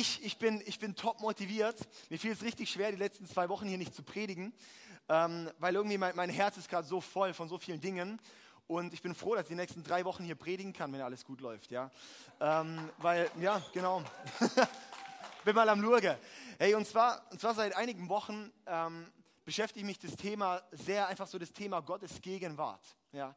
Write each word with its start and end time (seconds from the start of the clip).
ich, 0.00 0.24
ich, 0.24 0.38
bin, 0.38 0.62
ich 0.64 0.78
bin 0.78 0.94
top 0.94 1.20
motiviert. 1.20 1.76
Mir 2.08 2.18
fiel 2.18 2.32
es 2.32 2.42
richtig 2.42 2.70
schwer, 2.70 2.90
die 2.90 2.96
letzten 2.96 3.26
zwei 3.26 3.48
Wochen 3.48 3.66
hier 3.66 3.76
nicht 3.76 3.94
zu 3.94 4.02
predigen, 4.02 4.54
ähm, 5.08 5.50
weil 5.58 5.74
irgendwie 5.74 5.98
mein, 5.98 6.16
mein 6.16 6.30
Herz 6.30 6.56
ist 6.56 6.68
gerade 6.68 6.86
so 6.86 7.00
voll 7.00 7.34
von 7.34 7.48
so 7.48 7.58
vielen 7.58 7.80
Dingen. 7.80 8.18
Und 8.66 8.94
ich 8.94 9.02
bin 9.02 9.14
froh, 9.14 9.34
dass 9.34 9.44
ich 9.44 9.48
die 9.48 9.56
nächsten 9.56 9.82
drei 9.82 10.04
Wochen 10.04 10.24
hier 10.24 10.36
predigen 10.36 10.72
kann, 10.72 10.92
wenn 10.92 11.00
alles 11.00 11.24
gut 11.24 11.40
läuft. 11.40 11.70
Ja? 11.70 11.90
Ähm, 12.40 12.88
weil, 12.98 13.30
ja, 13.40 13.60
genau. 13.72 14.02
bin 15.44 15.54
mal 15.54 15.68
am 15.68 15.80
Lurge. 15.80 16.18
Hey, 16.58 16.74
und 16.74 16.86
zwar, 16.86 17.26
und 17.30 17.40
zwar 17.40 17.54
seit 17.54 17.76
einigen 17.76 18.08
Wochen 18.08 18.50
ähm, 18.66 19.06
beschäftige 19.44 19.80
ich 19.80 19.86
mich 19.86 19.98
das 19.98 20.16
Thema 20.16 20.62
sehr, 20.70 21.08
einfach 21.08 21.26
so 21.26 21.38
das 21.38 21.52
Thema 21.52 21.80
Gottes 21.80 22.20
Gegenwart. 22.22 22.84
Ja? 23.12 23.34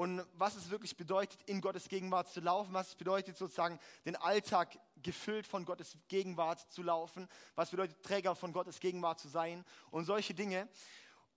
Und 0.00 0.24
was 0.32 0.56
es 0.56 0.70
wirklich 0.70 0.96
bedeutet, 0.96 1.42
in 1.42 1.60
Gottes 1.60 1.86
Gegenwart 1.86 2.26
zu 2.32 2.40
laufen, 2.40 2.72
was 2.72 2.88
es 2.88 2.94
bedeutet, 2.94 3.36
sozusagen 3.36 3.78
den 4.06 4.16
Alltag 4.16 4.78
gefüllt 5.02 5.46
von 5.46 5.66
Gottes 5.66 5.94
Gegenwart 6.08 6.58
zu 6.72 6.82
laufen, 6.82 7.28
was 7.54 7.68
bedeutet, 7.68 8.02
Träger 8.02 8.34
von 8.34 8.54
Gottes 8.54 8.80
Gegenwart 8.80 9.20
zu 9.20 9.28
sein 9.28 9.62
und 9.90 10.06
solche 10.06 10.32
Dinge. 10.32 10.70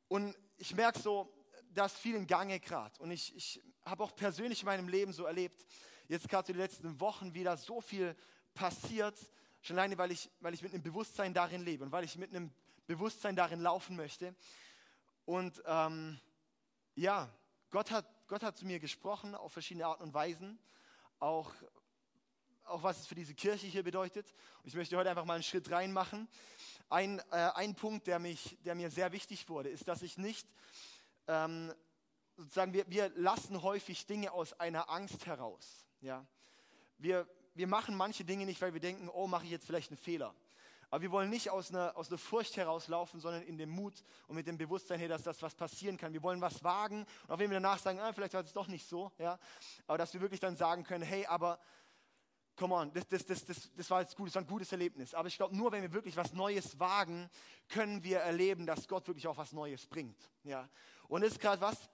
Und 0.07 0.33
ich 0.55 0.73
merke 0.75 0.97
so, 0.97 1.29
da 1.73 1.87
ist 1.87 1.97
viel 1.97 2.15
in 2.15 2.25
Gange 2.25 2.57
gerade. 2.61 2.97
Und 3.01 3.11
ich, 3.11 3.35
ich 3.35 3.61
habe 3.83 4.01
auch 4.01 4.15
persönlich 4.15 4.61
in 4.61 4.67
meinem 4.67 4.87
Leben 4.87 5.11
so 5.11 5.25
erlebt, 5.25 5.65
jetzt 6.07 6.29
gerade 6.29 6.47
so 6.47 6.53
die 6.53 6.59
letzten 6.59 7.01
Wochen 7.01 7.33
wieder 7.33 7.57
so 7.57 7.81
viel 7.81 8.15
passiert, 8.53 9.19
schon 9.61 9.77
alleine, 9.77 9.97
weil 9.97 10.11
ich, 10.11 10.29
weil 10.39 10.53
ich 10.53 10.61
mit 10.61 10.73
einem 10.73 10.83
Bewusstsein 10.83 11.33
darin 11.33 11.65
lebe 11.65 11.83
und 11.83 11.91
weil 11.91 12.05
ich 12.05 12.17
mit 12.17 12.29
einem 12.29 12.49
Bewusstsein 12.87 13.35
darin 13.35 13.59
laufen 13.59 13.97
möchte. 13.97 14.33
Und 15.25 15.61
ähm, 15.65 16.17
ja, 16.95 17.29
Gott 17.69 17.91
hat, 17.91 18.05
Gott 18.33 18.41
hat 18.41 18.57
zu 18.57 18.65
mir 18.65 18.79
gesprochen 18.79 19.35
auf 19.35 19.53
verschiedene 19.53 19.85
Arten 19.85 20.01
und 20.01 20.13
Weisen, 20.15 20.57
auch, 21.19 21.51
auch 22.63 22.81
was 22.81 23.01
es 23.01 23.05
für 23.05 23.13
diese 23.13 23.35
Kirche 23.35 23.67
hier 23.67 23.83
bedeutet. 23.83 24.25
Und 24.63 24.69
ich 24.69 24.73
möchte 24.73 24.97
heute 24.97 25.11
einfach 25.11 25.25
mal 25.25 25.35
einen 25.35 25.43
Schritt 25.43 25.69
reinmachen. 25.69 26.27
Ein, 26.89 27.19
äh, 27.29 27.51
ein 27.53 27.75
Punkt, 27.75 28.07
der, 28.07 28.17
mich, 28.17 28.57
der 28.65 28.73
mir 28.73 28.89
sehr 28.89 29.11
wichtig 29.11 29.47
wurde, 29.49 29.69
ist, 29.69 29.87
dass 29.87 30.01
ich 30.01 30.17
nicht 30.17 30.47
ähm, 31.27 31.71
sozusagen, 32.35 32.73
wir, 32.73 32.89
wir 32.89 33.09
lassen 33.09 33.61
häufig 33.61 34.07
Dinge 34.07 34.31
aus 34.31 34.59
einer 34.59 34.89
Angst 34.89 35.27
heraus. 35.27 35.85
Ja? 36.01 36.25
Wir, 36.97 37.27
wir 37.53 37.67
machen 37.67 37.95
manche 37.95 38.25
Dinge 38.25 38.47
nicht, 38.47 38.59
weil 38.63 38.73
wir 38.73 38.81
denken, 38.81 39.09
oh, 39.09 39.27
mache 39.27 39.45
ich 39.45 39.51
jetzt 39.51 39.67
vielleicht 39.67 39.91
einen 39.91 39.99
Fehler. 39.99 40.33
Aber 40.93 41.01
wir 41.01 41.11
wollen 41.11 41.31
nicht 41.31 41.49
aus 41.49 41.71
einer, 41.71 41.97
aus 41.97 42.09
einer 42.09 42.19
Furcht 42.19 42.55
herauslaufen, 42.55 43.19
sondern 43.19 43.41
in 43.41 43.57
dem 43.57 43.71
Mut 43.71 44.03
und 44.27 44.35
mit 44.35 44.45
dem 44.45 44.59
Bewusstsein, 44.59 44.99
hey, 44.99 45.07
dass 45.07 45.23
das 45.23 45.41
was 45.41 45.55
passieren 45.55 45.97
kann. 45.97 46.13
Wir 46.13 46.21
wollen 46.21 46.39
was 46.39 46.63
wagen 46.63 47.07
und 47.23 47.31
auch 47.31 47.39
wenn 47.39 47.49
wir 47.49 47.59
danach 47.59 47.79
sagen, 47.79 47.99
ah, 47.99 48.13
vielleicht 48.13 48.35
war 48.35 48.41
es 48.41 48.53
doch 48.53 48.67
nicht 48.67 48.87
so, 48.87 49.11
ja, 49.17 49.39
aber 49.87 49.97
dass 49.97 50.13
wir 50.13 50.21
wirklich 50.21 50.39
dann 50.39 50.55
sagen 50.55 50.83
können, 50.83 51.03
hey, 51.03 51.25
aber 51.25 51.59
come 52.55 52.75
on, 52.75 52.93
das, 52.93 53.07
das, 53.07 53.25
das, 53.25 53.43
das, 53.43 53.71
das 53.75 53.89
war 53.89 54.01
jetzt 54.01 54.15
gut, 54.15 54.27
das 54.27 54.35
war 54.35 54.43
ein 54.43 54.47
gutes 54.47 54.71
Erlebnis. 54.71 55.15
Aber 55.15 55.27
ich 55.27 55.35
glaube, 55.35 55.57
nur 55.57 55.71
wenn 55.71 55.81
wir 55.81 55.93
wirklich 55.93 56.15
was 56.15 56.31
Neues 56.31 56.79
wagen, 56.79 57.27
können 57.69 58.03
wir 58.03 58.19
erleben, 58.19 58.67
dass 58.67 58.87
Gott 58.87 59.07
wirklich 59.07 59.27
auch 59.27 59.37
was 59.37 59.51
Neues 59.51 59.87
bringt. 59.87 60.29
Ja. 60.43 60.69
Und 61.07 61.21
das 61.21 61.31
ist 61.31 61.39
gerade 61.39 61.59
was, 61.59 61.89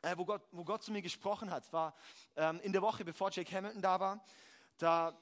äh, 0.00 0.16
wo, 0.16 0.24
Gott, 0.24 0.40
wo 0.52 0.64
Gott 0.64 0.82
zu 0.82 0.92
mir 0.92 1.02
gesprochen 1.02 1.50
hat. 1.50 1.64
Es 1.64 1.72
war 1.74 1.94
ähm, 2.36 2.58
in 2.62 2.72
der 2.72 2.80
Woche, 2.80 3.04
bevor 3.04 3.30
Jake 3.30 3.54
Hamilton 3.54 3.82
da 3.82 4.00
war. 4.00 4.24
Da, 4.78 5.20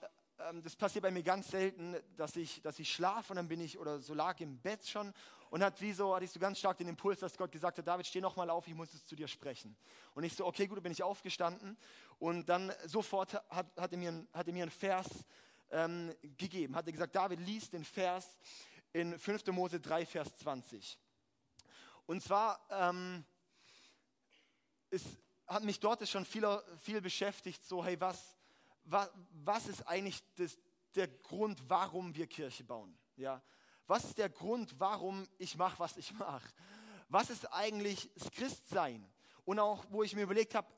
das 0.62 0.77
passiert 0.77 1.03
bei 1.03 1.11
mir 1.11 1.22
ganz 1.22 1.50
selten, 1.50 1.97
dass 2.17 2.36
ich, 2.36 2.62
dass 2.62 2.78
ich 2.78 2.92
schlafe 2.92 3.33
und 3.33 3.36
dann 3.36 3.48
bin 3.48 3.61
ich 3.61 3.78
oder 3.78 3.98
so 3.98 4.14
lag 4.14 4.39
im 4.41 4.58
Bett 4.58 4.86
schon 4.86 5.12
und 5.50 5.62
hat 5.62 5.80
wie 5.80 5.92
so, 5.92 6.14
hatte 6.14 6.25
ich 6.25 6.30
so 6.30 6.39
ganz 6.39 6.58
stark 6.58 6.78
den 6.78 6.89
Impuls, 6.89 7.20
dass 7.20 7.36
Gott 7.36 7.50
gesagt 7.50 7.78
hat, 7.78 7.86
David, 7.86 8.06
steh 8.06 8.20
noch 8.20 8.36
mal 8.36 8.48
auf, 8.50 8.67
ich 8.69 8.75
muss 8.75 8.92
es 8.95 9.05
zu 9.05 9.17
dir 9.17 9.27
sprechen. 9.27 9.77
Und 10.14 10.24
ich 10.24 10.35
so, 10.35 10.46
okay, 10.46 10.67
gut, 10.67 10.83
bin 10.83 10.92
ich 10.92 11.02
aufgestanden 11.02 11.77
und 12.18 12.48
dann 12.48 12.73
sofort 12.86 13.35
hat, 13.35 13.77
hat, 13.77 13.92
er, 13.92 13.98
mir, 13.98 14.27
hat 14.33 14.46
er 14.46 14.52
mir 14.52 14.63
einen 14.63 14.70
Vers 14.70 15.08
ähm, 15.70 16.14
gegeben, 16.36 16.77
hat 16.77 16.86
er 16.86 16.92
gesagt, 16.92 17.14
David, 17.14 17.40
liest 17.40 17.73
den 17.73 17.84
Vers 17.84 18.39
in 18.92 19.18
5. 19.18 19.46
Mose 19.48 19.80
3, 19.80 20.07
Vers 20.07 20.36
20. 20.36 20.98
Und 22.07 22.23
zwar 22.23 22.61
ähm, 22.70 23.24
ist, 24.90 25.07
hat 25.46 25.64
mich 25.64 25.80
dort 25.80 26.07
schon 26.08 26.24
viel, 26.24 26.46
viel 26.80 27.01
beschäftigt, 27.01 27.63
so 27.67 27.84
hey, 27.84 28.01
was, 28.01 28.38
was, 28.91 29.11
was 29.45 29.67
ist 29.67 29.87
eigentlich 29.87 30.23
das, 30.37 30.59
der 30.95 31.09
Grund, 31.09 31.63
warum 31.69 32.15
wir 32.15 32.27
Kirche 32.27 32.65
bauen? 32.65 32.97
Ja? 33.17 33.43
Was 33.87 34.05
ist 34.05 34.19
der 34.19 34.29
Grund, 34.29 34.75
warum 34.79 35.27
ich 35.39 35.57
mache, 35.57 35.79
was 35.79 35.97
ich 35.97 36.13
mache? 36.15 36.49
Was 37.09 37.31
ist 37.31 37.51
eigentlich 37.53 38.11
das 38.15 38.31
Christsein? 38.31 39.09
Und 39.45 39.59
auch, 39.59 39.85
wo 39.91 40.03
ich 40.03 40.15
mir 40.15 40.23
überlegt 40.23 40.55
habe, 40.55 40.69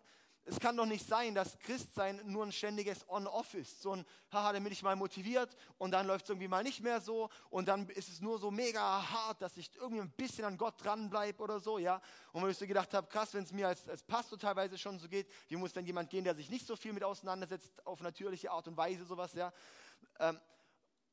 es 0.45 0.59
kann 0.59 0.77
doch 0.77 0.87
nicht 0.87 1.07
sein, 1.07 1.35
dass 1.35 1.59
Christsein 1.61 2.21
nur 2.25 2.45
ein 2.45 2.53
ständiges 2.53 3.09
On-Off 3.09 3.55
ist. 3.55 3.83
So 3.83 3.93
ein, 3.93 4.07
haha, 4.33 4.53
damit 4.53 4.73
ich 4.73 4.83
mal 4.83 4.97
motiviert 4.97 5.55
und 5.79 5.91
dann 5.93 6.07
läuft 6.07 6.25
es 6.25 6.31
irgendwie 6.31 6.49
mal 6.49 6.63
nicht 6.63 6.81
mehr 6.81 7.01
so 7.01 7.29
und 7.51 7.69
dann 7.69 7.89
ist 7.91 8.09
es 8.09 8.21
nur 8.21 8.39
so 8.39 8.51
mega 8.51 8.81
hart, 8.81 9.43
dass 9.43 9.57
ich 9.57 9.71
irgendwie 9.77 10.01
ein 10.01 10.11
bisschen 10.11 10.45
an 10.45 10.57
Gott 10.57 10.83
dranbleibe 10.83 11.43
oder 11.43 11.61
so, 11.61 11.79
ja. 11.79 12.01
Und 12.33 12.43
wo 12.43 12.49
ich 12.49 12.57
so 12.57 12.67
gedacht 12.67 12.93
habe, 12.95 13.07
krass, 13.07 13.35
wenn 13.35 13.45
es 13.45 13.53
mir 13.53 13.69
als, 13.69 13.89
als 13.89 14.03
Pastor 14.03 14.39
teilweise 14.39 14.79
schon 14.79 14.99
so 14.99 15.09
geht, 15.09 15.29
wie 15.49 15.57
muss 15.57 15.73
dann 15.73 15.85
jemand 15.85 16.11
gehen, 16.11 16.25
der 16.25 16.35
sich 16.35 16.51
nicht 16.51 16.67
so 16.67 16.75
viel 16.75 16.93
mit 16.93 17.05
auseinandersetzt, 17.05 17.87
auf 17.87 18.01
natürliche 18.01 18.51
Art 18.51 18.67
und 18.67 18.77
Weise, 18.77 19.05
sowas, 19.05 19.35
ja. 19.35 19.53
Ähm, 20.19 20.41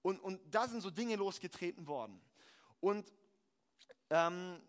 und, 0.02 0.20
und 0.20 0.40
da 0.50 0.68
sind 0.68 0.82
so 0.82 0.90
Dinge 0.90 1.16
losgetreten 1.16 1.86
worden. 1.86 2.22
Und 2.80 3.12
ähm, 4.10 4.62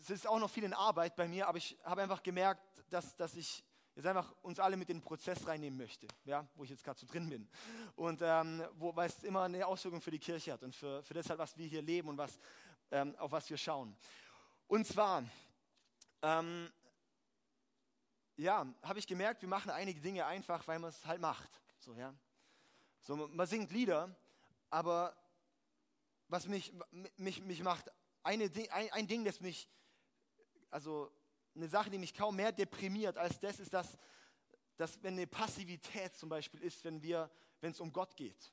es 0.00 0.10
ist 0.10 0.26
auch 0.26 0.38
noch 0.38 0.50
viel 0.50 0.64
in 0.64 0.74
Arbeit 0.74 1.14
bei 1.16 1.28
mir, 1.28 1.46
aber 1.46 1.58
ich 1.58 1.78
habe 1.84 2.02
einfach 2.02 2.22
gemerkt, 2.22 2.62
dass, 2.90 3.16
dass 3.16 3.34
ich 3.34 3.64
jetzt 3.96 4.06
einfach 4.06 4.30
uns 4.42 4.60
alle 4.60 4.76
mit 4.76 4.90
in 4.90 4.98
den 4.98 5.02
Prozess 5.02 5.46
reinnehmen 5.46 5.78
möchte, 5.78 6.06
ja, 6.24 6.46
wo 6.54 6.64
ich 6.64 6.70
jetzt 6.70 6.84
gerade 6.84 7.00
so 7.00 7.06
drin 7.06 7.28
bin. 7.28 7.48
Und 7.96 8.20
ähm, 8.22 8.62
weil 8.78 9.08
es 9.08 9.24
immer 9.24 9.44
eine 9.44 9.66
Auswirkung 9.66 10.02
für 10.02 10.10
die 10.10 10.18
Kirche 10.18 10.52
hat 10.52 10.62
und 10.62 10.76
für, 10.76 11.02
für 11.02 11.14
das 11.14 11.28
halt, 11.30 11.38
was 11.38 11.56
wir 11.56 11.66
hier 11.66 11.80
leben 11.80 12.10
und 12.10 12.18
was, 12.18 12.38
ähm, 12.90 13.16
auf 13.16 13.32
was 13.32 13.48
wir 13.48 13.56
schauen. 13.56 13.96
Und 14.68 14.86
zwar, 14.86 15.24
ähm, 16.20 16.70
ja, 18.36 18.66
habe 18.82 18.98
ich 18.98 19.06
gemerkt, 19.06 19.40
wir 19.40 19.48
machen 19.48 19.70
einige 19.70 20.00
Dinge 20.00 20.26
einfach, 20.26 20.66
weil 20.68 20.78
man 20.78 20.90
es 20.90 21.06
halt 21.06 21.20
macht. 21.20 21.50
So, 21.78 21.94
ja. 21.94 22.14
so, 23.00 23.16
man 23.16 23.46
singt 23.46 23.72
Lieder, 23.72 24.14
aber 24.68 25.16
was 26.28 26.46
mich, 26.46 26.70
mich, 27.16 27.40
mich 27.40 27.62
macht, 27.62 27.90
eine, 28.22 28.50
ein, 28.72 28.92
ein 28.92 29.06
Ding, 29.06 29.24
das 29.24 29.40
mich, 29.40 29.70
also 30.70 31.10
eine 31.56 31.68
Sache, 31.68 31.90
die 31.90 31.98
mich 31.98 32.14
kaum 32.14 32.36
mehr 32.36 32.52
deprimiert 32.52 33.16
als 33.16 33.38
das, 33.38 33.58
ist, 33.58 33.72
dass, 33.72 33.96
dass 34.76 35.02
wenn 35.02 35.14
eine 35.14 35.26
Passivität 35.26 36.14
zum 36.14 36.28
Beispiel 36.28 36.62
ist, 36.62 36.84
wenn 36.84 37.00
es 37.62 37.80
um 37.80 37.92
Gott 37.92 38.14
geht. 38.16 38.52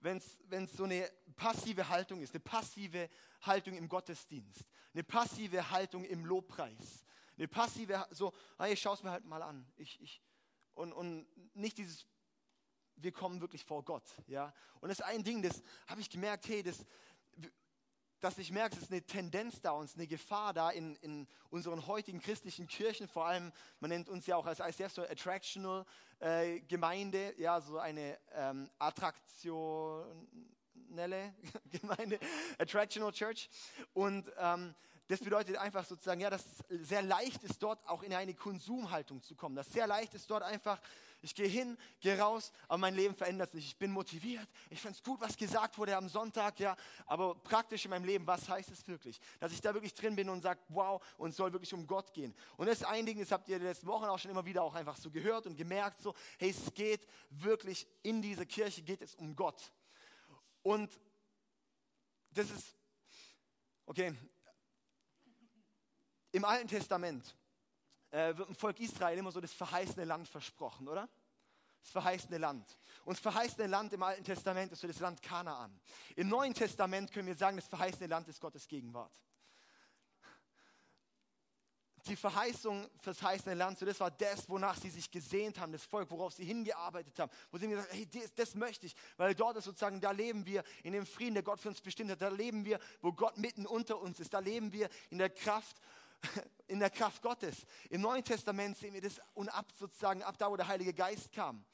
Wenn 0.00 0.18
es 0.18 0.72
so 0.72 0.84
eine 0.84 1.10
passive 1.34 1.88
Haltung 1.88 2.20
ist, 2.20 2.34
eine 2.34 2.40
passive 2.40 3.08
Haltung 3.42 3.76
im 3.76 3.88
Gottesdienst, 3.88 4.64
eine 4.92 5.02
passive 5.02 5.70
Haltung 5.70 6.04
im 6.04 6.24
Lobpreis, 6.24 7.04
eine 7.36 7.48
passive, 7.48 8.06
so, 8.10 8.32
hey, 8.58 8.74
ich 8.74 8.80
schaue 8.80 8.94
es 8.94 9.02
mir 9.02 9.10
halt 9.10 9.24
mal 9.24 9.42
an. 9.42 9.66
Ich, 9.76 10.00
ich, 10.00 10.22
und, 10.74 10.92
und 10.92 11.26
nicht 11.54 11.76
dieses, 11.78 12.06
wir 12.96 13.12
kommen 13.12 13.40
wirklich 13.40 13.64
vor 13.64 13.84
Gott. 13.84 14.04
Ja? 14.26 14.54
Und 14.80 14.90
das 14.90 15.00
ist 15.00 15.04
ein 15.04 15.24
Ding, 15.24 15.42
das 15.42 15.62
habe 15.86 16.00
ich 16.00 16.08
gemerkt, 16.08 16.46
hey, 16.48 16.62
das, 16.62 16.84
dass 18.20 18.38
ich 18.38 18.50
merke, 18.50 18.76
es 18.76 18.82
ist 18.82 18.92
eine 18.92 19.02
Tendenz 19.02 19.60
da, 19.60 19.72
uns 19.72 19.94
eine 19.94 20.06
Gefahr 20.06 20.54
da 20.54 20.70
in, 20.70 20.96
in 20.96 21.26
unseren 21.50 21.86
heutigen 21.86 22.20
christlichen 22.20 22.66
Kirchen, 22.66 23.08
vor 23.08 23.26
allem, 23.26 23.52
man 23.80 23.90
nennt 23.90 24.08
uns 24.08 24.26
ja 24.26 24.36
auch 24.36 24.46
als 24.46 24.60
ICF 24.60 24.92
so 24.92 25.02
Attractional 25.02 25.84
äh, 26.20 26.60
Gemeinde, 26.60 27.34
ja, 27.38 27.60
so 27.60 27.78
eine 27.78 28.18
ähm, 28.32 28.70
attraktionelle 28.78 31.34
Gemeinde, 31.70 32.18
Attractional 32.58 33.12
Church. 33.12 33.50
Und 33.92 34.30
ähm, 34.38 34.74
das 35.08 35.20
bedeutet 35.20 35.56
einfach 35.56 35.84
sozusagen, 35.84 36.20
ja, 36.20 36.30
dass 36.30 36.44
es 36.46 36.88
sehr 36.88 37.02
leicht 37.02 37.44
ist, 37.44 37.62
dort 37.62 37.86
auch 37.86 38.02
in 38.02 38.12
eine 38.12 38.34
Konsumhaltung 38.34 39.22
zu 39.22 39.36
kommen. 39.36 39.54
Dass 39.54 39.72
sehr 39.72 39.86
leicht 39.86 40.14
ist, 40.14 40.28
dort 40.30 40.42
einfach 40.42 40.80
ich 41.26 41.34
gehe 41.34 41.48
hin, 41.48 41.76
gehe 42.00 42.18
raus, 42.18 42.52
aber 42.68 42.78
mein 42.78 42.94
Leben 42.94 43.14
verändert 43.14 43.50
sich. 43.50 43.66
Ich 43.66 43.76
bin 43.76 43.90
motiviert. 43.90 44.48
Ich 44.70 44.80
finde 44.80 44.96
es 44.96 45.02
gut, 45.02 45.20
was 45.20 45.36
gesagt 45.36 45.76
wurde 45.76 45.96
am 45.96 46.08
Sonntag, 46.08 46.60
ja. 46.60 46.76
Aber 47.04 47.34
praktisch 47.34 47.84
in 47.84 47.90
meinem 47.90 48.04
Leben, 48.04 48.26
was 48.26 48.48
heißt 48.48 48.70
es 48.70 48.86
wirklich? 48.86 49.20
Dass 49.40 49.52
ich 49.52 49.60
da 49.60 49.74
wirklich 49.74 49.92
drin 49.92 50.14
bin 50.14 50.28
und 50.28 50.40
sage, 50.40 50.60
wow, 50.68 51.02
und 51.18 51.30
es 51.30 51.36
soll 51.36 51.52
wirklich 51.52 51.74
um 51.74 51.86
Gott 51.86 52.14
gehen. 52.14 52.34
Und 52.56 52.66
das 52.66 52.80
ist 52.80 52.86
ein 52.86 53.04
Ding, 53.04 53.18
das 53.18 53.32
habt 53.32 53.48
ihr 53.48 53.56
in 53.56 53.62
den 53.62 53.68
letzten 53.68 53.88
Wochen 53.88 54.04
auch 54.04 54.18
schon 54.18 54.30
immer 54.30 54.44
wieder 54.44 54.62
auch 54.62 54.74
einfach 54.74 54.96
so 54.96 55.10
gehört 55.10 55.46
und 55.46 55.56
gemerkt, 55.56 56.00
so, 56.00 56.14
hey, 56.38 56.50
es 56.50 56.72
geht 56.72 57.06
wirklich 57.30 57.86
in 58.02 58.22
dieser 58.22 58.46
Kirche, 58.46 58.82
geht 58.82 59.02
es 59.02 59.14
um 59.16 59.34
Gott. 59.34 59.72
Und 60.62 60.90
das 62.30 62.50
ist, 62.50 62.76
okay, 63.84 64.14
im 66.30 66.44
Alten 66.44 66.68
Testament 66.68 67.34
äh, 68.16 68.36
wird 68.36 68.48
dem 68.48 68.54
Volk 68.54 68.80
Israel 68.80 69.18
immer 69.18 69.30
so 69.30 69.40
das 69.40 69.52
verheißene 69.52 70.06
Land 70.06 70.26
versprochen, 70.28 70.88
oder? 70.88 71.06
Das 71.82 71.90
verheißene 71.92 72.38
Land. 72.38 72.66
Und 73.04 73.16
das 73.16 73.20
verheißene 73.20 73.66
Land 73.66 73.92
im 73.92 74.02
Alten 74.02 74.24
Testament 74.24 74.72
ist 74.72 74.80
so 74.80 74.86
das 74.86 74.98
Land 75.00 75.20
Kanaan. 75.20 75.78
Im 76.16 76.28
Neuen 76.28 76.54
Testament 76.54 77.12
können 77.12 77.28
wir 77.28 77.36
sagen, 77.36 77.56
das 77.56 77.68
verheißene 77.68 78.06
Land 78.06 78.28
ist 78.28 78.40
Gottes 78.40 78.66
Gegenwart. 78.66 79.12
die 82.08 82.14
Verheißung 82.14 82.88
fürs 83.00 83.20
heißende 83.20 83.54
Land, 83.54 83.80
so 83.80 83.84
das 83.84 83.98
war 83.98 84.12
das, 84.12 84.48
wonach 84.48 84.76
sie 84.76 84.90
sich 84.90 85.10
gesehnt 85.10 85.58
haben, 85.58 85.72
das 85.72 85.84
Volk, 85.84 86.08
worauf 86.12 86.32
sie 86.32 86.44
hingearbeitet 86.44 87.18
haben, 87.18 87.32
wo 87.50 87.58
sie 87.58 87.66
gesagt 87.66 87.90
haben, 87.90 87.96
hey, 87.96 88.08
das, 88.08 88.32
das 88.32 88.54
möchte 88.54 88.86
ich, 88.86 88.94
weil 89.16 89.34
dort 89.34 89.56
ist 89.56 89.64
sozusagen, 89.64 90.00
da 90.00 90.12
leben 90.12 90.46
wir 90.46 90.62
in 90.84 90.92
dem 90.92 91.04
Frieden, 91.04 91.34
der 91.34 91.42
Gott 91.42 91.60
für 91.60 91.68
uns 91.68 91.80
bestimmt 91.80 92.12
hat, 92.12 92.22
da 92.22 92.28
leben 92.28 92.64
wir, 92.64 92.78
wo 93.00 93.12
Gott 93.12 93.36
mitten 93.38 93.66
unter 93.66 94.00
uns 94.00 94.20
ist, 94.20 94.32
da 94.32 94.38
leben 94.38 94.72
wir 94.72 94.88
in 95.10 95.18
der 95.18 95.30
Kraft, 95.30 95.80
in 96.68 96.80
der 96.80 96.90
Kraft 96.90 97.22
Gottes. 97.22 97.66
Im 97.90 98.00
Neuen 98.00 98.24
Testament 98.24 98.76
sehen 98.76 98.94
wir 98.94 99.00
das 99.00 99.20
und 99.34 99.48
ab 99.48 99.66
sozusagen, 99.78 100.22
ab 100.22 100.36
da, 100.38 100.50
wo 100.50 100.56
der 100.56 100.68
Heilige 100.68 100.92
Geist 100.92 101.32
kam. 101.32 101.64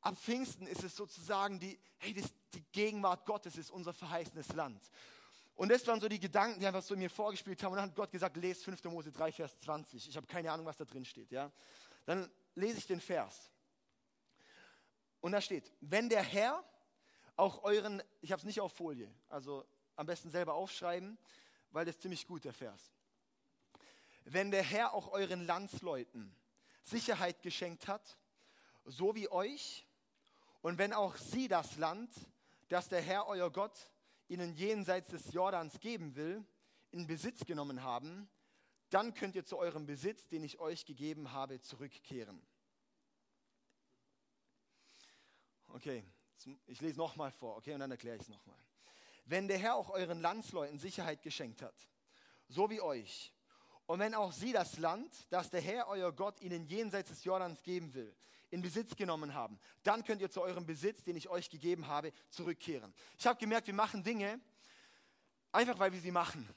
Ab 0.00 0.16
Pfingsten 0.18 0.66
ist 0.66 0.82
es 0.82 0.96
sozusagen 0.96 1.60
die, 1.60 1.78
hey, 1.98 2.12
das, 2.12 2.32
die 2.54 2.64
Gegenwart 2.72 3.24
Gottes 3.24 3.56
ist 3.56 3.70
unser 3.70 3.92
verheißenes 3.92 4.52
Land. 4.52 4.82
Und 5.54 5.68
das 5.68 5.86
waren 5.86 6.00
so 6.00 6.08
die 6.08 6.18
Gedanken, 6.18 6.58
die 6.58 6.66
einfach 6.66 6.82
so 6.82 6.96
mir 6.96 7.10
vorgespielt 7.10 7.62
haben. 7.62 7.72
Und 7.72 7.76
dann 7.78 7.90
hat 7.90 7.94
Gott 7.94 8.10
gesagt, 8.10 8.36
lest 8.36 8.64
5. 8.64 8.82
Mose 8.84 9.12
3, 9.12 9.30
Vers 9.32 9.58
20. 9.58 10.08
Ich 10.08 10.16
habe 10.16 10.26
keine 10.26 10.50
Ahnung, 10.50 10.66
was 10.66 10.76
da 10.76 10.84
drin 10.84 11.04
steht. 11.04 11.30
Ja? 11.30 11.52
Dann 12.04 12.28
lese 12.54 12.78
ich 12.78 12.86
den 12.86 13.00
Vers. 13.00 13.50
Und 15.20 15.32
da 15.32 15.40
steht, 15.40 15.72
wenn 15.80 16.08
der 16.08 16.22
Herr 16.22 16.64
auch 17.36 17.62
euren, 17.62 18.02
ich 18.20 18.32
habe 18.32 18.40
es 18.40 18.44
nicht 18.44 18.60
auf 18.60 18.72
Folie, 18.72 19.12
also 19.28 19.64
am 19.94 20.06
besten 20.06 20.30
selber 20.30 20.54
aufschreiben, 20.54 21.16
weil 21.70 21.84
das 21.84 21.94
ist 21.94 22.02
ziemlich 22.02 22.26
gut, 22.26 22.44
der 22.44 22.52
Vers. 22.52 22.92
Wenn 24.24 24.50
der 24.50 24.62
Herr 24.62 24.94
auch 24.94 25.08
euren 25.12 25.46
Landsleuten 25.46 26.34
Sicherheit 26.82 27.42
geschenkt 27.42 27.88
hat, 27.88 28.18
so 28.84 29.14
wie 29.14 29.30
euch, 29.30 29.86
und 30.60 30.78
wenn 30.78 30.92
auch 30.92 31.16
sie 31.16 31.48
das 31.48 31.76
Land, 31.76 32.12
das 32.68 32.88
der 32.88 33.02
Herr 33.02 33.26
euer 33.26 33.50
Gott 33.50 33.90
ihnen 34.28 34.54
jenseits 34.54 35.08
des 35.08 35.32
Jordans 35.32 35.80
geben 35.80 36.14
will, 36.14 36.44
in 36.90 37.06
Besitz 37.06 37.44
genommen 37.44 37.82
haben, 37.82 38.28
dann 38.90 39.14
könnt 39.14 39.34
ihr 39.34 39.44
zu 39.44 39.58
eurem 39.58 39.86
Besitz, 39.86 40.28
den 40.28 40.44
ich 40.44 40.58
euch 40.58 40.84
gegeben 40.84 41.32
habe, 41.32 41.60
zurückkehren. 41.60 42.46
Okay, 45.68 46.04
ich 46.66 46.80
lese 46.80 46.98
nochmal 46.98 47.32
vor, 47.32 47.56
okay, 47.56 47.72
und 47.72 47.80
dann 47.80 47.90
erkläre 47.90 48.16
ich 48.16 48.22
es 48.22 48.28
nochmal. 48.28 48.58
Wenn 49.24 49.48
der 49.48 49.58
Herr 49.58 49.76
auch 49.76 49.88
euren 49.90 50.20
Landsleuten 50.20 50.78
Sicherheit 50.78 51.22
geschenkt 51.22 51.62
hat, 51.62 51.74
so 52.48 52.68
wie 52.68 52.80
euch, 52.80 53.32
und 53.86 53.98
wenn 53.98 54.14
auch 54.14 54.32
sie 54.32 54.52
das 54.52 54.78
Land, 54.78 55.12
das 55.30 55.50
der 55.50 55.60
Herr, 55.60 55.88
euer 55.88 56.12
Gott, 56.12 56.40
ihnen 56.40 56.64
jenseits 56.66 57.10
des 57.10 57.24
Jordans 57.24 57.62
geben 57.62 57.92
will, 57.94 58.14
in 58.50 58.62
Besitz 58.62 58.94
genommen 58.94 59.34
haben, 59.34 59.58
dann 59.82 60.04
könnt 60.04 60.20
ihr 60.20 60.30
zu 60.30 60.42
eurem 60.42 60.66
Besitz, 60.66 61.02
den 61.04 61.16
ich 61.16 61.28
euch 61.28 61.48
gegeben 61.50 61.86
habe, 61.86 62.12
zurückkehren. 62.28 62.94
Ich 63.18 63.26
habe 63.26 63.38
gemerkt, 63.38 63.66
wir 63.66 63.74
machen 63.74 64.04
Dinge 64.04 64.40
einfach, 65.50 65.78
weil 65.78 65.92
wir 65.92 66.00
sie 66.00 66.12
machen. 66.12 66.48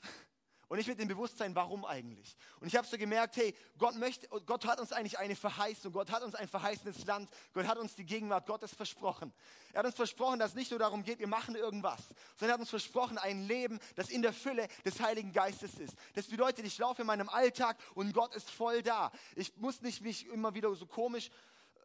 Und 0.75 0.79
nicht 0.79 0.89
mit 0.89 0.99
dem 0.99 1.07
Bewusstsein, 1.07 1.55
warum 1.55 1.85
eigentlich. 1.85 2.35
Und 2.59 2.67
ich 2.67 2.75
habe 2.75 2.85
so 2.85 2.97
gemerkt, 2.97 3.37
hey, 3.37 3.55
Gott 3.77 3.95
möchte, 3.95 4.27
Gott 4.45 4.65
hat 4.65 4.77
uns 4.81 4.91
eigentlich 4.91 5.17
eine 5.17 5.37
Verheißung, 5.37 5.93
Gott 5.93 6.11
hat 6.11 6.21
uns 6.21 6.35
ein 6.35 6.49
verheißenes 6.49 7.05
Land, 7.05 7.29
Gott 7.53 7.65
hat 7.65 7.77
uns 7.77 7.95
die 7.95 8.05
Gegenwart 8.05 8.45
Gottes 8.45 8.73
versprochen. 8.75 9.31
Er 9.71 9.79
hat 9.79 9.85
uns 9.85 9.95
versprochen, 9.95 10.37
dass 10.37 10.49
es 10.49 10.55
nicht 10.55 10.71
nur 10.71 10.79
darum 10.81 11.01
geht, 11.01 11.19
wir 11.19 11.29
machen 11.29 11.55
irgendwas, 11.55 12.01
sondern 12.37 12.49
er 12.49 12.53
hat 12.55 12.59
uns 12.59 12.71
versprochen, 12.71 13.17
ein 13.17 13.47
Leben, 13.47 13.79
das 13.95 14.09
in 14.09 14.21
der 14.21 14.33
Fülle 14.33 14.67
des 14.83 14.99
Heiligen 14.99 15.31
Geistes 15.31 15.75
ist. 15.75 15.95
Das 16.13 16.27
bedeutet, 16.27 16.65
ich 16.65 16.77
laufe 16.77 17.03
in 17.03 17.07
meinem 17.07 17.29
Alltag 17.29 17.77
und 17.93 18.11
Gott 18.11 18.35
ist 18.35 18.51
voll 18.51 18.83
da. 18.83 19.13
Ich 19.37 19.55
muss 19.55 19.81
nicht 19.81 20.01
mich 20.01 20.27
immer 20.27 20.55
wieder 20.55 20.75
so 20.75 20.85
komisch 20.85 21.29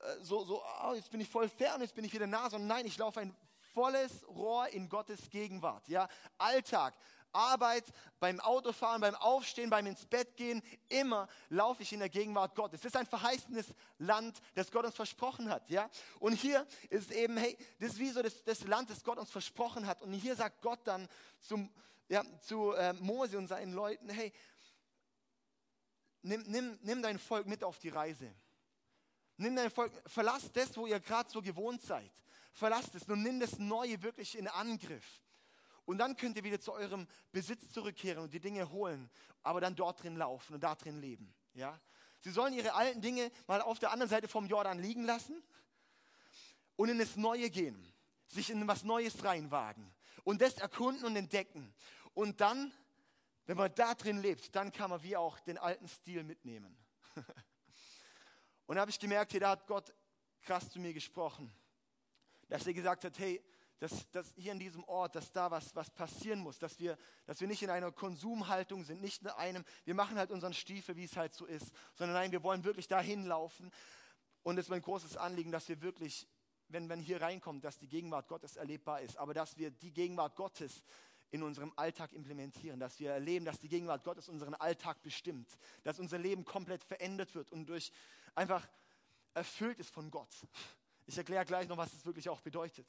äh, 0.00 0.24
so, 0.24 0.42
so 0.42 0.64
oh, 0.82 0.94
jetzt 0.94 1.12
bin 1.12 1.20
ich 1.20 1.28
voll 1.28 1.48
fern, 1.48 1.80
jetzt 1.80 1.94
bin 1.94 2.04
ich 2.04 2.12
wieder 2.12 2.26
nah, 2.26 2.50
sondern 2.50 2.66
nein, 2.66 2.86
ich 2.86 2.98
laufe 2.98 3.20
ein 3.20 3.36
volles 3.72 4.26
Rohr 4.26 4.68
in 4.68 4.88
Gottes 4.88 5.30
Gegenwart. 5.30 5.86
Ja? 5.88 6.08
Alltag, 6.38 6.94
Arbeit, 7.32 7.84
beim 8.18 8.40
Autofahren, 8.40 9.00
beim 9.00 9.14
Aufstehen, 9.14 9.70
beim 9.70 9.86
ins 9.86 10.04
Bett 10.06 10.36
gehen, 10.36 10.62
immer 10.88 11.28
laufe 11.48 11.82
ich 11.82 11.92
in 11.92 12.00
der 12.00 12.08
Gegenwart 12.08 12.54
Gottes. 12.54 12.80
Das 12.80 12.92
ist 12.92 12.96
ein 12.96 13.06
verheißenes 13.06 13.66
Land, 13.98 14.40
das 14.54 14.70
Gott 14.70 14.84
uns 14.84 14.94
versprochen 14.94 15.48
hat. 15.48 15.68
Ja? 15.70 15.90
Und 16.18 16.34
hier 16.34 16.66
ist 16.88 17.10
eben, 17.10 17.36
hey, 17.36 17.56
das 17.78 17.92
ist 17.92 17.98
wie 17.98 18.10
so 18.10 18.22
das, 18.22 18.42
das 18.44 18.62
Land, 18.66 18.90
das 18.90 19.02
Gott 19.04 19.18
uns 19.18 19.30
versprochen 19.30 19.86
hat. 19.86 20.02
Und 20.02 20.12
hier 20.12 20.36
sagt 20.36 20.62
Gott 20.62 20.80
dann 20.84 21.08
zum, 21.38 21.70
ja, 22.08 22.24
zu 22.40 22.72
äh, 22.72 22.92
Mose 22.94 23.38
und 23.38 23.46
seinen 23.46 23.72
Leuten, 23.72 24.08
hey, 24.08 24.32
nimm, 26.22 26.42
nimm, 26.46 26.78
nimm 26.82 27.02
dein 27.02 27.18
Volk 27.18 27.46
mit 27.46 27.64
auf 27.64 27.78
die 27.78 27.88
Reise. 27.88 28.32
Nimm 29.36 29.56
dein 29.56 29.70
Volk, 29.70 29.92
verlass 30.06 30.52
das, 30.52 30.76
wo 30.76 30.86
ihr 30.86 31.00
gerade 31.00 31.30
so 31.30 31.40
gewohnt 31.40 31.80
seid. 31.82 32.12
Verlasst 32.52 32.94
es 32.94 33.04
und 33.04 33.22
nimm 33.22 33.40
das 33.40 33.58
Neue 33.58 34.02
wirklich 34.02 34.36
in 34.36 34.48
Angriff. 34.48 35.22
Und 35.84 35.98
dann 35.98 36.16
könnt 36.16 36.36
ihr 36.36 36.44
wieder 36.44 36.60
zu 36.60 36.72
eurem 36.72 37.06
Besitz 37.32 37.72
zurückkehren 37.72 38.22
und 38.22 38.32
die 38.32 38.40
Dinge 38.40 38.70
holen, 38.70 39.10
aber 39.42 39.60
dann 39.60 39.74
dort 39.74 40.02
drin 40.02 40.16
laufen 40.16 40.54
und 40.54 40.60
da 40.60 40.74
drin 40.74 41.00
leben. 41.00 41.34
Ja? 41.54 41.80
Sie 42.20 42.30
sollen 42.30 42.52
ihre 42.52 42.74
alten 42.74 43.00
Dinge 43.00 43.30
mal 43.46 43.60
auf 43.60 43.78
der 43.78 43.90
anderen 43.90 44.10
Seite 44.10 44.28
vom 44.28 44.46
Jordan 44.46 44.78
liegen 44.78 45.04
lassen 45.04 45.42
und 46.76 46.88
in 46.88 46.98
das 46.98 47.16
Neue 47.16 47.50
gehen, 47.50 47.92
sich 48.26 48.50
in 48.50 48.66
was 48.68 48.84
Neues 48.84 49.24
reinwagen 49.24 49.92
und 50.24 50.40
das 50.42 50.58
erkunden 50.58 51.04
und 51.04 51.16
entdecken. 51.16 51.74
Und 52.14 52.40
dann, 52.40 52.72
wenn 53.46 53.56
man 53.56 53.74
da 53.74 53.94
drin 53.94 54.20
lebt, 54.20 54.54
dann 54.54 54.72
kann 54.72 54.90
man 54.90 55.02
wie 55.02 55.16
auch 55.16 55.40
den 55.40 55.58
alten 55.58 55.88
Stil 55.88 56.22
mitnehmen. 56.22 56.76
Und 58.66 58.76
da 58.76 58.82
habe 58.82 58.90
ich 58.92 59.00
gemerkt, 59.00 59.32
hey, 59.32 59.40
da 59.40 59.50
hat 59.50 59.66
Gott 59.66 59.92
krass 60.42 60.70
zu 60.70 60.78
mir 60.78 60.92
gesprochen. 60.92 61.52
Dass 62.48 62.64
er 62.68 62.72
gesagt 62.72 63.02
hat, 63.02 63.18
hey, 63.18 63.42
dass, 63.80 64.10
dass 64.10 64.32
hier 64.36 64.52
in 64.52 64.58
diesem 64.58 64.84
Ort, 64.84 65.14
dass 65.14 65.32
da 65.32 65.50
was, 65.50 65.74
was 65.74 65.90
passieren 65.90 66.40
muss, 66.40 66.58
dass 66.58 66.78
wir, 66.78 66.98
dass 67.26 67.40
wir 67.40 67.48
nicht 67.48 67.62
in 67.62 67.70
einer 67.70 67.90
Konsumhaltung 67.90 68.84
sind, 68.84 69.00
nicht 69.00 69.22
in 69.22 69.28
einem, 69.28 69.64
wir 69.84 69.94
machen 69.94 70.18
halt 70.18 70.30
unseren 70.30 70.52
Stiefel, 70.52 70.96
wie 70.96 71.04
es 71.04 71.16
halt 71.16 71.32
so 71.32 71.46
ist, 71.46 71.72
sondern 71.94 72.14
nein, 72.14 72.30
wir 72.30 72.42
wollen 72.42 72.62
wirklich 72.62 72.88
dahin 72.88 73.24
laufen. 73.24 73.72
Und 74.42 74.58
es 74.58 74.66
ist 74.66 74.70
mein 74.70 74.82
großes 74.82 75.16
Anliegen, 75.16 75.50
dass 75.50 75.68
wir 75.70 75.80
wirklich, 75.80 76.28
wenn 76.68 76.86
man 76.86 77.00
hier 77.00 77.22
reinkommt, 77.22 77.64
dass 77.64 77.78
die 77.78 77.88
Gegenwart 77.88 78.28
Gottes 78.28 78.56
erlebbar 78.56 79.00
ist, 79.00 79.16
aber 79.16 79.32
dass 79.32 79.56
wir 79.56 79.70
die 79.70 79.92
Gegenwart 79.92 80.36
Gottes 80.36 80.84
in 81.30 81.42
unserem 81.42 81.72
Alltag 81.76 82.12
implementieren, 82.12 82.80
dass 82.80 83.00
wir 83.00 83.12
erleben, 83.12 83.46
dass 83.46 83.60
die 83.60 83.68
Gegenwart 83.68 84.04
Gottes 84.04 84.28
unseren 84.28 84.54
Alltag 84.54 85.00
bestimmt, 85.02 85.56
dass 85.84 85.98
unser 85.98 86.18
Leben 86.18 86.44
komplett 86.44 86.84
verändert 86.84 87.34
wird 87.34 87.50
und 87.50 87.66
durch 87.66 87.92
einfach 88.34 88.68
erfüllt 89.32 89.78
ist 89.78 89.90
von 89.90 90.10
Gott. 90.10 90.34
Ich 91.06 91.16
erkläre 91.16 91.46
gleich 91.46 91.66
noch, 91.66 91.78
was 91.78 91.94
es 91.94 92.04
wirklich 92.04 92.28
auch 92.28 92.40
bedeutet. 92.40 92.86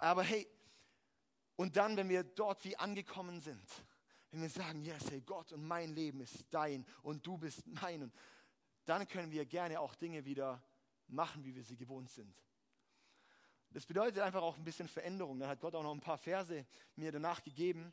Aber 0.00 0.22
hey, 0.22 0.48
und 1.56 1.76
dann, 1.76 1.94
wenn 1.98 2.08
wir 2.08 2.24
dort 2.24 2.64
wie 2.64 2.74
angekommen 2.74 3.38
sind, 3.38 3.70
wenn 4.30 4.40
wir 4.40 4.48
sagen, 4.48 4.82
yes, 4.82 5.10
hey, 5.10 5.20
Gott 5.20 5.52
und 5.52 5.62
mein 5.62 5.94
Leben 5.94 6.22
ist 6.22 6.46
dein 6.50 6.86
und 7.02 7.26
du 7.26 7.36
bist 7.36 7.66
mein, 7.66 8.04
und 8.04 8.14
dann 8.86 9.06
können 9.06 9.30
wir 9.30 9.44
gerne 9.44 9.78
auch 9.78 9.94
Dinge 9.94 10.24
wieder 10.24 10.62
machen, 11.08 11.44
wie 11.44 11.54
wir 11.54 11.62
sie 11.62 11.76
gewohnt 11.76 12.08
sind. 12.08 12.34
Das 13.72 13.84
bedeutet 13.84 14.20
einfach 14.20 14.40
auch 14.40 14.56
ein 14.56 14.64
bisschen 14.64 14.88
Veränderung. 14.88 15.38
Dann 15.38 15.50
hat 15.50 15.60
Gott 15.60 15.74
auch 15.74 15.82
noch 15.82 15.92
ein 15.92 16.00
paar 16.00 16.18
Verse 16.18 16.66
mir 16.96 17.12
danach 17.12 17.42
gegeben, 17.42 17.92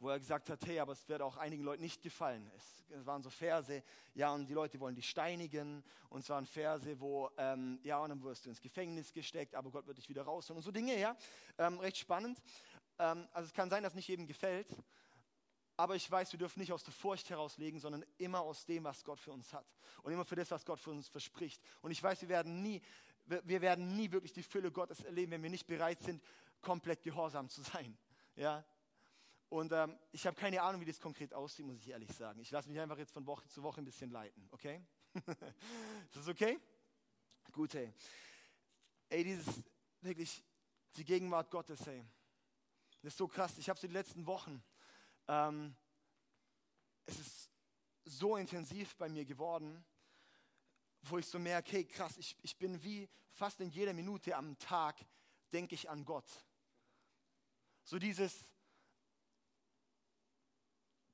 wo 0.00 0.08
er 0.08 0.18
gesagt 0.18 0.48
hat, 0.50 0.66
hey, 0.66 0.80
aber 0.80 0.92
es 0.92 1.08
wird 1.08 1.22
auch 1.22 1.36
einigen 1.36 1.62
Leuten 1.62 1.82
nicht 1.82 2.02
gefallen. 2.02 2.50
Es, 2.56 2.84
es 2.90 3.06
waren 3.06 3.22
so 3.22 3.30
Verse, 3.30 3.82
ja, 4.14 4.32
und 4.32 4.46
die 4.46 4.54
Leute 4.54 4.80
wollen 4.80 4.94
dich 4.94 5.08
steinigen. 5.08 5.84
Und 6.08 6.20
es 6.20 6.28
waren 6.30 6.46
Verse, 6.46 6.98
wo, 6.98 7.30
ähm, 7.36 7.78
ja, 7.82 7.98
und 7.98 8.08
dann 8.08 8.22
wirst 8.22 8.46
du 8.46 8.48
ins 8.48 8.60
Gefängnis 8.60 9.12
gesteckt, 9.12 9.54
aber 9.54 9.70
Gott 9.70 9.86
wird 9.86 9.98
dich 9.98 10.08
wieder 10.08 10.22
rausholen. 10.22 10.56
Und 10.56 10.62
so 10.62 10.70
Dinge, 10.72 10.98
ja, 10.98 11.16
ähm, 11.58 11.78
recht 11.78 11.98
spannend. 11.98 12.42
Ähm, 12.98 13.28
also 13.32 13.46
es 13.46 13.52
kann 13.52 13.68
sein, 13.68 13.82
dass 13.82 13.94
nicht 13.94 14.08
jedem 14.08 14.26
gefällt, 14.26 14.74
aber 15.76 15.94
ich 15.94 16.10
weiß, 16.10 16.32
wir 16.32 16.38
dürfen 16.38 16.60
nicht 16.60 16.72
aus 16.72 16.84
der 16.84 16.92
Furcht 16.92 17.30
herauslegen, 17.30 17.78
sondern 17.78 18.04
immer 18.18 18.40
aus 18.40 18.66
dem, 18.66 18.84
was 18.84 19.04
Gott 19.04 19.20
für 19.20 19.32
uns 19.32 19.52
hat. 19.52 19.66
Und 20.02 20.12
immer 20.12 20.24
für 20.24 20.36
das, 20.36 20.50
was 20.50 20.64
Gott 20.64 20.80
für 20.80 20.90
uns 20.90 21.08
verspricht. 21.08 21.62
Und 21.82 21.90
ich 21.90 22.02
weiß, 22.02 22.22
wir 22.22 22.28
werden 22.28 22.62
nie 22.62 22.82
wir 23.44 23.60
werden 23.60 23.94
nie 23.96 24.10
wirklich 24.10 24.32
die 24.32 24.42
Fülle 24.42 24.72
Gottes 24.72 25.04
erleben, 25.04 25.32
wenn 25.32 25.42
wir 25.42 25.50
nicht 25.50 25.66
bereit 25.66 26.00
sind, 26.00 26.22
komplett 26.60 27.02
gehorsam 27.02 27.48
zu 27.48 27.62
sein. 27.62 27.96
Ja? 28.34 28.64
Und 29.50 29.72
ähm, 29.72 29.98
ich 30.12 30.26
habe 30.26 30.36
keine 30.36 30.62
Ahnung, 30.62 30.80
wie 30.80 30.86
das 30.86 30.98
konkret 30.98 31.34
aussieht, 31.34 31.66
muss 31.66 31.76
ich 31.76 31.88
ehrlich 31.88 32.10
sagen. 32.12 32.40
Ich 32.40 32.50
lasse 32.50 32.68
mich 32.68 32.80
einfach 32.80 32.96
jetzt 32.96 33.12
von 33.12 33.26
Woche 33.26 33.46
zu 33.48 33.62
Woche 33.62 33.82
ein 33.82 33.84
bisschen 33.84 34.10
leiten, 34.10 34.48
okay? 34.52 34.82
ist 35.14 36.16
das 36.16 36.28
okay? 36.28 36.58
Gut, 37.52 37.74
hey. 37.74 37.92
Ey, 39.10 39.24
dieses, 39.24 39.62
wirklich, 40.00 40.42
die 40.96 41.04
Gegenwart 41.04 41.50
Gottes, 41.50 41.84
hey. 41.86 42.02
Das 43.02 43.12
ist 43.12 43.18
so 43.18 43.28
krass. 43.28 43.58
Ich 43.58 43.68
habe 43.68 43.76
es 43.76 43.82
die 43.82 43.88
letzten 43.88 44.24
Wochen, 44.24 44.62
ähm, 45.28 45.76
es 47.04 47.18
ist 47.18 47.50
so 48.04 48.36
intensiv 48.36 48.96
bei 48.96 49.08
mir 49.10 49.26
geworden 49.26 49.84
wo 51.02 51.18
ich 51.18 51.26
so 51.26 51.38
merke, 51.38 51.72
hey 51.72 51.84
krass, 51.84 52.16
ich, 52.18 52.36
ich 52.42 52.56
bin 52.56 52.82
wie 52.82 53.08
fast 53.32 53.60
in 53.60 53.70
jeder 53.70 53.92
Minute 53.92 54.36
am 54.36 54.58
Tag, 54.58 54.96
denke 55.52 55.74
ich 55.74 55.88
an 55.88 56.04
Gott. 56.04 56.28
So 57.84 57.98
dieses 57.98 58.48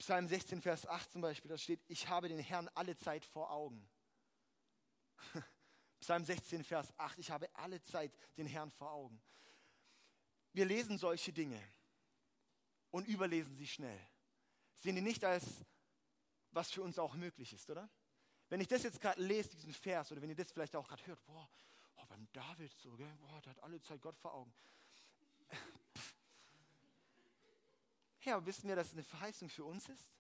Psalm 0.07 0.29
16, 0.29 0.63
Vers 0.63 0.87
8 0.87 1.11
zum 1.11 1.21
Beispiel, 1.21 1.49
da 1.49 1.59
steht, 1.59 1.81
ich 1.89 2.07
habe 2.07 2.29
den 2.29 2.39
Herrn 2.39 2.71
alle 2.77 2.95
Zeit 2.95 3.27
vor 3.27 3.51
Augen. 3.51 3.91
Psalm 6.01 6.25
16, 6.25 6.63
Vers 6.63 6.97
8, 6.97 7.19
ich 7.19 7.33
habe 7.33 7.53
alle 7.55 7.83
Zeit 7.83 8.17
den 8.37 8.47
Herrn 8.47 8.71
vor 8.71 8.93
Augen. 8.93 9.21
Wir 10.53 10.65
lesen 10.65 10.97
solche 10.97 11.33
Dinge 11.33 11.61
und 12.93 13.09
überlesen 13.09 13.57
sie 13.57 13.67
schnell. 13.67 13.99
Sehen 14.77 14.95
die 14.95 15.03
nicht 15.03 15.25
als 15.25 15.65
was 16.53 16.71
für 16.71 16.83
uns 16.83 17.01
auch 17.01 17.17
möglich 17.17 17.53
ist, 17.53 17.69
oder? 17.69 17.91
Wenn 18.49 18.61
ich 18.61 18.69
das 18.69 18.85
jetzt 18.85 19.01
gerade 19.01 19.21
lese, 19.21 19.57
diesen 19.57 19.73
Vers, 19.73 20.13
oder 20.13 20.23
wenn 20.23 20.31
ihr 20.31 20.37
das 20.37 20.53
vielleicht 20.53 20.77
auch 20.77 20.87
gerade 20.87 21.05
hört, 21.05 21.25
boah, 21.25 21.51
oh, 21.97 22.07
beim 22.07 22.29
David 22.33 22.73
so, 22.79 22.95
gell? 22.95 23.13
boah, 23.17 23.41
der 23.41 23.51
hat 23.51 23.63
alle 23.65 23.81
Zeit 23.81 24.01
Gott 24.01 24.17
vor 24.19 24.35
Augen. 24.35 24.55
Ja, 28.26 28.45
wissen 28.45 28.68
wir, 28.68 28.75
dass 28.75 28.88
es 28.88 28.92
eine 28.95 29.04
Verheißung 29.04 29.49
für 29.49 29.64
uns 29.64 29.88
ist? 29.88 30.11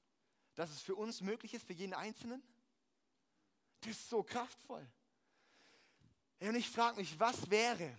Dass 0.54 0.70
es 0.70 0.80
für 0.80 0.94
uns 0.94 1.20
möglich 1.20 1.52
ist, 1.54 1.66
für 1.66 1.72
jeden 1.72 1.92
Einzelnen? 1.92 2.40
Das 3.80 3.90
ist 3.90 4.08
so 4.08 4.22
kraftvoll. 4.22 4.88
Und 6.38 6.54
ich 6.54 6.70
frage 6.70 6.98
mich, 6.98 7.18
was 7.18 7.50
wäre, 7.50 7.96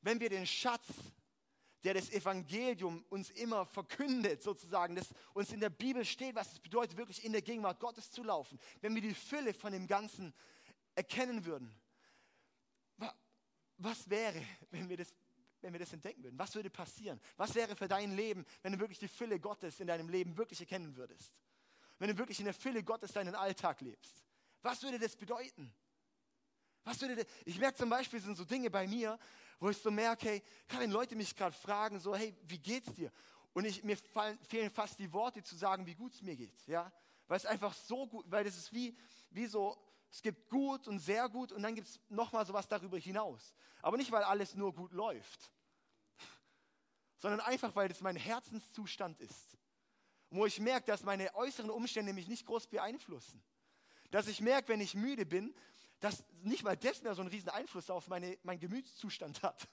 wenn 0.00 0.20
wir 0.20 0.30
den 0.30 0.46
Schatz, 0.46 0.86
der 1.82 1.94
das 1.94 2.10
Evangelium 2.10 3.04
uns 3.08 3.30
immer 3.30 3.66
verkündet, 3.66 4.44
sozusagen, 4.44 4.94
das 4.94 5.08
uns 5.34 5.50
in 5.50 5.58
der 5.58 5.70
Bibel 5.70 6.04
steht, 6.04 6.36
was 6.36 6.52
es 6.52 6.60
bedeutet, 6.60 6.96
wirklich 6.96 7.24
in 7.24 7.32
der 7.32 7.42
Gegenwart 7.42 7.80
Gottes 7.80 8.12
zu 8.12 8.22
laufen, 8.22 8.60
wenn 8.80 8.94
wir 8.94 9.02
die 9.02 9.12
Fülle 9.12 9.52
von 9.54 9.72
dem 9.72 9.88
Ganzen 9.88 10.32
erkennen 10.94 11.44
würden. 11.44 11.74
Was 13.78 14.08
wäre, 14.08 14.40
wenn 14.70 14.88
wir 14.88 14.96
das 14.96 15.12
wenn 15.62 15.72
wir 15.72 15.80
das 15.80 15.92
entdecken 15.92 16.22
würden? 16.22 16.38
Was 16.38 16.54
würde 16.54 16.70
passieren? 16.70 17.20
Was 17.36 17.54
wäre 17.54 17.76
für 17.76 17.88
dein 17.88 18.16
Leben, 18.16 18.44
wenn 18.62 18.72
du 18.72 18.80
wirklich 18.80 18.98
die 18.98 19.08
Fülle 19.08 19.38
Gottes 19.38 19.80
in 19.80 19.86
deinem 19.86 20.08
Leben 20.08 20.36
wirklich 20.36 20.60
erkennen 20.60 20.96
würdest? 20.96 21.34
Wenn 21.98 22.08
du 22.08 22.18
wirklich 22.18 22.38
in 22.38 22.46
der 22.46 22.54
Fülle 22.54 22.82
Gottes 22.82 23.12
deinen 23.12 23.34
Alltag 23.34 23.80
lebst? 23.80 24.24
Was 24.62 24.82
würde 24.82 24.98
das 24.98 25.16
bedeuten? 25.16 25.72
Was 26.84 27.00
würde 27.00 27.16
das? 27.16 27.26
Ich 27.44 27.58
merke 27.58 27.78
zum 27.78 27.88
Beispiel, 27.88 28.20
sind 28.20 28.36
so 28.36 28.44
Dinge 28.44 28.70
bei 28.70 28.86
mir, 28.86 29.18
wo 29.60 29.70
ich 29.70 29.78
so 29.78 29.90
merke, 29.90 30.28
hey, 30.28 30.42
wenn 30.78 30.90
Leute 30.90 31.14
mich 31.14 31.36
gerade 31.36 31.54
fragen, 31.54 32.00
so, 32.00 32.14
hey, 32.14 32.34
wie 32.42 32.58
geht's 32.58 32.92
dir? 32.94 33.12
Und 33.52 33.64
ich, 33.64 33.84
mir 33.84 33.96
fallen, 33.96 34.38
fehlen 34.48 34.70
fast 34.70 34.98
die 34.98 35.12
Worte 35.12 35.42
zu 35.42 35.54
sagen, 35.56 35.86
wie 35.86 35.94
gut 35.94 36.14
es 36.14 36.22
mir 36.22 36.36
geht, 36.36 36.66
ja? 36.66 36.90
Weil 37.28 37.36
es 37.36 37.46
einfach 37.46 37.74
so 37.74 38.06
gut, 38.06 38.24
weil 38.28 38.44
das 38.44 38.56
ist 38.56 38.72
wie, 38.72 38.96
wie 39.30 39.46
so, 39.46 39.76
es 40.12 40.20
gibt 40.20 40.50
gut 40.50 40.86
und 40.88 40.98
sehr 40.98 41.26
gut 41.30 41.52
und 41.52 41.62
dann 41.62 41.74
gibt 41.74 41.88
es 41.88 41.98
nochmal 42.10 42.44
sowas 42.44 42.68
darüber 42.68 42.98
hinaus. 42.98 43.54
Aber 43.80 43.96
nicht, 43.96 44.12
weil 44.12 44.22
alles 44.22 44.54
nur 44.54 44.74
gut 44.74 44.92
läuft, 44.92 45.50
sondern 47.18 47.40
einfach, 47.40 47.74
weil 47.74 47.88
das 47.88 48.02
mein 48.02 48.16
Herzenszustand 48.16 49.20
ist. 49.20 49.56
wo 50.34 50.46
ich 50.46 50.60
merke, 50.60 50.86
dass 50.86 51.02
meine 51.02 51.34
äußeren 51.34 51.70
Umstände 51.70 52.12
mich 52.14 52.26
nicht 52.26 52.46
groß 52.46 52.66
beeinflussen. 52.66 53.42
Dass 54.10 54.28
ich 54.28 54.40
merke, 54.40 54.68
wenn 54.68 54.80
ich 54.80 54.94
müde 54.94 55.26
bin, 55.26 55.54
dass 56.00 56.24
nicht 56.42 56.62
mal 56.62 56.76
das 56.76 57.02
mehr 57.02 57.14
so 57.14 57.20
einen 57.20 57.30
riesen 57.30 57.50
Einfluss 57.50 57.90
auf 57.90 58.08
meine, 58.08 58.38
meinen 58.42 58.60
Gemütszustand 58.60 59.42
hat. 59.42 59.68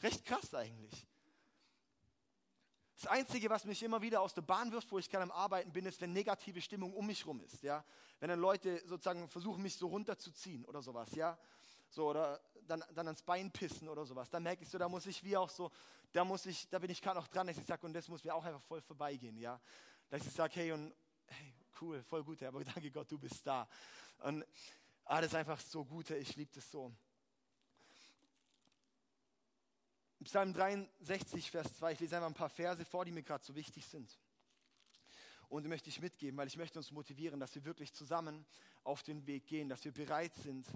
Recht 0.00 0.24
krass 0.24 0.52
eigentlich. 0.54 1.06
Das 3.02 3.10
Einzige, 3.10 3.50
was 3.50 3.64
mich 3.64 3.82
immer 3.82 4.00
wieder 4.00 4.20
aus 4.20 4.32
der 4.32 4.42
Bahn 4.42 4.70
wirft, 4.70 4.92
wo 4.92 4.98
ich 5.00 5.10
gerade 5.10 5.24
am 5.24 5.32
Arbeiten 5.32 5.72
bin, 5.72 5.86
ist, 5.86 6.00
wenn 6.00 6.12
negative 6.12 6.60
Stimmung 6.60 6.94
um 6.94 7.04
mich 7.04 7.26
rum 7.26 7.40
ist. 7.40 7.60
Ja? 7.64 7.84
Wenn 8.20 8.28
dann 8.28 8.38
Leute 8.38 8.80
sozusagen 8.86 9.28
versuchen, 9.28 9.60
mich 9.60 9.74
so 9.74 9.88
runterzuziehen 9.88 10.64
oder 10.66 10.82
sowas. 10.82 11.12
Ja? 11.16 11.36
So, 11.88 12.10
oder 12.10 12.40
dann, 12.68 12.84
dann 12.94 13.08
ans 13.08 13.24
Bein 13.24 13.50
pissen 13.50 13.88
oder 13.88 14.06
sowas. 14.06 14.30
Da 14.30 14.38
merke 14.38 14.62
ich 14.62 14.68
so, 14.68 14.78
da 14.78 14.88
muss 14.88 15.04
ich 15.06 15.24
wie 15.24 15.36
auch 15.36 15.50
so, 15.50 15.72
da 16.12 16.24
muss 16.24 16.46
ich, 16.46 16.68
da 16.68 16.78
bin 16.78 16.90
ich 16.90 17.02
gerade 17.02 17.18
noch 17.18 17.26
dran, 17.26 17.48
dass 17.48 17.58
ich 17.58 17.66
sage, 17.66 17.84
und 17.84 17.92
das 17.92 18.06
muss 18.06 18.22
mir 18.22 18.36
auch 18.36 18.44
einfach 18.44 18.62
voll 18.62 18.80
vorbeigehen. 18.80 19.36
Ja? 19.36 19.60
Dass 20.08 20.24
ich 20.24 20.32
sage, 20.32 20.54
hey, 20.54 20.70
und 20.70 20.94
hey, 21.26 21.54
cool, 21.80 22.04
voll 22.04 22.22
gut, 22.22 22.40
aber 22.44 22.62
danke 22.64 22.88
Gott, 22.92 23.10
du 23.10 23.18
bist 23.18 23.44
da. 23.44 23.66
Und 24.20 24.46
ah, 25.06 25.20
das 25.20 25.32
ist 25.32 25.34
einfach 25.34 25.58
so 25.58 25.84
gut, 25.84 26.08
ich 26.10 26.36
liebe 26.36 26.52
das 26.54 26.70
so. 26.70 26.92
Psalm 30.24 30.52
63, 30.52 31.50
Vers 31.50 31.76
2, 31.76 31.92
ich 31.92 32.00
lese 32.00 32.16
einfach 32.16 32.28
ein 32.28 32.34
paar 32.34 32.50
Verse 32.50 32.84
vor, 32.84 33.04
die 33.04 33.12
mir 33.12 33.22
gerade 33.22 33.44
so 33.44 33.54
wichtig 33.54 33.86
sind. 33.86 34.18
Und 35.48 35.64
die 35.64 35.68
möchte 35.68 35.90
ich 35.90 36.00
mitgeben, 36.00 36.38
weil 36.38 36.46
ich 36.46 36.56
möchte 36.56 36.78
uns 36.78 36.90
motivieren, 36.90 37.38
dass 37.38 37.54
wir 37.54 37.64
wirklich 37.64 37.92
zusammen 37.92 38.46
auf 38.84 39.02
den 39.02 39.26
Weg 39.26 39.46
gehen, 39.46 39.68
dass 39.68 39.84
wir 39.84 39.92
bereit 39.92 40.34
sind, 40.34 40.66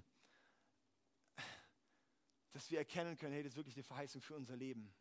dass 2.51 2.71
wir 2.71 2.79
erkennen 2.79 3.17
können, 3.17 3.33
hey, 3.33 3.43
das 3.43 3.53
ist 3.53 3.57
wirklich 3.57 3.77
eine 3.77 3.85
Verheißung 3.85 4.21
für 4.21 4.35
unser 4.35 4.57
Leben. 4.57 4.93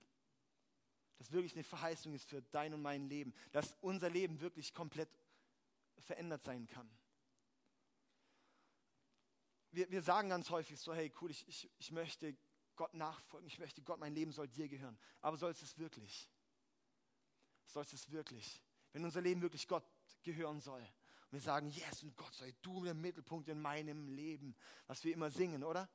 Dass 1.17 1.31
wirklich 1.31 1.53
eine 1.53 1.63
Verheißung 1.63 2.13
ist 2.13 2.29
für 2.29 2.41
dein 2.41 2.73
und 2.73 2.81
mein 2.81 3.07
Leben. 3.07 3.33
Dass 3.51 3.75
unser 3.81 4.09
Leben 4.09 4.41
wirklich 4.41 4.73
komplett 4.73 5.09
verändert 5.99 6.43
sein 6.43 6.67
kann. 6.67 6.89
Wir, 9.71 9.89
wir 9.91 10.01
sagen 10.01 10.29
ganz 10.29 10.49
häufig 10.49 10.79
so, 10.79 10.93
hey, 10.93 11.11
cool, 11.21 11.31
ich, 11.31 11.47
ich, 11.47 11.69
ich 11.77 11.91
möchte 11.91 12.35
Gott 12.75 12.93
nachfolgen. 12.93 13.47
Ich 13.47 13.59
möchte 13.59 13.81
Gott, 13.81 13.99
mein 13.99 14.13
Leben 14.13 14.31
soll 14.31 14.47
dir 14.47 14.67
gehören. 14.67 14.97
Aber 15.21 15.37
soll 15.37 15.51
es 15.51 15.61
es 15.61 15.77
wirklich? 15.77 16.29
Soll 17.65 17.83
es 17.83 17.93
es 17.93 18.11
wirklich? 18.11 18.61
Wenn 18.91 19.03
unser 19.03 19.21
Leben 19.21 19.41
wirklich 19.41 19.67
Gott 19.67 19.85
gehören 20.23 20.61
soll. 20.61 20.81
Und 20.81 21.31
wir 21.31 21.41
sagen, 21.41 21.69
yes, 21.69 22.03
und 22.03 22.15
Gott 22.15 22.33
sei 22.33 22.53
du 22.61 22.83
der 22.83 22.93
Mittelpunkt 22.93 23.49
in 23.49 23.61
meinem 23.61 24.07
Leben. 24.07 24.55
Was 24.87 25.03
wir 25.03 25.13
immer 25.13 25.31
singen, 25.31 25.63
oder? 25.63 25.89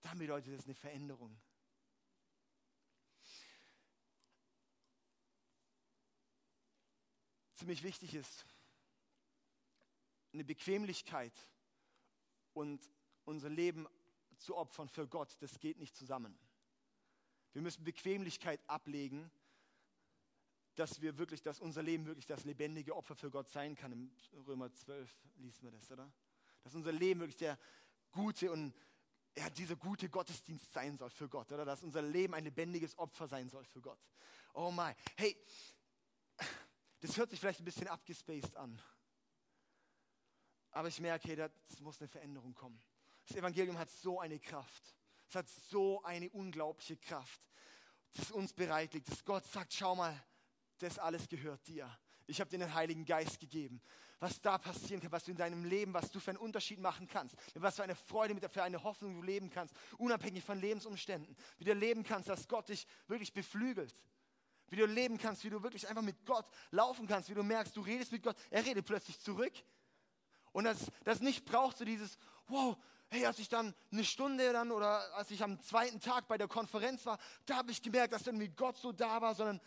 Dann 0.00 0.18
bedeutet 0.18 0.56
das 0.56 0.64
eine 0.64 0.74
Veränderung. 0.74 1.40
Ziemlich 7.54 7.82
wichtig 7.82 8.14
ist 8.14 8.44
eine 10.32 10.44
Bequemlichkeit 10.44 11.32
und 12.54 12.80
unser 13.24 13.50
Leben 13.50 13.86
zu 14.42 14.56
opfern 14.56 14.88
für 14.88 15.06
Gott, 15.06 15.36
das 15.40 15.58
geht 15.58 15.78
nicht 15.78 15.96
zusammen. 15.96 16.38
Wir 17.52 17.62
müssen 17.62 17.84
Bequemlichkeit 17.84 18.60
ablegen, 18.68 19.30
dass 20.74 21.02
wir 21.02 21.18
wirklich, 21.18 21.42
dass 21.42 21.60
unser 21.60 21.82
Leben 21.82 22.06
wirklich 22.06 22.26
das 22.26 22.44
lebendige 22.44 22.96
Opfer 22.96 23.14
für 23.14 23.30
Gott 23.30 23.48
sein 23.48 23.74
kann. 23.74 23.92
Im 23.92 24.10
Römer 24.46 24.72
12 24.72 25.14
liest 25.36 25.62
man 25.62 25.72
das, 25.72 25.90
oder? 25.90 26.10
Dass 26.62 26.74
unser 26.74 26.92
Leben 26.92 27.20
wirklich 27.20 27.36
der 27.36 27.58
gute 28.10 28.50
und 28.50 28.74
ja, 29.36 29.48
dieser 29.50 29.76
gute 29.76 30.08
Gottesdienst 30.08 30.72
sein 30.72 30.96
soll 30.96 31.10
für 31.10 31.28
Gott, 31.28 31.52
oder? 31.52 31.64
Dass 31.64 31.82
unser 31.82 32.02
Leben 32.02 32.34
ein 32.34 32.44
lebendiges 32.44 32.98
Opfer 32.98 33.28
sein 33.28 33.48
soll 33.48 33.64
für 33.64 33.80
Gott. 33.80 34.00
Oh 34.54 34.70
mein, 34.70 34.94
hey, 35.16 35.36
das 37.00 37.16
hört 37.16 37.30
sich 37.30 37.40
vielleicht 37.40 37.60
ein 37.60 37.64
bisschen 37.64 37.88
abgespaced 37.88 38.56
an. 38.56 38.80
Aber 40.70 40.88
ich 40.88 41.00
merke, 41.00 41.28
hey, 41.28 41.36
das 41.36 41.80
muss 41.80 42.00
eine 42.00 42.08
Veränderung 42.08 42.54
kommen. 42.54 42.80
Das 43.26 43.36
Evangelium 43.36 43.78
hat 43.78 43.90
so 43.90 44.20
eine 44.20 44.38
Kraft. 44.38 44.94
Es 45.28 45.36
hat 45.36 45.48
so 45.48 46.02
eine 46.02 46.28
unglaubliche 46.30 46.96
Kraft, 46.96 47.40
das 48.14 48.30
uns 48.30 48.52
bereit 48.52 48.92
liegt, 48.92 49.10
dass 49.10 49.24
Gott 49.24 49.46
sagt, 49.46 49.72
schau 49.72 49.94
mal, 49.94 50.14
das 50.78 50.98
alles 50.98 51.28
gehört 51.28 51.66
dir. 51.66 51.90
Ich 52.26 52.40
habe 52.40 52.50
dir 52.50 52.58
den 52.58 52.74
Heiligen 52.74 53.04
Geist 53.04 53.40
gegeben. 53.40 53.80
Was 54.20 54.40
da 54.40 54.58
passieren 54.58 55.00
kann, 55.00 55.10
was 55.10 55.24
du 55.24 55.32
in 55.32 55.36
deinem 55.36 55.64
Leben, 55.64 55.94
was 55.94 56.10
du 56.10 56.20
für 56.20 56.30
einen 56.30 56.38
Unterschied 56.38 56.78
machen 56.78 57.08
kannst, 57.08 57.34
was 57.54 57.76
für 57.76 57.82
eine 57.82 57.94
Freude, 57.94 58.36
für 58.48 58.62
eine 58.62 58.84
Hoffnung 58.84 59.14
du 59.14 59.22
leben 59.22 59.50
kannst, 59.50 59.74
unabhängig 59.98 60.44
von 60.44 60.60
Lebensumständen. 60.60 61.34
Wie 61.58 61.64
du 61.64 61.74
leben 61.74 62.04
kannst, 62.04 62.28
dass 62.28 62.46
Gott 62.46 62.68
dich 62.68 62.86
wirklich 63.08 63.32
beflügelt. 63.32 63.94
Wie 64.68 64.76
du 64.76 64.86
leben 64.86 65.18
kannst, 65.18 65.44
wie 65.44 65.50
du 65.50 65.62
wirklich 65.62 65.88
einfach 65.88 66.02
mit 66.02 66.24
Gott 66.24 66.46
laufen 66.70 67.06
kannst, 67.06 67.28
wie 67.30 67.34
du 67.34 67.42
merkst, 67.42 67.76
du 67.76 67.80
redest 67.80 68.12
mit 68.12 68.22
Gott, 68.22 68.36
er 68.50 68.64
redet 68.64 68.86
plötzlich 68.86 69.18
zurück. 69.18 69.52
Und 70.52 70.64
das, 70.64 70.90
das 71.04 71.20
nicht 71.20 71.44
braucht 71.44 71.78
so 71.78 71.84
dieses, 71.84 72.16
wow, 72.46 72.76
hey, 73.12 73.26
als 73.26 73.38
ich 73.38 73.48
dann 73.48 73.74
eine 73.90 74.04
Stunde 74.04 74.52
dann 74.52 74.70
oder 74.70 75.14
als 75.14 75.30
ich 75.30 75.42
am 75.42 75.60
zweiten 75.62 76.00
Tag 76.00 76.28
bei 76.28 76.38
der 76.38 76.48
Konferenz 76.48 77.04
war, 77.04 77.18
da 77.44 77.56
habe 77.56 77.70
ich 77.70 77.82
gemerkt, 77.82 78.14
dass 78.14 78.26
irgendwie 78.26 78.48
Gott 78.48 78.78
so 78.78 78.90
da 78.90 79.20
war, 79.20 79.34
sondern 79.34 79.60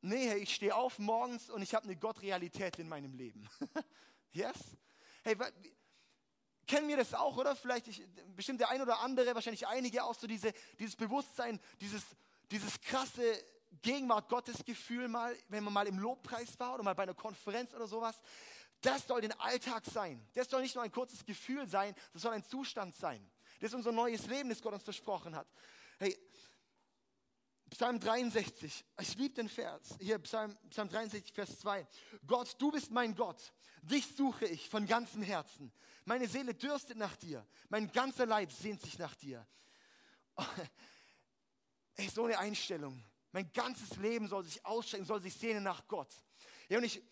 nee, 0.00 0.28
hey, 0.28 0.38
ich 0.38 0.54
stehe 0.54 0.74
auf 0.74 0.98
morgens 0.98 1.50
und 1.50 1.60
ich 1.60 1.74
habe 1.74 1.84
eine 1.84 1.96
Gottrealität 1.96 2.78
in 2.78 2.88
meinem 2.88 3.14
Leben. 3.14 3.46
yes? 4.32 4.56
Hey, 5.22 5.36
kennen 6.66 6.88
wir 6.88 6.96
das 6.96 7.12
auch, 7.12 7.36
oder? 7.36 7.54
Vielleicht 7.54 7.88
ich, 7.88 8.02
bestimmt 8.34 8.60
der 8.60 8.70
ein 8.70 8.80
oder 8.80 9.00
andere, 9.00 9.34
wahrscheinlich 9.34 9.66
einige 9.66 10.02
auch 10.02 10.14
so 10.14 10.26
diese, 10.26 10.54
dieses 10.78 10.96
Bewusstsein, 10.96 11.60
dieses, 11.80 12.02
dieses 12.50 12.80
krasse 12.80 13.22
Gegenwart 13.82 14.30
Gottes 14.30 14.64
Gefühl 14.64 15.08
mal, 15.08 15.36
wenn 15.48 15.64
man 15.64 15.72
mal 15.72 15.86
im 15.86 15.98
Lobpreis 15.98 16.58
war 16.58 16.74
oder 16.74 16.82
mal 16.82 16.94
bei 16.94 17.02
einer 17.02 17.14
Konferenz 17.14 17.74
oder 17.74 17.86
sowas. 17.86 18.16
Das 18.82 19.06
soll 19.06 19.20
den 19.20 19.32
Alltag 19.40 19.84
sein. 19.86 20.24
Das 20.34 20.50
soll 20.50 20.60
nicht 20.60 20.74
nur 20.74 20.84
ein 20.84 20.92
kurzes 20.92 21.24
Gefühl 21.24 21.66
sein, 21.68 21.94
das 22.12 22.22
soll 22.22 22.32
ein 22.32 22.44
Zustand 22.44 22.94
sein. 22.94 23.30
Das 23.60 23.70
ist 23.70 23.74
unser 23.74 23.92
neues 23.92 24.26
Leben, 24.26 24.48
das 24.48 24.60
Gott 24.60 24.74
uns 24.74 24.82
versprochen 24.82 25.34
hat. 25.36 25.46
Hey, 25.98 26.18
Psalm 27.70 27.98
63, 28.00 28.84
ich 29.00 29.16
liebe 29.16 29.34
den 29.34 29.48
Vers, 29.48 29.96
hier 29.98 30.18
Psalm, 30.18 30.54
Psalm 30.68 30.88
63, 30.90 31.32
Vers 31.32 31.58
2. 31.60 31.86
Gott, 32.26 32.54
du 32.58 32.70
bist 32.70 32.90
mein 32.90 33.14
Gott, 33.14 33.52
dich 33.82 34.06
suche 34.14 34.46
ich 34.46 34.68
von 34.68 34.84
ganzem 34.84 35.22
Herzen. 35.22 35.72
Meine 36.04 36.28
Seele 36.28 36.52
dürstet 36.52 36.98
nach 36.98 37.16
dir, 37.16 37.46
mein 37.70 37.90
ganzer 37.90 38.26
Leib 38.26 38.52
sehnt 38.52 38.82
sich 38.82 38.98
nach 38.98 39.14
dir. 39.14 39.46
Ey, 41.94 42.08
so 42.08 42.24
eine 42.24 42.38
Einstellung. 42.38 43.02
Mein 43.30 43.50
ganzes 43.52 43.96
Leben 43.96 44.28
soll 44.28 44.44
sich 44.44 44.64
ausstrecken, 44.66 45.06
soll 45.06 45.22
sich 45.22 45.34
sehnen 45.34 45.62
nach 45.62 45.86
Gott. 45.88 46.12
Ja, 46.68 46.76
und 46.78 46.84
ich, 46.84 47.02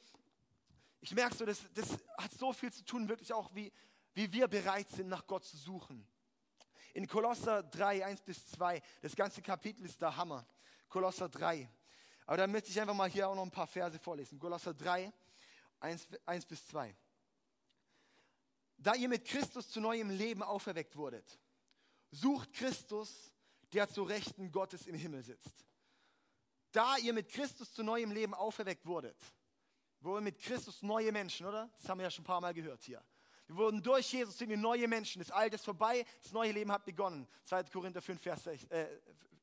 ich 1.00 1.14
merke 1.14 1.34
so, 1.34 1.46
das, 1.46 1.60
das 1.74 1.98
hat 2.18 2.32
so 2.32 2.52
viel 2.52 2.72
zu 2.72 2.84
tun, 2.84 3.08
wirklich 3.08 3.32
auch, 3.32 3.54
wie, 3.54 3.72
wie 4.14 4.32
wir 4.32 4.48
bereit 4.48 4.88
sind, 4.90 5.08
nach 5.08 5.26
Gott 5.26 5.44
zu 5.44 5.56
suchen. 5.56 6.06
In 6.92 7.06
Kolosser 7.06 7.62
3, 7.62 8.04
1 8.04 8.22
bis 8.22 8.46
2, 8.50 8.82
das 9.00 9.14
ganze 9.14 9.42
Kapitel 9.42 9.84
ist 9.84 10.00
der 10.02 10.16
Hammer. 10.16 10.46
Kolosser 10.88 11.28
3. 11.28 11.70
Aber 12.26 12.36
da 12.36 12.46
möchte 12.46 12.70
ich 12.70 12.80
einfach 12.80 12.94
mal 12.94 13.08
hier 13.08 13.28
auch 13.28 13.34
noch 13.34 13.44
ein 13.44 13.50
paar 13.50 13.66
Verse 13.66 13.98
vorlesen. 13.98 14.38
Kolosser 14.38 14.74
3, 14.74 15.12
1, 15.80 16.08
1 16.26 16.46
bis 16.46 16.66
2. 16.66 16.94
Da 18.76 18.94
ihr 18.94 19.08
mit 19.08 19.24
Christus 19.24 19.68
zu 19.68 19.80
neuem 19.80 20.10
Leben 20.10 20.42
auferweckt 20.42 20.96
wurdet, 20.96 21.38
sucht 22.10 22.52
Christus, 22.52 23.32
der 23.72 23.88
zu 23.88 24.02
Rechten 24.02 24.50
Gottes 24.50 24.86
im 24.86 24.94
Himmel 24.94 25.22
sitzt. 25.22 25.64
Da 26.72 26.96
ihr 26.96 27.12
mit 27.12 27.28
Christus 27.28 27.72
zu 27.72 27.82
neuem 27.82 28.10
Leben 28.10 28.34
auferweckt 28.34 28.86
wurdet, 28.86 29.16
wurden 30.00 30.24
mit 30.24 30.38
Christus 30.38 30.82
neue 30.82 31.12
Menschen, 31.12 31.46
oder? 31.46 31.70
Das 31.76 31.88
haben 31.88 31.98
wir 31.98 32.04
ja 32.04 32.10
schon 32.10 32.22
ein 32.22 32.26
paar 32.26 32.40
Mal 32.40 32.54
gehört 32.54 32.82
hier. 32.82 33.02
Wir 33.46 33.56
wurden 33.56 33.82
durch 33.82 34.12
Jesus 34.12 34.38
sind 34.38 34.48
wir 34.48 34.56
neue 34.56 34.86
Menschen. 34.86 35.20
Das 35.20 35.30
Alte 35.30 35.56
ist 35.56 35.64
vorbei, 35.64 36.06
das 36.22 36.32
neue 36.32 36.52
Leben 36.52 36.70
hat 36.70 36.84
begonnen. 36.84 37.26
2. 37.44 37.64
Korinther 37.64 38.00
5, 38.00 38.22
Vers, 38.22 38.46
äh, 38.46 38.86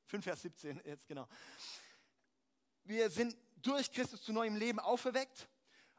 5, 0.05 0.23
Vers 0.23 0.41
17, 0.43 0.81
jetzt 0.85 1.07
genau. 1.07 1.27
Wir 2.85 3.09
sind 3.09 3.35
durch 3.61 3.91
Christus 3.91 4.21
zu 4.21 4.31
neuem 4.31 4.55
Leben 4.55 4.79
auferweckt. 4.79 5.49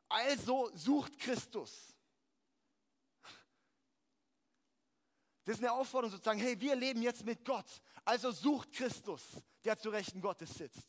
Also 0.08 0.70
sucht 0.74 1.18
Christus. 1.18 1.94
Das 5.44 5.56
ist 5.56 5.62
eine 5.62 5.72
Aufforderung 5.72 6.12
sozusagen, 6.12 6.40
hey, 6.40 6.58
wir 6.60 6.74
leben 6.76 7.02
jetzt 7.02 7.24
mit 7.24 7.44
Gott. 7.44 7.66
Also 8.04 8.30
sucht 8.30 8.72
Christus, 8.72 9.22
der 9.64 9.78
zu 9.78 9.90
Rechten 9.90 10.20
Gottes 10.20 10.54
sitzt. 10.54 10.88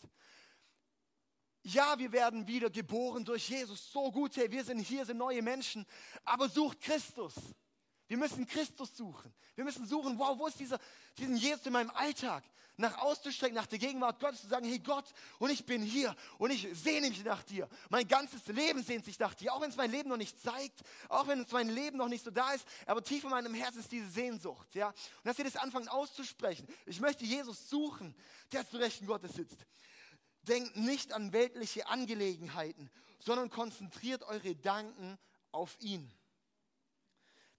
Ja, 1.64 2.00
wir 2.00 2.12
werden 2.12 2.48
wieder 2.48 2.70
geboren 2.70 3.26
durch 3.26 3.50
Jesus. 3.50 3.92
So 3.92 4.12
gut, 4.12 4.36
hey, 4.38 4.50
wir 4.50 4.64
sind 4.64 4.80
hier, 4.80 5.06
sind 5.06 5.18
neue 5.18 5.42
Menschen. 5.42 5.86
Aber 6.24 6.48
sucht 6.48 6.82
Christus. 6.82 7.34
Wir 8.10 8.18
müssen 8.18 8.48
Christus 8.48 8.98
suchen. 8.98 9.32
Wir 9.56 9.64
müssen 9.64 9.86
suchen, 9.86 10.18
wow, 10.18 10.38
wo 10.38 10.48
ist 10.48 10.60
dieser, 10.60 10.80
diesen 11.18 11.38
Jesus 11.38 11.66
in 11.68 11.74
meinem 11.74 11.92
Alltag? 11.92 12.44
Nach 12.76 12.98
auszustrecken, 13.00 13.56
nach 13.56 13.68
der 13.68 13.78
Gegenwart 13.78 14.20
Gottes, 14.22 14.42
zu 14.42 14.48
sagen, 14.48 14.66
hey 14.66 14.80
Gott, 14.80 15.06
und 15.38 15.50
ich 15.50 15.66
bin 15.66 15.84
hier 15.84 16.16
und 16.38 16.50
ich 16.50 16.68
sehne 16.72 17.10
mich 17.10 17.24
nach 17.26 17.44
dir. 17.44 17.68
Mein 17.90 18.08
ganzes 18.08 18.48
Leben 18.48 18.82
sehnt 18.82 19.04
sich 19.04 19.20
nach 19.20 19.34
dir, 19.36 19.54
auch 19.54 19.60
wenn 19.60 19.70
es 19.70 19.76
mein 19.76 19.92
Leben 19.92 20.10
noch 20.10 20.18
nicht 20.18 20.42
zeigt, 20.42 20.82
auch 21.10 21.28
wenn 21.28 21.42
es 21.42 21.52
mein 21.52 21.68
Leben 21.70 21.98
noch 21.98 22.08
nicht 22.08 22.24
so 22.24 22.32
da 22.32 22.54
ist, 22.54 22.66
aber 22.86 23.04
tief 23.04 23.26
in 23.26 23.32
meinem 23.32 23.54
Herzen 23.54 23.82
ist 23.82 23.92
diese 23.92 24.10
Sehnsucht, 24.10 24.74
ja. 24.76 24.88
Und 24.88 25.26
dass 25.26 25.38
wir 25.38 25.44
das 25.44 25.58
anfangen 25.58 25.90
auszusprechen. 25.90 26.66
Ich 26.86 27.02
möchte 27.02 27.26
Jesus 27.26 27.70
suchen, 27.70 28.16
der 28.54 28.66
zu 28.68 28.78
Rechten 28.78 29.06
Gottes 29.06 29.34
sitzt. 29.34 29.66
Denkt 30.44 30.76
nicht 30.78 31.14
an 31.14 31.34
weltliche 31.34 31.88
Angelegenheiten, 31.88 32.90
sondern 33.20 33.50
konzentriert 33.50 34.24
eure 34.24 34.40
Gedanken 34.42 35.18
auf 35.52 35.78
ihn. 35.80 36.12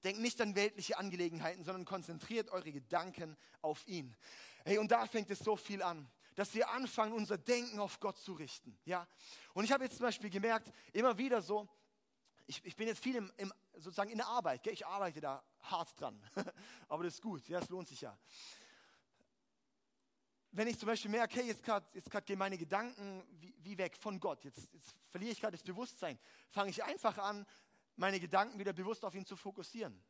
Denkt 0.02 0.20
nicht 0.20 0.40
an 0.40 0.54
weltliche 0.54 0.99
Angelegenheiten, 0.99 1.62
sondern 1.62 1.84
konzentriert 1.84 2.49
eure 2.50 2.72
Gedanken 2.72 3.37
auf 3.60 3.87
ihn. 3.87 4.16
Hey, 4.64 4.78
und 4.78 4.90
da 4.90 5.06
fängt 5.06 5.30
es 5.30 5.40
so 5.40 5.56
viel 5.56 5.82
an, 5.82 6.10
dass 6.34 6.54
wir 6.54 6.70
anfangen, 6.70 7.12
unser 7.12 7.37
Denken 7.37 7.78
auf 7.78 8.00
Gott 8.00 8.18
zu 8.18 8.32
richten. 8.32 8.78
Ja? 8.87 9.06
Und 9.52 9.64
ich 9.64 9.72
habe 9.72 9.84
jetzt 9.84 9.96
zum 9.96 10.06
Beispiel 10.06 10.30
gemerkt, 10.30 10.72
immer 10.92 11.18
wieder 11.18 11.42
so, 11.42 11.68
ich, 12.46 12.64
ich 12.64 12.76
bin 12.76 12.88
jetzt 12.88 13.02
viel 13.02 13.16
im, 13.16 13.30
im, 13.37 13.52
sozusagen 13.75 14.10
in 14.10 14.18
der 14.18 14.26
Arbeit, 14.26 14.62
gell? 14.62 14.72
ich 14.72 14.87
arbeite 14.87 15.20
da 15.20 15.44
hart 15.60 16.00
dran, 16.00 16.20
aber 16.88 17.04
das 17.04 17.14
ist 17.14 17.22
gut, 17.22 17.46
ja, 17.49 17.60
das 17.60 17.68
lohnt 17.68 17.88
sich 17.88 18.00
ja 18.00 18.18
wenn 20.52 20.66
ich 20.69 20.78
zum 20.78 20.87
Beispiel 20.87 21.11
merke, 21.11 21.37
hey, 21.37 21.47
jetzt 21.47 21.62
gerade 21.62 21.87
jetzt 21.92 22.11
gehen 22.26 22.38
meine 22.38 22.59
Gedanken 22.59 23.25
wie, 23.38 23.54
wie, 23.59 23.78
weg 23.78 23.97
von 23.97 24.19
Gott, 24.19 24.45
jetzt, 24.45 24.69
jetzt 24.73 24.95
verliere 25.09 25.33
ich 25.33 25.40
gerade 25.40 25.57
das 25.57 25.62
Bewusstsein, 25.62 26.19
fange 26.49 26.71
ich 26.71 26.83
einfach 26.83 27.16
an, 27.19 27.47
meine 27.97 28.19
Gedanken 28.19 28.59
wieder 28.59 28.73
bewusst 28.73 29.04
auf 29.04 29.14
ihn 29.14 29.25
zu 29.25 29.37
fokussieren. 29.37 30.02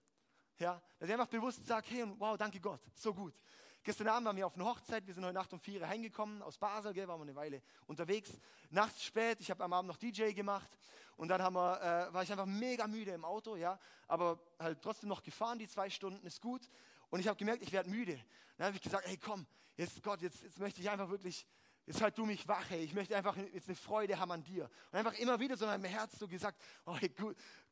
Ja, 0.59 0.81
dass 0.99 1.09
ich 1.09 1.13
einfach 1.13 1.29
bewusst 1.29 1.67
sage, 1.67 1.87
hey, 1.91 2.05
wow, 2.19 2.37
danke 2.37 2.61
Gott, 2.61 2.81
so 2.95 3.15
gut. 3.15 3.35
Gestern 3.83 4.09
Abend 4.09 4.27
waren 4.27 4.37
wir 4.37 4.47
auf 4.47 4.57
einer 4.57 4.67
Hochzeit, 4.67 5.07
wir 5.07 5.15
sind 5.15 5.25
heute 5.25 5.35
Nacht 5.35 5.53
um 5.55 5.59
vier 5.59 5.89
heimgekommen 5.89 6.43
aus 6.43 6.59
Basel, 6.59 6.93
gell, 6.93 7.09
waren 7.09 7.19
wir 7.19 7.25
eine 7.25 7.35
Weile 7.35 7.63
unterwegs. 7.87 8.31
Nachts 8.69 9.03
spät, 9.03 9.41
ich 9.41 9.51
habe 9.51 9.65
am 9.65 9.73
Abend 9.73 9.89
noch 9.89 9.97
DJ 9.97 10.33
gemacht 10.33 10.71
und 11.17 11.29
dann 11.29 11.43
haben 11.43 11.55
wir, 11.55 11.81
äh, 11.81 12.13
war 12.13 12.23
ich 12.23 12.31
einfach 12.31 12.47
mega 12.47 12.87
müde 12.87 13.13
im 13.13 13.25
Auto, 13.25 13.57
ja, 13.57 13.79
aber 14.07 14.39
halt 14.59 14.83
trotzdem 14.83 15.09
noch 15.09 15.23
gefahren, 15.23 15.59
die 15.59 15.67
zwei 15.67 15.89
Stunden, 15.89 16.27
ist 16.27 16.43
gut. 16.43 16.69
Und 17.11 17.21
ich 17.21 17.29
habe 17.29 17.37
gemerkt, 17.37 17.63
ich 17.63 17.73
werde 17.73 17.91
müde. 17.91 18.19
Dann 18.57 18.69
habe 18.69 18.77
ich 18.77 18.83
gesagt, 18.83 19.07
hey 19.07 19.17
komm, 19.17 19.47
jetzt 19.77 20.03
Gott, 20.03 20.23
jetzt, 20.23 20.43
jetzt 20.43 20.59
möchte 20.59 20.81
ich 20.81 20.89
einfach 20.89 21.09
wirklich, 21.11 21.47
jetzt 21.87 22.01
halt 22.01 22.17
du 22.17 22.25
mich 22.25 22.47
wach, 22.47 22.71
hey. 22.71 22.83
Ich 22.83 22.95
möchte 22.95 23.17
einfach 23.17 23.37
jetzt 23.37 23.69
eine 23.69 23.77
Freude 23.77 24.19
haben 24.19 24.31
an 24.31 24.43
dir. 24.43 24.71
Und 24.93 24.99
einfach 24.99 25.15
immer 25.15 25.39
wieder 25.41 25.57
so 25.57 25.65
in 25.65 25.71
meinem 25.71 25.85
Herz 25.85 26.19
so 26.19 26.29
gesagt, 26.29 26.61
oh 26.87 26.97
hey, 26.97 27.13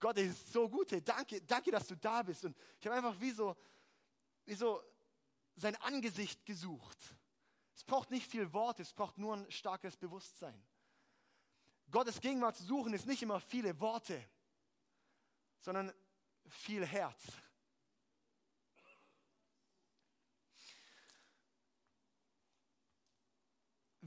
Gott, 0.00 0.18
es 0.18 0.32
ist 0.32 0.52
so 0.52 0.68
gut, 0.68 0.90
hey, 0.90 1.02
danke, 1.02 1.40
danke, 1.42 1.70
dass 1.70 1.86
du 1.86 1.96
da 1.96 2.22
bist. 2.22 2.44
Und 2.44 2.56
ich 2.80 2.86
habe 2.86 2.96
einfach 2.96 3.18
wie 3.20 3.30
so, 3.30 3.56
wie 4.44 4.54
so 4.54 4.82
sein 5.54 5.76
Angesicht 5.76 6.44
gesucht. 6.44 6.98
Es 7.74 7.84
braucht 7.84 8.10
nicht 8.10 8.28
viel 8.28 8.52
Worte, 8.52 8.82
es 8.82 8.92
braucht 8.92 9.18
nur 9.18 9.36
ein 9.36 9.50
starkes 9.50 9.96
Bewusstsein. 9.96 10.60
Gottes 11.90 12.20
Gegenwart 12.20 12.56
zu 12.56 12.64
suchen 12.64 12.92
ist 12.92 13.06
nicht 13.06 13.22
immer 13.22 13.40
viele 13.40 13.78
Worte, 13.80 14.22
sondern 15.60 15.92
viel 16.48 16.84
Herz. 16.84 17.22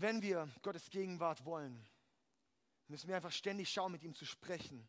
Wenn 0.01 0.21
wir 0.21 0.49
Gottes 0.61 0.89
Gegenwart 0.89 1.45
wollen, 1.45 1.87
müssen 2.87 3.07
wir 3.07 3.15
einfach 3.15 3.31
ständig 3.31 3.71
schauen, 3.71 3.91
mit 3.91 4.03
ihm 4.03 4.13
zu 4.13 4.25
sprechen 4.25 4.87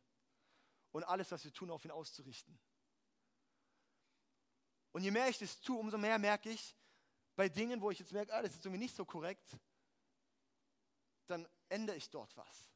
und 0.90 1.04
alles, 1.04 1.30
was 1.30 1.44
wir 1.44 1.52
tun, 1.52 1.70
auf 1.70 1.84
ihn 1.84 1.90
auszurichten. 1.90 2.58
Und 4.92 5.02
je 5.02 5.10
mehr 5.10 5.28
ich 5.28 5.38
das 5.38 5.60
tue, 5.60 5.78
umso 5.78 5.98
mehr 5.98 6.18
merke 6.18 6.50
ich, 6.50 6.76
bei 7.34 7.48
Dingen, 7.48 7.80
wo 7.80 7.90
ich 7.90 7.98
jetzt 7.98 8.12
merke, 8.12 8.32
ah, 8.34 8.42
das 8.42 8.52
ist 8.52 8.64
irgendwie 8.64 8.82
nicht 8.82 8.94
so 8.94 9.04
korrekt, 9.04 9.56
dann 11.26 11.48
ändere 11.68 11.96
ich 11.96 12.10
dort 12.10 12.36
was. 12.36 12.68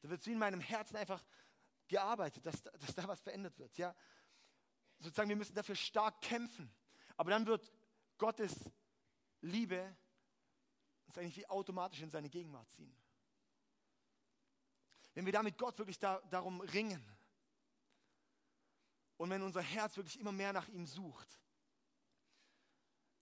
Da 0.00 0.08
wird 0.08 0.20
es 0.20 0.26
wie 0.26 0.32
in 0.32 0.38
meinem 0.38 0.60
Herzen 0.60 0.96
einfach 0.96 1.24
gearbeitet, 1.88 2.46
dass, 2.46 2.62
dass 2.62 2.94
da 2.94 3.06
was 3.06 3.20
verändert 3.20 3.58
wird. 3.58 3.76
Ja? 3.76 3.94
Sozusagen, 4.98 5.28
wir 5.28 5.36
müssen 5.36 5.54
dafür 5.54 5.74
stark 5.74 6.20
kämpfen. 6.22 6.74
Aber 7.16 7.30
dann 7.30 7.46
wird 7.46 7.70
Gottes 8.16 8.70
Liebe 9.42 9.96
uns 11.06 11.18
eigentlich 11.18 11.36
wie 11.36 11.46
automatisch 11.46 12.00
in 12.02 12.10
seine 12.10 12.28
Gegenwart 12.28 12.70
ziehen. 12.70 12.96
Wenn 15.14 15.24
wir 15.24 15.32
damit 15.32 15.56
Gott 15.56 15.78
wirklich 15.78 15.98
da, 15.98 16.20
darum 16.30 16.60
ringen 16.60 17.02
und 19.16 19.30
wenn 19.30 19.42
unser 19.42 19.62
Herz 19.62 19.96
wirklich 19.96 20.20
immer 20.20 20.32
mehr 20.32 20.52
nach 20.52 20.68
ihm 20.68 20.86
sucht, 20.86 21.40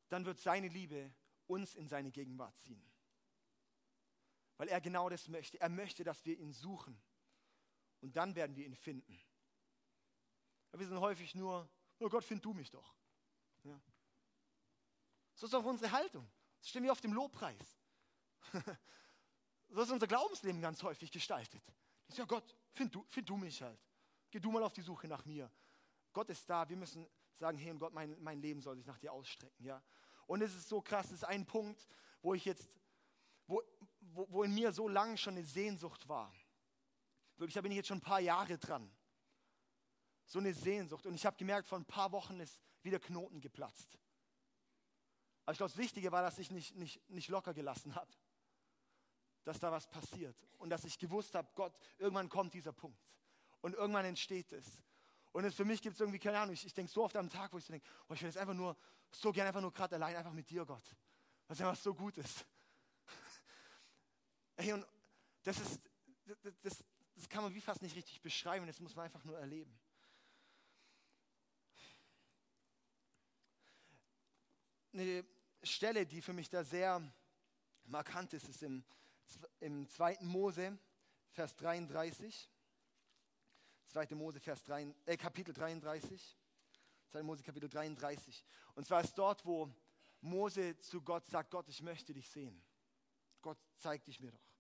dann 0.08 0.24
wird 0.24 0.38
seine 0.38 0.68
Liebe 0.68 1.14
uns 1.46 1.74
in 1.74 1.86
seine 1.88 2.10
Gegenwart 2.10 2.56
ziehen. 2.58 2.84
Weil 4.56 4.68
er 4.68 4.80
genau 4.80 5.08
das 5.08 5.28
möchte. 5.28 5.60
Er 5.60 5.68
möchte, 5.68 6.04
dass 6.04 6.24
wir 6.24 6.38
ihn 6.38 6.52
suchen. 6.52 7.00
Und 8.00 8.16
dann 8.16 8.34
werden 8.34 8.56
wir 8.56 8.64
ihn 8.64 8.76
finden. 8.76 9.20
Wir 10.72 10.86
sind 10.86 11.00
häufig 11.00 11.34
nur, 11.34 11.68
oh 12.00 12.08
Gott, 12.08 12.24
find 12.24 12.44
du 12.44 12.52
mich 12.52 12.70
doch. 12.70 12.96
Ja. 13.62 13.80
So 15.34 15.46
ist 15.46 15.54
auch 15.54 15.64
unsere 15.64 15.90
Haltung. 15.90 16.28
So 16.64 16.70
stehen 16.70 16.82
wir 16.82 16.92
auf 16.92 17.00
dem 17.02 17.12
Lobpreis. 17.12 17.76
so 19.68 19.82
ist 19.82 19.90
unser 19.90 20.06
Glaubensleben 20.06 20.62
ganz 20.62 20.82
häufig 20.82 21.12
gestaltet. 21.12 21.62
Das 22.06 22.14
ist 22.14 22.18
ja 22.18 22.24
Gott, 22.24 22.56
find 22.72 22.94
du, 22.94 23.04
find 23.10 23.28
du 23.28 23.36
mich 23.36 23.60
halt. 23.60 23.78
Geh 24.30 24.40
du 24.40 24.50
mal 24.50 24.62
auf 24.62 24.72
die 24.72 24.80
Suche 24.80 25.06
nach 25.06 25.26
mir. 25.26 25.50
Gott 26.14 26.30
ist 26.30 26.48
da, 26.48 26.66
wir 26.66 26.78
müssen 26.78 27.06
sagen, 27.34 27.58
hey 27.58 27.74
Gott, 27.74 27.92
mein, 27.92 28.16
mein 28.22 28.40
Leben 28.40 28.62
soll 28.62 28.76
sich 28.76 28.86
nach 28.86 28.96
dir 28.96 29.12
ausstrecken. 29.12 29.62
Ja? 29.62 29.82
Und 30.26 30.40
es 30.40 30.54
ist 30.54 30.70
so 30.70 30.80
krass, 30.80 31.08
es 31.08 31.12
ist 31.12 31.24
ein 31.24 31.44
Punkt, 31.44 31.86
wo 32.22 32.32
ich 32.32 32.46
jetzt, 32.46 32.80
wo, 33.46 33.60
wo, 34.00 34.26
wo 34.30 34.42
in 34.42 34.54
mir 34.54 34.72
so 34.72 34.88
lange 34.88 35.18
schon 35.18 35.34
eine 35.34 35.44
Sehnsucht 35.44 36.08
war. 36.08 36.32
Wirklich, 37.36 37.52
da 37.52 37.60
bin 37.60 37.72
ich 37.72 37.76
jetzt 37.76 37.88
schon 37.88 37.98
ein 37.98 38.00
paar 38.00 38.20
Jahre 38.20 38.56
dran. 38.56 38.90
So 40.24 40.38
eine 40.38 40.54
Sehnsucht. 40.54 41.04
Und 41.04 41.14
ich 41.14 41.26
habe 41.26 41.36
gemerkt, 41.36 41.68
vor 41.68 41.76
ein 41.76 41.84
paar 41.84 42.10
Wochen 42.12 42.40
ist 42.40 42.58
wieder 42.82 42.98
Knoten 42.98 43.42
geplatzt. 43.42 43.98
Aber 45.44 45.52
ich 45.52 45.58
glaube, 45.58 45.70
das 45.70 45.78
Wichtige 45.78 46.10
war, 46.10 46.22
dass 46.22 46.38
ich 46.38 46.50
nicht, 46.50 46.74
nicht, 46.74 47.08
nicht 47.10 47.28
locker 47.28 47.52
gelassen 47.52 47.94
habe. 47.94 48.10
Dass 49.44 49.58
da 49.58 49.70
was 49.70 49.86
passiert. 49.86 50.36
Und 50.58 50.70
dass 50.70 50.84
ich 50.84 50.98
gewusst 50.98 51.34
habe, 51.34 51.48
Gott, 51.54 51.78
irgendwann 51.98 52.28
kommt 52.28 52.54
dieser 52.54 52.72
Punkt. 52.72 52.98
Und 53.60 53.74
irgendwann 53.74 54.06
entsteht 54.06 54.52
es. 54.52 54.82
Und 55.32 55.50
für 55.52 55.64
mich 55.64 55.82
gibt 55.82 55.94
es 55.94 56.00
irgendwie, 56.00 56.18
keine 56.18 56.38
Ahnung, 56.38 56.54
ich, 56.54 56.64
ich 56.64 56.72
denke 56.72 56.90
so 56.90 57.04
oft 57.04 57.16
am 57.16 57.28
Tag, 57.28 57.52
wo 57.52 57.58
ich 57.58 57.64
so 57.64 57.72
denke, 57.72 57.86
oh, 58.08 58.14
ich 58.14 58.22
will 58.22 58.28
jetzt 58.28 58.38
einfach 58.38 58.54
nur, 58.54 58.76
so 59.10 59.32
gerne 59.32 59.48
einfach 59.48 59.60
nur 59.60 59.72
gerade 59.72 59.96
allein, 59.96 60.16
einfach 60.16 60.32
mit 60.32 60.48
dir, 60.48 60.64
Gott. 60.64 60.84
Was 61.48 61.60
einfach 61.60 61.76
so 61.76 61.94
gut 61.94 62.16
ist. 62.18 62.46
Hey, 64.56 64.72
und 64.72 64.86
das 65.42 65.58
ist, 65.58 65.80
das, 66.26 66.54
das, 66.62 66.84
das 67.16 67.28
kann 67.28 67.42
man 67.42 67.52
wie 67.52 67.60
fast 67.60 67.82
nicht 67.82 67.96
richtig 67.96 68.22
beschreiben, 68.22 68.68
das 68.68 68.78
muss 68.78 68.94
man 68.94 69.06
einfach 69.06 69.24
nur 69.24 69.36
erleben. 69.36 69.76
eine 74.94 75.24
Stelle, 75.64 76.06
die 76.06 76.22
für 76.22 76.32
mich 76.32 76.48
da 76.48 76.64
sehr 76.64 77.02
markant 77.84 78.32
ist, 78.32 78.48
ist 78.48 78.62
im, 78.62 78.84
im 79.60 79.88
2. 79.88 80.18
Mose, 80.22 80.78
Vers 81.30 81.56
33. 81.56 82.50
2. 83.86 84.14
Mose, 84.14 84.40
Vers 84.40 84.62
3, 84.64 84.94
äh, 85.06 85.16
Kapitel 85.16 85.52
33. 85.52 86.36
2. 87.08 87.22
Mose, 87.22 87.42
Kapitel 87.42 87.68
33. 87.68 88.44
Und 88.74 88.86
zwar 88.86 89.02
ist 89.02 89.14
dort, 89.14 89.44
wo 89.44 89.72
Mose 90.20 90.76
zu 90.78 91.02
Gott 91.02 91.26
sagt, 91.26 91.50
Gott, 91.50 91.68
ich 91.68 91.82
möchte 91.82 92.14
dich 92.14 92.28
sehen. 92.28 92.64
Gott, 93.42 93.58
zeig 93.76 94.04
dich 94.04 94.20
mir 94.20 94.32
doch. 94.32 94.54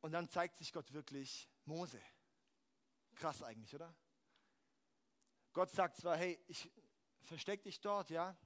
Und 0.00 0.12
dann 0.12 0.28
zeigt 0.28 0.56
sich 0.56 0.72
Gott 0.72 0.90
wirklich 0.92 1.48
Mose. 1.66 2.00
Krass 3.14 3.42
eigentlich, 3.42 3.74
oder? 3.74 3.94
Gott 5.52 5.70
sagt 5.70 5.96
zwar, 5.96 6.16
hey, 6.16 6.38
ich 6.46 6.70
versteck 7.22 7.62
dich 7.62 7.80
dort, 7.80 8.10
ja, 8.10 8.36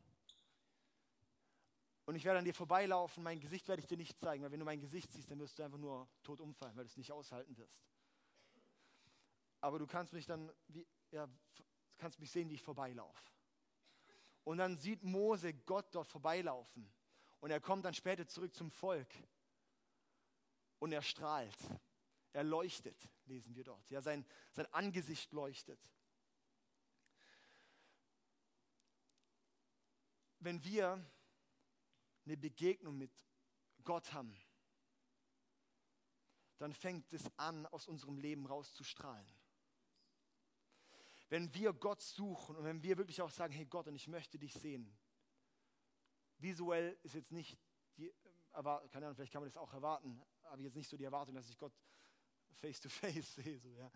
und 2.07 2.17
ich 2.17 2.25
werde 2.25 2.39
an 2.39 2.45
dir 2.45 2.53
vorbeilaufen, 2.53 3.23
mein 3.23 3.41
Gesicht 3.41 3.67
werde 3.67 3.81
ich 3.81 3.87
dir 3.87 3.97
nicht 3.97 4.19
zeigen, 4.19 4.43
weil 4.43 4.51
wenn 4.51 4.59
du 4.59 4.67
mein 4.67 4.81
Gesicht 4.81 5.11
siehst, 5.11 5.31
dann 5.31 5.39
wirst 5.39 5.59
du 5.59 5.63
einfach 5.63 5.79
nur 5.79 6.07
tot 6.23 6.41
umfallen, 6.41 6.77
weil 6.77 6.85
du 6.85 6.91
es 6.91 6.97
nicht 6.97 7.13
aushalten 7.13 7.57
wirst. 7.57 7.83
Aber 9.61 9.79
du 9.79 9.87
kannst 9.87 10.13
mich 10.13 10.27
dann, 10.27 10.53
wie, 10.69 10.87
ja, 11.11 11.27
kannst 11.97 12.21
mich 12.21 12.31
sehen, 12.31 12.51
wie 12.51 12.55
ich 12.55 12.63
vorbeilaufe. 12.63 13.25
Und 14.45 14.59
dann 14.59 14.77
sieht 14.77 15.03
Mose 15.03 15.55
Gott 15.55 15.87
dort 15.95 16.07
vorbeilaufen. 16.07 16.93
Und 17.41 17.51
er 17.51 17.61
kommt 17.61 17.87
dann 17.87 17.95
später 17.95 18.27
zurück 18.27 18.55
zum 18.55 18.71
Volk. 18.71 19.09
Und 20.79 20.93
er 20.93 21.01
strahlt. 21.01 21.57
Er 22.35 22.45
leuchtet, 22.45 23.09
lesen 23.25 23.55
wir 23.55 23.65
dort. 23.65 23.89
Ja, 23.89 24.03
sein, 24.03 24.27
sein 24.51 24.67
Angesicht 24.75 25.33
leuchtet. 25.33 25.81
Wenn 30.45 30.63
wir 30.63 31.03
eine 32.27 32.37
Begegnung 32.37 32.99
mit 32.99 33.11
Gott 33.83 34.13
haben, 34.13 34.39
dann 36.59 36.75
fängt 36.75 37.11
es 37.15 37.31
an, 37.39 37.65
aus 37.69 37.89
unserem 37.89 38.19
Leben 38.19 38.47
rauszustrahlen. 38.47 39.27
Wenn 41.31 41.53
wir 41.55 41.73
Gott 41.73 42.03
suchen 42.03 42.57
und 42.57 42.65
wenn 42.65 42.83
wir 42.83 42.99
wirklich 42.99 43.23
auch 43.23 43.31
sagen, 43.31 43.55
hey 43.55 43.65
Gott, 43.65 43.89
und 43.89 43.95
ich 43.95 44.07
möchte 44.07 44.39
dich 44.39 44.53
sehen. 44.53 44.95
Visuell 46.37 46.99
ist 47.03 47.15
jetzt 47.15 47.33
nicht 47.33 47.59
die, 47.97 48.13
keine 48.53 49.07
Ahnung, 49.07 49.15
vielleicht 49.15 49.33
kann 49.33 49.41
man 49.41 49.49
das 49.49 49.57
auch 49.57 49.73
erwarten, 49.73 50.23
aber 50.43 50.61
jetzt 50.61 50.77
nicht 50.77 50.91
so 50.91 50.99
die 50.99 51.05
Erwartung, 51.05 51.35
dass 51.35 51.49
ich 51.49 51.57
Gott 51.57 51.73
face 52.53 52.81
to 52.81 52.91
face 52.91 53.35
sehe. 53.37 53.59
So, 53.59 53.71
ja. 53.71 53.91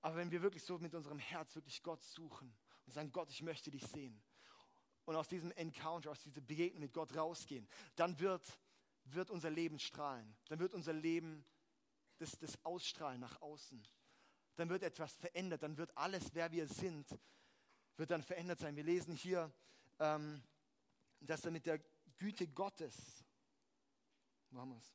Aber 0.00 0.16
wenn 0.16 0.30
wir 0.30 0.40
wirklich 0.40 0.64
so 0.64 0.78
mit 0.78 0.94
unserem 0.94 1.18
Herz 1.18 1.54
wirklich 1.54 1.82
Gott 1.82 2.00
suchen 2.00 2.56
und 2.86 2.92
sagen, 2.92 3.12
Gott, 3.12 3.28
ich 3.28 3.42
möchte 3.42 3.70
dich 3.70 3.86
sehen, 3.86 4.24
und 5.04 5.16
aus 5.16 5.28
diesem 5.28 5.50
Encounter, 5.52 6.10
aus 6.10 6.22
dieser 6.22 6.40
Begegnung 6.40 6.80
mit 6.80 6.92
Gott 6.92 7.14
rausgehen, 7.14 7.68
dann 7.96 8.18
wird, 8.18 8.44
wird 9.04 9.30
unser 9.30 9.50
Leben 9.50 9.78
strahlen. 9.78 10.36
Dann 10.48 10.58
wird 10.58 10.74
unser 10.74 10.92
Leben 10.92 11.44
das, 12.18 12.38
das 12.38 12.64
Ausstrahlen 12.64 13.20
nach 13.20 13.40
außen. 13.42 13.82
Dann 14.56 14.68
wird 14.68 14.82
etwas 14.82 15.14
verändert. 15.14 15.62
Dann 15.62 15.76
wird 15.76 15.96
alles, 15.96 16.34
wer 16.34 16.50
wir 16.52 16.66
sind, 16.66 17.08
wird 17.96 18.10
dann 18.10 18.22
verändert 18.22 18.58
sein. 18.58 18.76
Wir 18.76 18.84
lesen 18.84 19.14
hier, 19.14 19.52
ähm, 19.98 20.42
dass 21.20 21.44
er 21.44 21.50
mit 21.50 21.66
der 21.66 21.80
Güte 22.18 22.46
Gottes, 22.48 23.24
wo 24.50 24.60
haben 24.60 24.70
wir 24.70 24.78
es? 24.78 24.94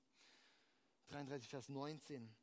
33, 1.10 1.50
Vers 1.50 1.70
19. 1.70 2.36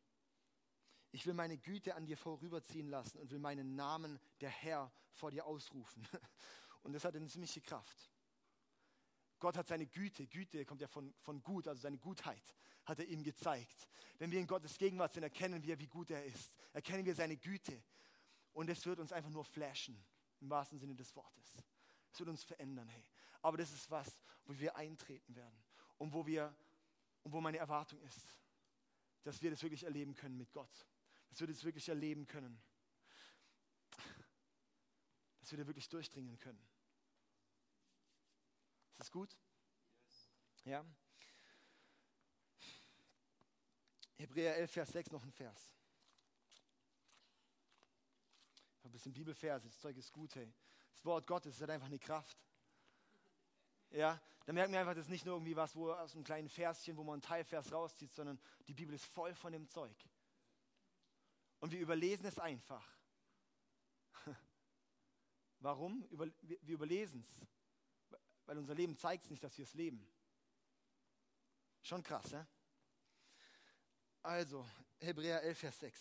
Ich 1.12 1.24
will 1.24 1.34
meine 1.34 1.56
Güte 1.56 1.94
an 1.94 2.04
dir 2.04 2.16
vorüberziehen 2.16 2.88
lassen 2.88 3.18
und 3.18 3.30
will 3.30 3.38
meinen 3.38 3.74
Namen 3.74 4.20
der 4.40 4.50
Herr 4.50 4.92
vor 5.12 5.30
dir 5.30 5.46
ausrufen. 5.46 6.06
Und 6.86 6.92
das 6.92 7.04
hat 7.04 7.16
eine 7.16 7.26
ziemliche 7.26 7.60
Kraft. 7.60 8.12
Gott 9.40 9.56
hat 9.56 9.66
seine 9.66 9.88
Güte, 9.88 10.28
Güte 10.28 10.64
kommt 10.64 10.80
ja 10.80 10.86
von, 10.86 11.12
von 11.18 11.42
gut, 11.42 11.66
also 11.66 11.82
seine 11.82 11.98
Gutheit 11.98 12.54
hat 12.84 13.00
er 13.00 13.06
ihm 13.06 13.24
gezeigt. 13.24 13.88
Wenn 14.18 14.30
wir 14.30 14.38
in 14.38 14.46
Gottes 14.46 14.78
Gegenwart 14.78 15.12
sind, 15.12 15.24
erkennen 15.24 15.60
wir, 15.64 15.80
wie 15.80 15.88
gut 15.88 16.10
er 16.10 16.24
ist. 16.24 16.56
Erkennen 16.72 17.04
wir 17.04 17.16
seine 17.16 17.36
Güte. 17.36 17.82
Und 18.52 18.70
es 18.70 18.86
wird 18.86 19.00
uns 19.00 19.12
einfach 19.12 19.30
nur 19.30 19.44
flashen, 19.44 20.00
im 20.40 20.48
wahrsten 20.48 20.78
Sinne 20.78 20.94
des 20.94 21.14
Wortes. 21.16 21.56
Es 22.12 22.20
wird 22.20 22.28
uns 22.28 22.44
verändern, 22.44 22.88
hey. 22.88 23.04
Aber 23.42 23.56
das 23.56 23.72
ist 23.72 23.90
was, 23.90 24.20
wo 24.44 24.56
wir 24.56 24.76
eintreten 24.76 25.34
werden 25.34 25.64
und 25.98 26.12
wo 26.12 26.24
wir, 26.24 26.56
und 27.24 27.32
wo 27.32 27.40
meine 27.40 27.58
Erwartung 27.58 28.00
ist, 28.02 28.38
dass 29.24 29.42
wir 29.42 29.50
das 29.50 29.60
wirklich 29.60 29.82
erleben 29.82 30.14
können 30.14 30.36
mit 30.36 30.52
Gott. 30.52 30.86
Dass 31.30 31.40
wir 31.40 31.48
das 31.48 31.64
wirklich 31.64 31.88
erleben 31.88 32.28
können. 32.28 32.62
Dass 35.40 35.50
wir 35.50 35.58
da 35.58 35.66
wirklich 35.66 35.88
durchdringen 35.88 36.38
können. 36.38 36.75
Ist 38.96 39.00
das 39.00 39.10
gut? 39.10 39.36
Ja? 40.64 40.82
Hebräer 44.16 44.56
11, 44.56 44.70
Vers 44.70 44.88
6, 44.88 45.10
noch 45.10 45.22
ein 45.22 45.32
Vers. 45.32 45.70
Ein 48.84 48.90
bisschen 48.90 49.12
Bibelvers, 49.12 49.64
das 49.64 49.78
Zeug 49.78 49.98
ist 49.98 50.10
gut, 50.10 50.34
hey. 50.34 50.50
Das 50.94 51.04
Wort 51.04 51.26
Gottes 51.26 51.60
halt 51.60 51.68
einfach 51.68 51.88
eine 51.88 51.98
Kraft. 51.98 52.38
Ja, 53.90 54.18
da 54.46 54.54
merken 54.54 54.72
wir 54.72 54.80
einfach, 54.80 54.94
das 54.94 55.04
ist 55.04 55.10
nicht 55.10 55.26
nur 55.26 55.34
irgendwie 55.34 55.56
was, 55.56 55.76
wo 55.76 55.92
aus 55.92 56.14
einem 56.14 56.24
kleinen 56.24 56.48
Verschen, 56.48 56.96
wo 56.96 57.04
man 57.04 57.14
einen 57.14 57.22
Teilvers 57.22 57.70
rauszieht, 57.70 58.14
sondern 58.14 58.40
die 58.66 58.72
Bibel 58.72 58.94
ist 58.94 59.04
voll 59.04 59.34
von 59.34 59.52
dem 59.52 59.68
Zeug. 59.68 59.94
Und 61.60 61.70
wir 61.70 61.80
überlesen 61.80 62.24
es 62.24 62.38
einfach. 62.38 62.90
Warum? 65.58 66.06
wir 66.08 66.32
überlesen 66.62 67.20
es 67.20 67.46
weil 68.46 68.58
unser 68.58 68.74
Leben 68.74 68.96
zeigt 68.96 69.30
nicht, 69.30 69.42
dass 69.42 69.56
wir 69.58 69.64
es 69.64 69.74
leben. 69.74 70.06
Schon 71.82 72.02
krass, 72.02 72.32
ne? 72.32 72.46
Also, 74.22 74.66
Hebräer 74.98 75.42
11, 75.42 75.58
Vers 75.58 75.80
6. 75.80 76.00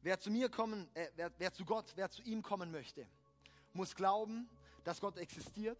Wer 0.00 0.18
zu 0.18 0.30
mir 0.30 0.48
kommen, 0.48 0.88
äh, 0.94 1.10
wer, 1.14 1.32
wer 1.38 1.52
zu 1.52 1.64
Gott, 1.64 1.92
wer 1.94 2.08
zu 2.08 2.22
ihm 2.22 2.42
kommen 2.42 2.70
möchte, 2.70 3.06
muss 3.72 3.94
glauben, 3.94 4.48
dass 4.84 5.00
Gott 5.00 5.16
existiert 5.18 5.78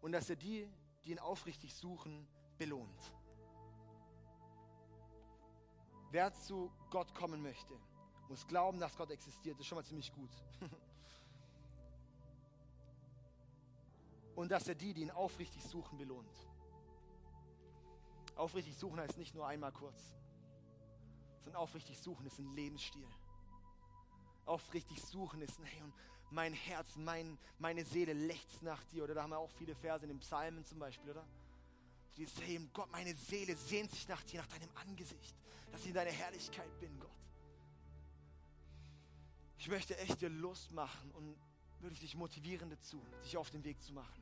und 0.00 0.12
dass 0.12 0.30
er 0.30 0.36
die, 0.36 0.70
die 1.04 1.10
ihn 1.12 1.18
aufrichtig 1.18 1.74
suchen, 1.74 2.28
belohnt. 2.58 3.12
Wer 6.10 6.32
zu 6.34 6.70
Gott 6.90 7.14
kommen 7.14 7.42
möchte, 7.42 7.74
muss 8.28 8.46
glauben, 8.46 8.78
dass 8.78 8.96
Gott 8.96 9.10
existiert. 9.10 9.56
Das 9.56 9.62
ist 9.62 9.66
schon 9.66 9.76
mal 9.76 9.84
ziemlich 9.84 10.12
gut. 10.12 10.30
und 14.34 14.50
dass 14.50 14.68
er 14.68 14.74
die, 14.74 14.94
die 14.94 15.02
ihn 15.02 15.10
aufrichtig 15.10 15.62
suchen, 15.64 15.98
belohnt. 15.98 16.28
Aufrichtig 18.36 18.76
suchen 18.76 18.98
heißt 19.00 19.18
nicht 19.18 19.34
nur 19.34 19.46
einmal 19.46 19.72
kurz, 19.72 20.00
sondern 21.42 21.60
aufrichtig 21.60 21.98
suchen 21.98 22.26
ist 22.26 22.38
ein 22.38 22.54
Lebensstil. 22.54 23.06
Aufrichtig 24.46 25.00
suchen 25.02 25.42
ist, 25.42 25.58
hey, 25.62 25.82
und 25.82 25.92
mein 26.30 26.54
Herz, 26.54 26.96
mein, 26.96 27.38
meine 27.58 27.84
Seele 27.84 28.12
lechzt 28.12 28.62
nach 28.62 28.82
dir. 28.84 29.04
Oder 29.04 29.14
da 29.14 29.22
haben 29.22 29.30
wir 29.30 29.38
auch 29.38 29.50
viele 29.52 29.74
Verse 29.74 30.04
in 30.04 30.08
den 30.08 30.18
Psalmen 30.20 30.64
zum 30.64 30.78
Beispiel, 30.78 31.10
oder? 31.10 31.26
Die 32.16 32.26
sagen, 32.26 32.70
Gott, 32.72 32.90
meine 32.90 33.14
Seele 33.14 33.56
sehnt 33.56 33.90
sich 33.90 34.08
nach 34.08 34.22
dir, 34.24 34.40
nach 34.40 34.48
deinem 34.48 34.70
Angesicht, 34.74 35.34
dass 35.70 35.82
ich 35.82 35.88
in 35.88 35.94
deiner 35.94 36.10
Herrlichkeit 36.10 36.78
bin, 36.80 36.98
Gott. 36.98 37.10
Ich 39.58 39.68
möchte 39.68 39.96
echt 39.98 40.20
dir 40.20 40.28
Lust 40.28 40.72
machen 40.72 41.10
und 41.12 41.36
würde 41.80 41.94
ich 41.94 42.00
dich 42.00 42.16
motivieren 42.16 42.68
dazu, 42.70 43.00
dich 43.24 43.36
auf 43.36 43.50
den 43.50 43.62
Weg 43.64 43.80
zu 43.80 43.92
machen. 43.92 44.21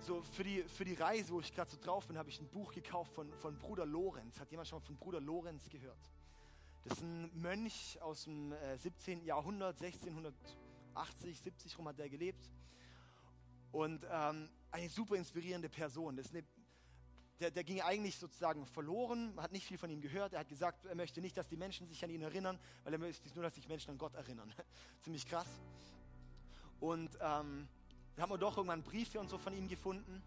So 0.00 0.22
für 0.22 0.44
die, 0.44 0.62
für 0.62 0.84
die 0.84 0.94
Reise, 0.94 1.32
wo 1.32 1.40
ich 1.40 1.52
gerade 1.52 1.70
so 1.70 1.76
drauf 1.76 2.06
bin, 2.06 2.16
habe 2.16 2.30
ich 2.30 2.40
ein 2.40 2.48
Buch 2.48 2.72
gekauft 2.72 3.12
von, 3.12 3.32
von 3.34 3.58
Bruder 3.58 3.84
Lorenz. 3.84 4.38
Hat 4.38 4.50
jemand 4.50 4.68
schon 4.68 4.78
mal 4.78 4.84
von 4.84 4.96
Bruder 4.96 5.20
Lorenz 5.20 5.68
gehört? 5.68 6.10
Das 6.84 6.98
ist 6.98 7.02
ein 7.02 7.30
Mönch 7.34 7.98
aus 8.00 8.24
dem 8.24 8.52
äh, 8.52 8.78
17. 8.78 9.24
Jahrhundert, 9.24 9.82
1680, 9.82 11.40
70 11.40 11.78
rum 11.78 11.88
hat 11.88 11.98
er 11.98 12.08
gelebt. 12.08 12.42
Und 13.72 14.06
ähm, 14.10 14.48
eine 14.70 14.88
super 14.88 15.16
inspirierende 15.16 15.68
Person. 15.68 16.16
Das 16.16 16.26
ist 16.26 16.34
eine 16.34 16.44
der, 17.40 17.50
der 17.50 17.64
ging 17.64 17.80
eigentlich 17.80 18.16
sozusagen 18.16 18.66
verloren, 18.66 19.34
man 19.34 19.44
hat 19.44 19.52
nicht 19.52 19.66
viel 19.66 19.78
von 19.78 19.90
ihm 19.90 20.00
gehört. 20.00 20.32
Er 20.32 20.40
hat 20.40 20.48
gesagt, 20.48 20.84
er 20.86 20.94
möchte 20.94 21.20
nicht, 21.20 21.36
dass 21.36 21.48
die 21.48 21.56
Menschen 21.56 21.86
sich 21.86 22.02
an 22.04 22.10
ihn 22.10 22.22
erinnern, 22.22 22.58
weil 22.84 22.92
er 22.92 22.98
möchte 22.98 23.32
nur, 23.34 23.44
dass 23.44 23.54
sich 23.54 23.68
Menschen 23.68 23.90
an 23.90 23.98
Gott 23.98 24.14
erinnern. 24.14 24.52
Ziemlich 25.00 25.26
krass. 25.26 25.46
Und 26.80 27.10
ähm, 27.20 27.68
da 28.18 28.22
haben 28.22 28.30
wir 28.30 28.38
doch 28.38 28.56
irgendwann 28.56 28.82
Briefe 28.82 29.20
und 29.20 29.30
so 29.30 29.38
von 29.38 29.52
ihm 29.52 29.68
gefunden. 29.68 30.20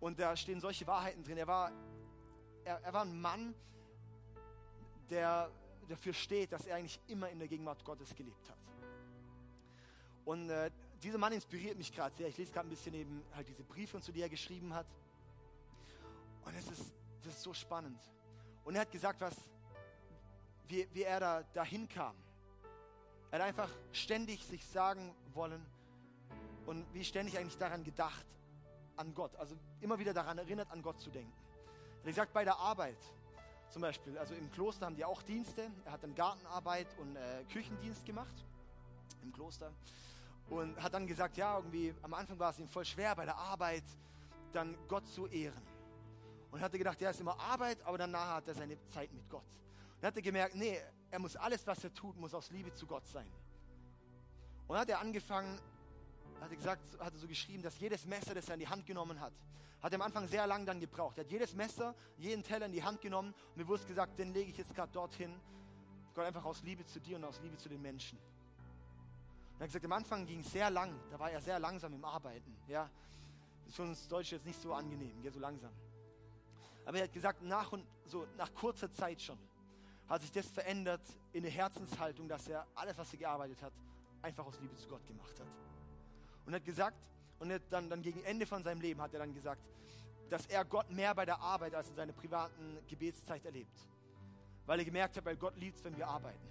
Und 0.00 0.18
da 0.18 0.34
stehen 0.34 0.62
solche 0.62 0.86
Wahrheiten 0.86 1.22
drin. 1.22 1.36
Er 1.36 1.46
war, 1.46 1.70
er, 2.64 2.80
er 2.82 2.92
war 2.94 3.02
ein 3.02 3.20
Mann, 3.20 3.54
der 5.10 5.50
dafür 5.90 6.14
steht, 6.14 6.52
dass 6.52 6.64
er 6.64 6.76
eigentlich 6.76 6.98
immer 7.08 7.28
in 7.28 7.38
der 7.38 7.48
Gegenwart 7.48 7.84
Gottes 7.84 8.14
gelebt 8.14 8.48
hat. 8.48 8.56
Und 10.24 10.48
äh, 10.48 10.70
dieser 11.02 11.18
Mann 11.18 11.34
inspiriert 11.34 11.76
mich 11.76 11.92
gerade 11.92 12.14
sehr. 12.14 12.28
Ich 12.28 12.38
lese 12.38 12.50
gerade 12.50 12.66
ein 12.66 12.70
bisschen 12.70 12.94
eben 12.94 13.22
halt 13.34 13.46
diese 13.46 13.62
Briefe 13.62 13.98
und 13.98 14.02
so, 14.02 14.10
die 14.10 14.22
er 14.22 14.30
geschrieben 14.30 14.72
hat. 14.72 14.86
Und 16.46 16.54
es 16.54 16.66
ist, 16.70 16.94
das 17.22 17.34
ist 17.34 17.42
so 17.42 17.52
spannend. 17.52 18.00
Und 18.64 18.74
er 18.74 18.80
hat 18.80 18.90
gesagt, 18.90 19.20
was, 19.20 19.36
wie, 20.66 20.88
wie 20.94 21.02
er 21.02 21.20
da 21.20 21.42
dahin 21.52 21.90
kam. 21.90 22.16
Er 23.30 23.40
hat 23.40 23.48
einfach 23.48 23.70
ständig 23.92 24.42
sich 24.46 24.64
sagen 24.64 25.14
wollen 25.34 25.75
und 26.66 26.84
wie 26.92 27.04
ständig 27.04 27.38
eigentlich 27.38 27.58
daran 27.58 27.84
gedacht, 27.84 28.26
an 28.96 29.14
Gott. 29.14 29.34
Also 29.36 29.56
immer 29.80 29.98
wieder 29.98 30.12
daran 30.12 30.38
erinnert, 30.38 30.70
an 30.70 30.82
Gott 30.82 31.00
zu 31.00 31.10
denken. 31.10 31.32
Er 32.02 32.08
gesagt, 32.08 32.32
bei 32.32 32.44
der 32.44 32.56
Arbeit 32.56 32.98
zum 33.70 33.82
Beispiel, 33.82 34.16
also 34.16 34.34
im 34.34 34.50
Kloster 34.50 34.86
haben 34.86 34.96
die 34.96 35.04
auch 35.04 35.22
Dienste. 35.22 35.70
Er 35.84 35.92
hat 35.92 36.02
dann 36.02 36.14
Gartenarbeit 36.14 36.86
und 36.98 37.16
äh, 37.16 37.44
Küchendienst 37.52 38.04
gemacht 38.04 38.44
im 39.22 39.32
Kloster 39.32 39.72
und 40.48 40.80
hat 40.80 40.94
dann 40.94 41.06
gesagt, 41.06 41.36
ja, 41.36 41.56
irgendwie 41.56 41.92
am 42.02 42.14
Anfang 42.14 42.38
war 42.38 42.50
es 42.50 42.58
ihm 42.58 42.68
voll 42.68 42.84
schwer 42.84 43.14
bei 43.16 43.24
der 43.24 43.36
Arbeit 43.36 43.84
dann 44.52 44.76
Gott 44.88 45.06
zu 45.08 45.26
ehren. 45.26 45.62
Und 46.50 46.60
hatte 46.60 46.78
gedacht, 46.78 47.00
ja, 47.00 47.10
ist 47.10 47.20
immer 47.20 47.38
Arbeit, 47.38 47.82
aber 47.84 47.98
danach 47.98 48.36
hat 48.36 48.48
er 48.48 48.54
seine 48.54 48.78
Zeit 48.86 49.12
mit 49.12 49.28
Gott. 49.28 49.44
Und 50.00 50.06
hat 50.06 50.16
er 50.16 50.22
gemerkt, 50.22 50.54
nee, 50.54 50.78
er 51.10 51.18
muss 51.18 51.36
alles, 51.36 51.66
was 51.66 51.82
er 51.82 51.92
tut, 51.92 52.16
muss 52.16 52.32
aus 52.32 52.50
Liebe 52.50 52.72
zu 52.72 52.86
Gott 52.86 53.06
sein. 53.06 53.30
Und 54.68 54.78
hat 54.78 54.88
er 54.88 55.00
angefangen, 55.00 55.60
hat 56.40 56.50
er 56.50 56.56
gesagt, 56.56 57.00
hat 57.00 57.12
er 57.12 57.18
so 57.18 57.26
geschrieben, 57.26 57.62
dass 57.62 57.78
jedes 57.78 58.06
Messer, 58.06 58.34
das 58.34 58.48
er 58.48 58.54
in 58.54 58.60
die 58.60 58.68
Hand 58.68 58.86
genommen 58.86 59.20
hat, 59.20 59.32
hat 59.82 59.92
er 59.92 59.96
am 59.96 60.02
Anfang 60.02 60.26
sehr 60.28 60.46
lang 60.46 60.66
dann 60.66 60.80
gebraucht. 60.80 61.18
Er 61.18 61.24
hat 61.24 61.30
jedes 61.30 61.54
Messer, 61.54 61.94
jeden 62.18 62.42
Teller 62.42 62.66
in 62.66 62.72
die 62.72 62.82
Hand 62.82 63.00
genommen 63.00 63.34
und 63.50 63.56
bewusst 63.56 63.86
gesagt, 63.86 64.18
den 64.18 64.32
lege 64.32 64.50
ich 64.50 64.56
jetzt 64.56 64.74
gerade 64.74 64.92
dorthin. 64.92 65.34
Gott 66.14 66.24
einfach 66.24 66.44
aus 66.44 66.62
Liebe 66.62 66.84
zu 66.84 67.00
dir 67.00 67.16
und 67.16 67.24
aus 67.24 67.40
Liebe 67.42 67.56
zu 67.56 67.68
den 67.68 67.82
Menschen. 67.82 68.18
Und 68.18 69.60
er 69.60 69.64
hat 69.64 69.68
gesagt, 69.68 69.84
am 69.84 69.92
Anfang 69.92 70.26
ging 70.26 70.40
es 70.40 70.50
sehr 70.50 70.70
lang, 70.70 70.98
da 71.10 71.18
war 71.18 71.30
er 71.30 71.40
sehr 71.40 71.58
langsam 71.58 71.92
im 71.92 72.04
Arbeiten. 72.04 72.56
Ja, 72.68 72.90
das 73.60 73.68
ist 73.68 73.76
für 73.76 73.82
uns 73.82 74.08
Deutsche 74.08 74.36
jetzt 74.36 74.46
nicht 74.46 74.60
so 74.60 74.72
angenehm, 74.72 75.22
ja, 75.22 75.30
so 75.30 75.40
langsam. 75.40 75.72
Aber 76.84 76.98
er 76.98 77.04
hat 77.04 77.12
gesagt, 77.12 77.42
nach 77.42 77.72
und 77.72 77.84
so 78.04 78.26
nach 78.36 78.52
kurzer 78.54 78.90
Zeit 78.92 79.20
schon 79.20 79.38
hat 80.08 80.20
sich 80.22 80.30
das 80.30 80.46
verändert 80.46 81.02
in 81.32 81.44
eine 81.44 81.50
Herzenshaltung, 81.50 82.28
dass 82.28 82.46
er 82.46 82.66
alles, 82.74 82.96
was 82.96 83.12
er 83.12 83.18
gearbeitet 83.18 83.60
hat, 83.60 83.72
einfach 84.22 84.46
aus 84.46 84.58
Liebe 84.60 84.76
zu 84.76 84.88
Gott 84.88 85.04
gemacht 85.06 85.38
hat. 85.40 85.65
Und 86.46 86.54
hat 86.54 86.64
gesagt, 86.64 87.08
und 87.38 87.52
dann, 87.70 87.90
dann 87.90 88.02
gegen 88.02 88.22
Ende 88.22 88.46
von 88.46 88.62
seinem 88.62 88.80
Leben 88.80 89.00
hat 89.02 89.12
er 89.12 89.20
dann 89.20 89.34
gesagt, 89.34 89.60
dass 90.30 90.46
er 90.46 90.64
Gott 90.64 90.90
mehr 90.90 91.14
bei 91.14 91.24
der 91.24 91.38
Arbeit 91.40 91.74
als 91.74 91.88
in 91.88 91.94
seiner 91.94 92.12
privaten 92.12 92.78
Gebetszeit 92.88 93.44
erlebt. 93.44 93.78
Weil 94.64 94.78
er 94.80 94.84
gemerkt 94.84 95.16
hat, 95.16 95.24
weil 95.24 95.36
Gott 95.36 95.56
liebt 95.56 95.76
es, 95.76 95.84
wenn 95.84 95.96
wir 95.96 96.08
arbeiten. 96.08 96.48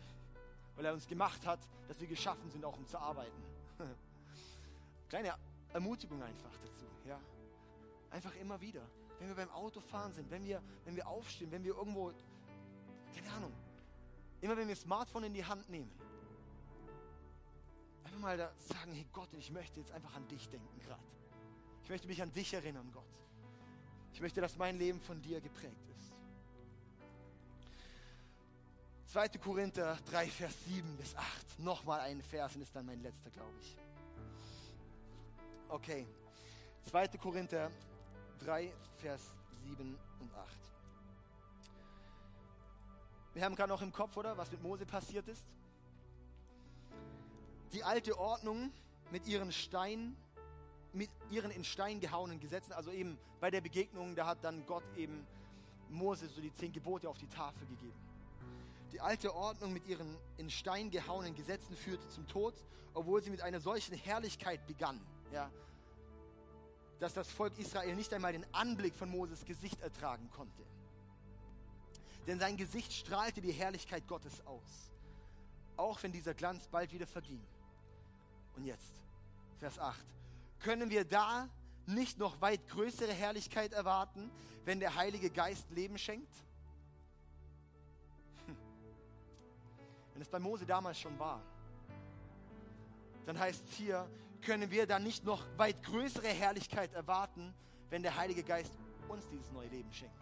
Weil 0.76 0.86
er 0.86 0.94
uns 0.94 1.08
gemacht 1.08 1.46
hat, 1.46 1.60
dass 1.88 2.00
wir 2.00 2.08
geschaffen 2.08 2.50
sind, 2.52 2.64
auch 2.64 2.78
um 2.78 2.86
zu 2.86 2.98
arbeiten. 2.98 3.44
Kleine 5.10 5.36
Ermutigung 5.74 6.22
einfach 6.22 6.52
dazu. 6.52 6.86
Ja? 7.06 7.20
Einfach 8.12 8.36
immer 8.36 8.60
wieder. 8.62 8.82
Wenn 9.20 9.30
wir 9.30 9.36
beim 9.36 9.50
Autofahren 9.52 10.14
sind, 10.14 10.30
wenn 10.30 10.46
wir, 10.46 10.62
wenn 10.86 10.96
wir 10.96 11.08
aufstehen, 11.08 11.52
wenn 11.52 11.64
wir 11.64 11.76
irgendwo, 11.76 12.12
keine 13.14 13.32
Ahnung, 13.32 13.54
immer 14.42 14.56
wenn 14.58 14.68
wir 14.68 14.76
Smartphone 14.76 15.26
in 15.26 15.34
die 15.34 15.44
Hand 15.44 15.70
nehmen, 15.70 15.92
einfach 18.06 18.20
mal 18.20 18.38
da 18.38 18.52
sagen, 18.60 18.94
hey 18.94 19.06
Gott, 19.12 19.30
ich 19.34 19.52
möchte 19.52 19.80
jetzt 19.80 19.92
einfach 19.92 20.16
an 20.16 20.28
dich 20.28 20.48
denken 20.50 20.80
gerade. 20.80 21.02
Ich 21.84 21.90
möchte 21.90 22.08
mich 22.08 22.22
an 22.22 22.32
dich 22.32 22.54
erinnern, 22.54 22.90
Gott. 22.94 23.04
Ich 24.14 24.22
möchte, 24.22 24.42
dass 24.42 24.58
mein 24.58 24.78
Leben 24.78 25.02
von 25.02 25.22
dir 25.22 25.42
geprägt 25.42 25.90
ist. 25.90 26.14
2. 29.12 29.30
Korinther 29.40 29.98
3, 30.10 30.28
Vers 30.28 30.54
7 30.66 30.98
bis 30.98 31.16
8. 31.16 31.60
Nochmal 31.60 32.02
ein 32.02 32.22
Vers 32.22 32.56
und 32.56 32.62
ist 32.62 32.76
dann 32.76 32.86
mein 32.86 33.02
letzter, 33.02 33.30
glaube 33.30 33.54
ich. 33.60 33.78
Okay. 35.70 36.06
2. 36.90 37.08
Korinther 37.18 37.72
3, 38.40 38.72
Vers 38.98 39.32
7 39.64 39.98
und 40.20 40.34
8. 40.34 40.58
Wir 43.34 43.44
haben 43.44 43.56
gerade 43.56 43.70
noch 43.70 43.82
im 43.82 43.92
Kopf, 43.92 44.16
oder? 44.18 44.38
Was 44.38 44.52
mit 44.52 44.62
Mose 44.62 44.86
passiert 44.86 45.28
ist 45.28 45.46
die 47.74 47.84
alte 47.84 48.18
Ordnung 48.18 48.72
mit 49.12 49.28
ihren 49.28 49.52
Stein, 49.52 50.16
mit 50.94 51.10
ihren 51.30 51.52
in 51.52 51.64
Stein 51.64 52.00
gehauenen 52.00 52.40
Gesetzen, 52.40 52.74
also 52.74 52.92
eben 52.92 53.18
bei 53.40 53.52
der 53.52 53.62
Begegnung, 53.62 54.16
da 54.16 54.26
hat 54.26 54.44
dann 54.44 54.66
Gott 54.66 54.84
eben 54.96 55.26
Mose 55.90 56.28
so 56.28 56.42
die 56.42 56.54
zehn 56.54 56.72
Gebote 56.72 57.10
auf 57.10 57.18
die 57.18 57.28
Tafel 57.28 57.66
gegeben. 57.68 58.00
Die 58.92 59.02
alte 59.02 59.36
Ordnung 59.36 59.74
mit 59.74 59.88
ihren 59.88 60.18
in 60.38 60.50
Stein 60.50 60.90
gehauenen 60.90 61.36
Gesetzen 61.36 61.76
führte 61.76 62.08
zum 62.10 62.28
Tod, 62.28 62.54
obwohl 62.94 63.22
sie 63.22 63.30
mit 63.30 63.42
einer 63.42 63.60
solchen 63.60 63.96
Herrlichkeit 63.96 64.66
begann, 64.68 65.02
ja, 65.34 65.52
dass 67.00 67.14
das 67.14 67.30
Volk 67.30 67.58
Israel 67.60 67.96
nicht 67.96 68.14
einmal 68.14 68.34
den 68.34 68.46
Anblick 68.54 68.96
von 68.96 69.10
Moses 69.10 69.44
Gesicht 69.46 69.82
ertragen 69.82 70.30
konnte. 70.32 70.64
Denn 72.26 72.40
sein 72.40 72.58
Gesicht 72.58 72.94
strahlte 72.94 73.42
die 73.42 73.52
Herrlichkeit 73.52 74.08
Gottes 74.08 74.46
aus, 74.46 74.92
auch 75.78 76.02
wenn 76.02 76.12
dieser 76.12 76.34
Glanz 76.34 76.68
bald 76.68 76.92
wieder 76.94 77.06
verging. 77.06 77.42
Und 78.56 78.66
jetzt, 78.66 78.94
Vers 79.60 79.80
8. 79.80 80.00
Können 80.60 80.90
wir 80.90 81.06
da 81.06 81.50
nicht 81.86 82.18
noch 82.18 82.42
weit 82.42 82.68
größere 82.68 83.12
Herrlichkeit 83.12 83.74
erwarten, 83.74 84.32
wenn 84.64 84.80
der 84.80 84.96
Heilige 84.96 85.30
Geist 85.30 85.70
Leben 85.72 85.98
schenkt? 85.98 86.34
Hm. 88.46 88.58
Wenn 90.14 90.22
es 90.22 90.30
bei 90.30 90.40
Mose 90.40 90.66
damals 90.66 91.00
schon 91.00 91.18
war, 91.20 91.42
dann 93.26 93.40
heißt 93.40 93.64
es 93.70 93.76
hier, 93.76 94.08
können 94.42 94.70
wir 94.70 94.86
da 94.86 95.00
nicht 95.00 95.24
noch 95.24 95.44
weit 95.58 95.82
größere 95.84 96.28
Herrlichkeit 96.28 96.94
erwarten, 96.94 97.54
wenn 97.90 98.04
der 98.04 98.16
Heilige 98.16 98.44
Geist 98.44 98.74
uns 99.08 99.28
dieses 99.30 99.52
neue 99.52 99.68
Leben 99.68 99.92
schenkt. 99.92 100.16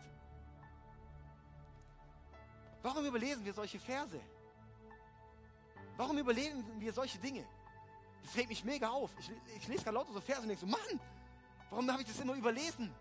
Warum 2.82 3.06
überlesen 3.06 3.46
wir 3.46 3.54
solche 3.54 3.80
Verse? 3.80 4.20
Warum 5.96 6.18
überlesen 6.18 6.64
wir 6.80 6.92
solche 6.92 7.18
Dinge? 7.18 7.46
Das 8.24 8.36
regt 8.36 8.50
mich 8.50 8.64
mega 8.64 8.90
auf. 8.90 9.12
Ich, 9.20 9.32
ich 9.58 9.68
lese 9.68 9.84
gerade 9.84 9.96
lauter 9.96 10.14
so 10.14 10.22
Verse 10.22 10.42
und 10.42 10.48
denke 10.48 10.62
so, 10.62 10.68
Mann, 10.68 11.00
warum 11.70 11.92
habe 11.92 12.02
ich 12.02 12.08
das 12.08 12.20
immer 12.20 12.34
überlesen? 12.34 12.94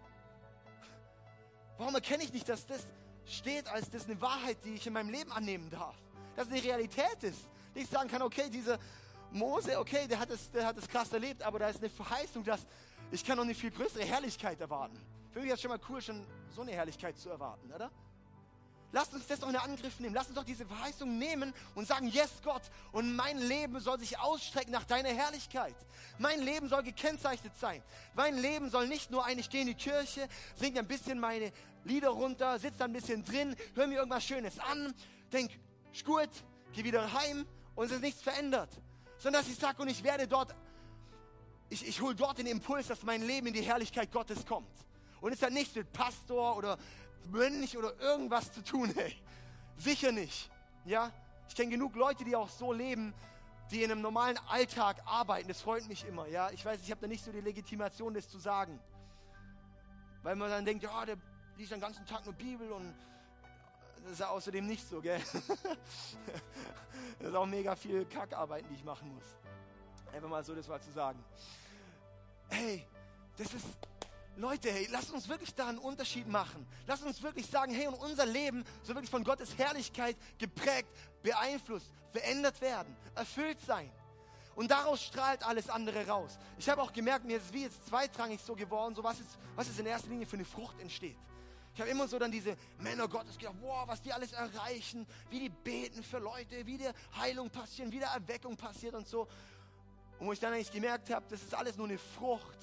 Warum 1.79 1.95
erkenne 1.95 2.25
ich 2.25 2.33
nicht, 2.33 2.49
dass 2.49 2.67
das 2.67 2.83
steht 3.27 3.69
als 3.69 3.91
das 3.91 4.05
eine 4.05 4.21
Wahrheit, 4.21 4.59
die 4.65 4.75
ich 4.75 4.87
in 4.87 4.93
meinem 4.93 5.11
Leben 5.11 5.33
annehmen 5.33 5.71
darf? 5.71 5.97
Dass 6.37 6.47
es 6.47 6.53
eine 6.53 6.63
Realität 6.63 7.23
ist. 7.23 7.41
Ich 7.75 7.89
sagen 7.89 8.09
kann, 8.09 8.23
okay, 8.23 8.51
dieser 8.51 8.79
Mose, 9.31 9.79
okay, 9.79 10.07
der 10.07 10.19
hat 10.19 10.31
es, 10.31 10.51
der 10.51 10.67
hat 10.67 10.77
es 10.77 10.87
krass 10.89 11.13
erlebt, 11.13 11.43
aber 11.43 11.59
da 11.59 11.69
ist 11.69 11.79
eine 11.79 11.89
Verheißung, 11.89 12.45
dass 12.45 12.67
ich 13.11 13.25
kann 13.25 13.37
noch 13.37 13.45
eine 13.45 13.55
viel 13.55 13.71
größere 13.71 14.05
Herrlichkeit 14.05 14.61
erwarten. 14.61 14.99
Für 15.33 15.41
mich 15.41 15.49
ist 15.49 15.55
es 15.55 15.63
schon 15.63 15.71
mal 15.71 15.81
cool, 15.89 16.03
schon 16.03 16.27
so 16.55 16.63
eine 16.63 16.73
Herrlichkeit 16.73 17.17
zu 17.17 17.31
erwarten, 17.31 17.73
oder? 17.73 17.91
Lasst 18.93 19.15
uns 19.15 19.27
das 19.27 19.41
doch 19.41 19.49
in 19.49 19.57
Angriff 19.57 19.99
nehmen. 20.01 20.15
Lasst 20.15 20.29
uns 20.29 20.37
doch 20.37 20.45
diese 20.45 20.67
Verheißung 20.67 21.19
nehmen 21.19 21.55
und 21.75 21.89
sagen, 21.89 22.09
yes 22.09 22.31
Gott, 22.45 22.63
und 22.93 23.17
mein 23.17 23.39
Leben 23.39 23.81
soll 23.81 23.99
sich 23.99 24.19
ausstrecken 24.19 24.71
nach 24.71 24.85
deiner 24.85 25.09
Herrlichkeit. 25.09 25.75
Mein 26.19 26.41
Leben 26.41 26.69
soll 26.69 26.83
gekennzeichnet 26.83 27.57
sein. 27.59 27.83
Mein 28.15 28.37
Leben 28.37 28.69
soll 28.69 28.87
nicht 28.87 29.11
nur 29.11 29.25
eine 29.25 29.43
stehende 29.43 29.75
Kirche, 29.75 30.29
singt 30.55 30.79
ein 30.79 30.87
bisschen 30.87 31.19
meine 31.19 31.53
Lieder 31.85 32.11
runter, 32.11 32.59
sitzt 32.59 32.83
ein 32.83 32.93
bisschen 32.93 33.25
drin, 33.25 33.57
hör 33.75 33.87
mir 33.87 33.97
irgendwas 33.97 34.25
Schönes 34.25 34.59
an, 34.59 34.95
denk, 35.33 35.51
gut, 36.05 36.29
geh 36.75 36.85
wieder 36.85 37.13
heim 37.13 37.47
und 37.75 37.87
es 37.87 37.93
ist 37.93 38.03
nichts 38.03 38.23
verändert. 38.23 38.71
Sondern 39.17 39.43
dass 39.43 39.51
ich 39.51 39.59
sage, 39.59 39.81
und 39.81 39.89
ich 39.89 40.05
werde 40.05 40.29
dort, 40.29 40.55
ich, 41.71 41.87
ich 41.89 42.01
hole 42.03 42.15
dort 42.15 42.37
den 42.37 42.47
Impuls, 42.47 42.89
dass 42.89 43.03
mein 43.05 43.23
Leben 43.23 43.47
in 43.47 43.55
die 43.55 43.63
Herrlichkeit 43.63 44.13
Gottes 44.13 44.45
kommt. 44.45 44.69
Und 45.23 45.33
es 45.33 45.41
hat 45.41 45.53
nichts 45.53 45.75
mit 45.77 45.93
Pastor 45.93 46.57
oder 46.57 46.77
Mönch 47.31 47.77
oder 47.77 47.99
irgendwas 48.01 48.53
zu 48.53 48.63
tun, 48.63 48.93
hey. 48.97 49.17
Sicher 49.77 50.13
nicht. 50.13 50.51
Ja? 50.85 51.11
Ich 51.49 51.55
kenne 51.55 51.71
genug 51.71 51.95
Leute, 51.97 52.25
die 52.25 52.37
auch 52.37 52.49
so 52.49 52.73
leben, 52.73 53.15
die 53.71 53.83
in 53.83 53.91
einem 53.91 54.03
normalen 54.03 54.39
Alltag 54.49 55.03
arbeiten. 55.07 55.49
Das 55.49 55.61
freut 55.61 55.87
mich 55.89 56.07
immer. 56.07 56.27
Ja? 56.29 56.51
Ich 56.51 56.65
weiß, 56.65 56.81
ich 56.83 56.91
habe 56.91 57.01
da 57.01 57.07
nicht 57.07 57.25
so 57.25 57.33
die 57.33 57.41
Legitimation, 57.41 58.15
das 58.15 58.29
zu 58.29 58.39
sagen. 58.39 58.79
Weil 60.23 60.37
man 60.37 60.51
dann 60.51 60.65
denkt, 60.65 60.83
ja, 60.83 61.05
der 61.05 61.17
liest 61.57 61.73
den 61.73 61.81
ganzen 61.81 62.07
Tag 62.07 62.25
nur 62.25 62.35
Bibel 62.35 62.71
und 62.71 62.95
das 64.03 64.13
ist 64.13 64.21
ja 64.21 64.29
außerdem 64.29 64.67
nicht 64.67 64.89
so, 64.89 65.01
gell? 65.01 65.21
das 67.19 67.29
ist 67.29 67.35
auch 67.35 67.47
mega 67.47 67.77
viel 67.77 68.05
Kackarbeiten, 68.05 68.69
die 68.69 68.75
ich 68.75 68.85
machen 68.85 69.15
muss. 69.15 69.25
Einfach 70.13 70.29
mal 70.29 70.45
so 70.45 70.55
das 70.55 70.69
mal 70.69 70.81
zu 70.81 70.91
sagen. 70.93 71.23
Hey, 72.49 72.87
das 73.37 73.55
ist 73.55 73.67
Leute, 74.37 74.71
hey, 74.71 74.89
lasst 74.91 75.11
uns 75.11 75.29
wirklich 75.29 75.55
da 75.55 75.69
einen 75.69 75.79
Unterschied 75.79 76.27
machen. 76.27 76.67
Lasst 76.87 77.05
uns 77.05 77.23
wirklich 77.23 77.47
sagen, 77.47 77.75
hey, 77.75 77.87
und 77.87 77.95
unser 77.95 78.25
Leben 78.25 78.65
soll 78.83 78.95
wirklich 78.97 79.11
von 79.11 79.25
Gottes 79.25 79.57
Herrlichkeit 79.59 80.17
geprägt, 80.39 80.89
beeinflusst, 81.23 81.93
verändert 82.13 82.61
werden, 82.61 82.97
erfüllt 83.15 83.59
sein. 83.67 83.91
Und 84.55 84.71
daraus 84.71 85.03
strahlt 85.03 85.43
alles 85.45 85.69
andere 85.69 86.07
raus. 86.07 86.39
Ich 86.59 86.69
habe 86.69 86.83
auch 86.83 86.93
gemerkt, 86.93 87.25
mir 87.25 87.39
ist 87.39 87.53
wie 87.53 87.63
jetzt 87.63 87.87
zweitrangig 87.87 88.41
so 88.41 88.55
geworden, 88.55 88.95
so 88.95 89.05
was 89.05 89.21
ist, 89.21 89.39
was 89.55 89.69
ist 89.69 89.79
in 89.79 89.87
erster 89.87 90.09
Linie 90.09 90.27
für 90.27 90.37
eine 90.37 90.45
Frucht 90.45 90.79
entsteht. 90.81 91.17
Ich 91.75 91.81
habe 91.81 91.91
immer 91.91 92.07
so 92.07 92.19
dann 92.19 92.31
diese 92.31 92.57
Männer 92.79 93.09
Gottes 93.09 93.39
gedacht, 93.39 93.57
wow, 93.63 93.87
was 93.87 94.03
die 94.03 94.13
alles 94.13 94.33
erreichen, 94.33 95.07
wie 95.31 95.41
die 95.41 95.49
beten 95.49 96.03
für 96.03 96.19
Leute, 96.19 96.67
wie 96.67 96.77
der 96.77 96.93
Heilung 97.19 97.49
passiert, 97.49 97.91
wie 97.91 97.99
der 97.99 98.11
Erweckung 98.11 98.57
passiert 98.57 98.95
und 98.95 99.09
so. 99.09 99.27
Und 100.19 100.27
wo 100.27 100.33
ich 100.33 100.41
dann 100.41 100.53
eigentlich 100.53 100.71
gemerkt 100.71 101.09
habe, 101.11 101.25
das 101.31 101.43
ist 101.43 101.55
alles 101.55 101.77
nur 101.77 101.87
eine 101.87 101.99
Frucht 101.99 102.59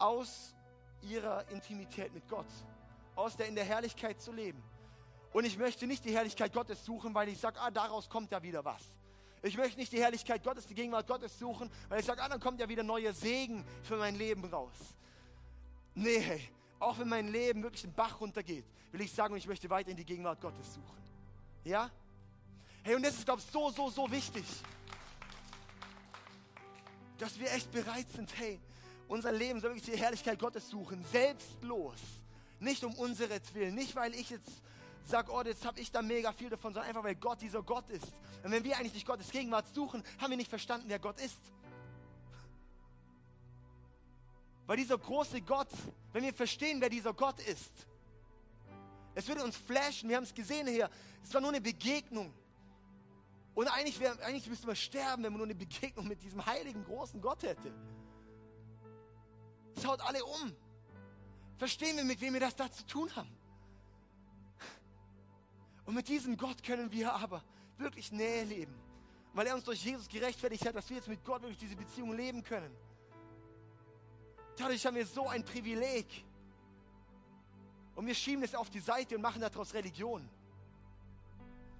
aus 0.00 0.54
ihrer 1.02 1.48
Intimität 1.50 2.12
mit 2.12 2.28
Gott, 2.28 2.46
aus 3.14 3.36
der 3.36 3.46
in 3.46 3.54
der 3.54 3.64
Herrlichkeit 3.64 4.20
zu 4.20 4.32
leben. 4.32 4.62
Und 5.32 5.44
ich 5.44 5.56
möchte 5.56 5.86
nicht 5.86 6.04
die 6.04 6.14
Herrlichkeit 6.14 6.52
Gottes 6.52 6.84
suchen, 6.84 7.14
weil 7.14 7.28
ich 7.28 7.38
sage, 7.38 7.60
ah, 7.60 7.70
daraus 7.70 8.08
kommt 8.08 8.32
ja 8.32 8.42
wieder 8.42 8.64
was. 8.64 8.82
Ich 9.42 9.56
möchte 9.56 9.78
nicht 9.78 9.92
die 9.92 10.00
Herrlichkeit 10.00 10.42
Gottes, 10.42 10.66
die 10.66 10.74
Gegenwart 10.74 11.06
Gottes 11.06 11.38
suchen, 11.38 11.70
weil 11.88 12.00
ich 12.00 12.06
sage, 12.06 12.22
ah, 12.22 12.28
dann 12.28 12.40
kommt 12.40 12.60
ja 12.60 12.68
wieder 12.68 12.82
neuer 12.82 13.12
Segen 13.12 13.64
für 13.82 13.96
mein 13.96 14.16
Leben 14.16 14.44
raus. 14.44 14.76
Nee, 15.94 16.18
hey, 16.18 16.50
auch 16.78 16.98
wenn 16.98 17.08
mein 17.08 17.28
Leben 17.28 17.62
wirklich 17.62 17.82
den 17.82 17.94
Bach 17.94 18.20
runtergeht, 18.20 18.64
will 18.90 19.00
ich 19.00 19.12
sagen, 19.12 19.36
ich 19.36 19.46
möchte 19.46 19.70
weiter 19.70 19.90
in 19.90 19.96
die 19.96 20.04
Gegenwart 20.04 20.40
Gottes 20.40 20.74
suchen. 20.74 20.98
Ja? 21.64 21.90
Hey, 22.82 22.96
und 22.96 23.02
das 23.02 23.14
ist, 23.14 23.24
glaube 23.24 23.40
ich, 23.40 23.50
so, 23.50 23.70
so, 23.70 23.90
so 23.90 24.10
wichtig, 24.10 24.44
dass 27.18 27.38
wir 27.38 27.52
echt 27.52 27.70
bereit 27.70 28.08
sind, 28.10 28.36
hey, 28.38 28.58
Unser 29.10 29.32
Leben 29.32 29.60
soll 29.60 29.70
wirklich 29.70 29.92
die 29.92 30.00
Herrlichkeit 30.00 30.38
Gottes 30.38 30.68
suchen, 30.68 31.04
selbstlos. 31.10 31.98
Nicht 32.60 32.84
um 32.84 32.94
unsere 32.94 33.40
Willen, 33.54 33.74
nicht 33.74 33.96
weil 33.96 34.14
ich 34.14 34.30
jetzt 34.30 34.48
sage, 35.02 35.32
oh, 35.32 35.42
jetzt 35.42 35.66
habe 35.66 35.80
ich 35.80 35.90
da 35.90 36.00
mega 36.00 36.32
viel 36.32 36.48
davon, 36.48 36.72
sondern 36.72 36.88
einfach 36.88 37.02
weil 37.02 37.16
Gott 37.16 37.42
dieser 37.42 37.60
Gott 37.60 37.90
ist. 37.90 38.06
Und 38.44 38.52
wenn 38.52 38.62
wir 38.62 38.76
eigentlich 38.76 38.94
nicht 38.94 39.06
Gottes 39.08 39.28
Gegenwart 39.32 39.66
suchen, 39.74 40.04
haben 40.20 40.30
wir 40.30 40.36
nicht 40.36 40.48
verstanden, 40.48 40.84
wer 40.86 41.00
Gott 41.00 41.20
ist. 41.20 41.40
Weil 44.68 44.76
dieser 44.76 44.96
große 44.96 45.40
Gott, 45.42 45.72
wenn 46.12 46.22
wir 46.22 46.32
verstehen, 46.32 46.80
wer 46.80 46.88
dieser 46.88 47.12
Gott 47.12 47.40
ist, 47.40 47.88
es 49.16 49.26
würde 49.26 49.42
uns 49.42 49.56
flashen, 49.56 50.08
wir 50.08 50.18
haben 50.18 50.24
es 50.24 50.32
gesehen 50.32 50.68
hier, 50.68 50.88
es 51.24 51.34
war 51.34 51.40
nur 51.40 51.50
eine 51.50 51.60
Begegnung. 51.60 52.32
Und 53.56 53.66
eigentlich, 53.66 53.98
wär, 53.98 54.12
eigentlich 54.24 54.46
müsste 54.46 54.68
man 54.68 54.76
sterben, 54.76 55.24
wenn 55.24 55.32
man 55.32 55.38
nur 55.38 55.48
eine 55.48 55.56
Begegnung 55.56 56.06
mit 56.06 56.22
diesem 56.22 56.46
heiligen, 56.46 56.84
großen 56.84 57.20
Gott 57.20 57.42
hätte. 57.42 57.74
Es 59.76 59.86
haut 59.86 60.00
alle 60.00 60.24
um. 60.24 60.54
Verstehen 61.58 61.96
wir, 61.96 62.04
mit 62.04 62.20
wem 62.20 62.32
wir 62.32 62.40
das 62.40 62.56
da 62.56 62.70
zu 62.70 62.86
tun 62.86 63.14
haben? 63.14 63.30
Und 65.84 65.94
mit 65.94 66.08
diesem 66.08 66.36
Gott 66.36 66.62
können 66.62 66.90
wir 66.92 67.12
aber 67.12 67.42
wirklich 67.76 68.12
Nähe 68.12 68.44
leben. 68.44 68.74
Weil 69.32 69.46
er 69.46 69.54
uns 69.54 69.64
durch 69.64 69.84
Jesus 69.84 70.08
gerechtfertigt 70.08 70.66
hat, 70.66 70.74
dass 70.74 70.88
wir 70.88 70.96
jetzt 70.96 71.08
mit 71.08 71.24
Gott 71.24 71.42
wirklich 71.42 71.58
diese 71.58 71.76
Beziehung 71.76 72.16
leben 72.16 72.42
können. 72.42 72.74
Dadurch 74.56 74.84
haben 74.84 74.96
wir 74.96 75.06
so 75.06 75.28
ein 75.28 75.44
Privileg. 75.44 76.06
Und 77.94 78.06
wir 78.06 78.14
schieben 78.14 78.42
es 78.42 78.54
auf 78.54 78.70
die 78.70 78.80
Seite 78.80 79.16
und 79.16 79.22
machen 79.22 79.40
daraus 79.40 79.74
Religion. 79.74 80.28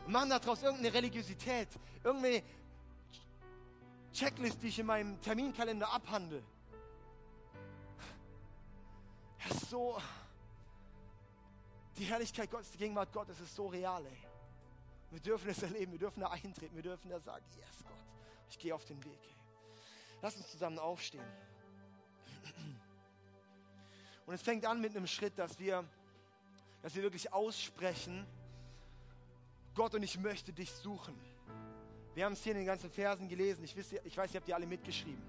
Und 0.07 0.13
machen 0.13 0.31
daraus 0.31 0.63
irgendeine 0.63 0.93
Religiosität, 0.93 1.69
irgendeine 2.03 2.43
Checklist, 4.13 4.63
die 4.63 4.69
ich 4.69 4.79
in 4.79 4.87
meinem 4.87 5.21
Terminkalender 5.21 5.93
abhandle. 5.93 6.43
Das 9.43 9.57
ist 9.57 9.71
so, 9.71 10.01
die 11.97 12.05
Herrlichkeit 12.05 12.51
Gottes, 12.51 12.71
die 12.71 12.79
Gegenwart 12.79 13.13
Gottes 13.13 13.41
ist 13.41 13.55
so 13.55 13.67
real, 13.67 14.05
ey. 14.05 14.19
Wir 15.11 15.21
dürfen 15.21 15.51
es 15.51 15.63
erleben, 15.63 15.93
wir 15.93 15.99
dürfen 15.99 16.21
da 16.21 16.29
eintreten, 16.29 16.75
wir 16.75 16.83
dürfen 16.83 17.09
da 17.11 17.19
sagen, 17.19 17.45
yes 17.57 17.83
Gott, 17.83 17.93
ich 18.49 18.59
gehe 18.59 18.75
auf 18.75 18.85
den 18.85 19.03
Weg. 19.05 19.19
Ey. 19.23 19.35
Lass 20.23 20.37
uns 20.37 20.51
zusammen 20.51 20.79
aufstehen. 20.79 21.25
Und 24.27 24.35
es 24.35 24.43
fängt 24.43 24.65
an 24.65 24.81
mit 24.81 24.95
einem 24.97 25.07
Schritt, 25.07 25.37
dass 25.39 25.59
wir, 25.59 25.85
dass 26.83 26.95
wir 26.95 27.03
wirklich 27.03 27.33
aussprechen, 27.33 28.25
Gott 29.75 29.95
und 29.95 30.03
ich 30.03 30.19
möchte 30.19 30.53
dich 30.53 30.71
suchen. 30.71 31.19
Wir 32.15 32.25
haben 32.27 32.35
es 32.35 32.43
hier 32.43 32.53
in 32.53 32.59
den 32.59 32.67
ganzen 32.67 32.91
Versen 32.91 33.29
gelesen. 33.29 33.65
Ich, 33.65 33.77
weiß, 33.77 33.93
ich 34.05 34.17
weiß, 34.17 34.35
ihr 34.35 34.41
habt 34.41 34.49
die 34.49 34.55
alle 34.55 34.67
mitgeschrieben. 34.67 35.23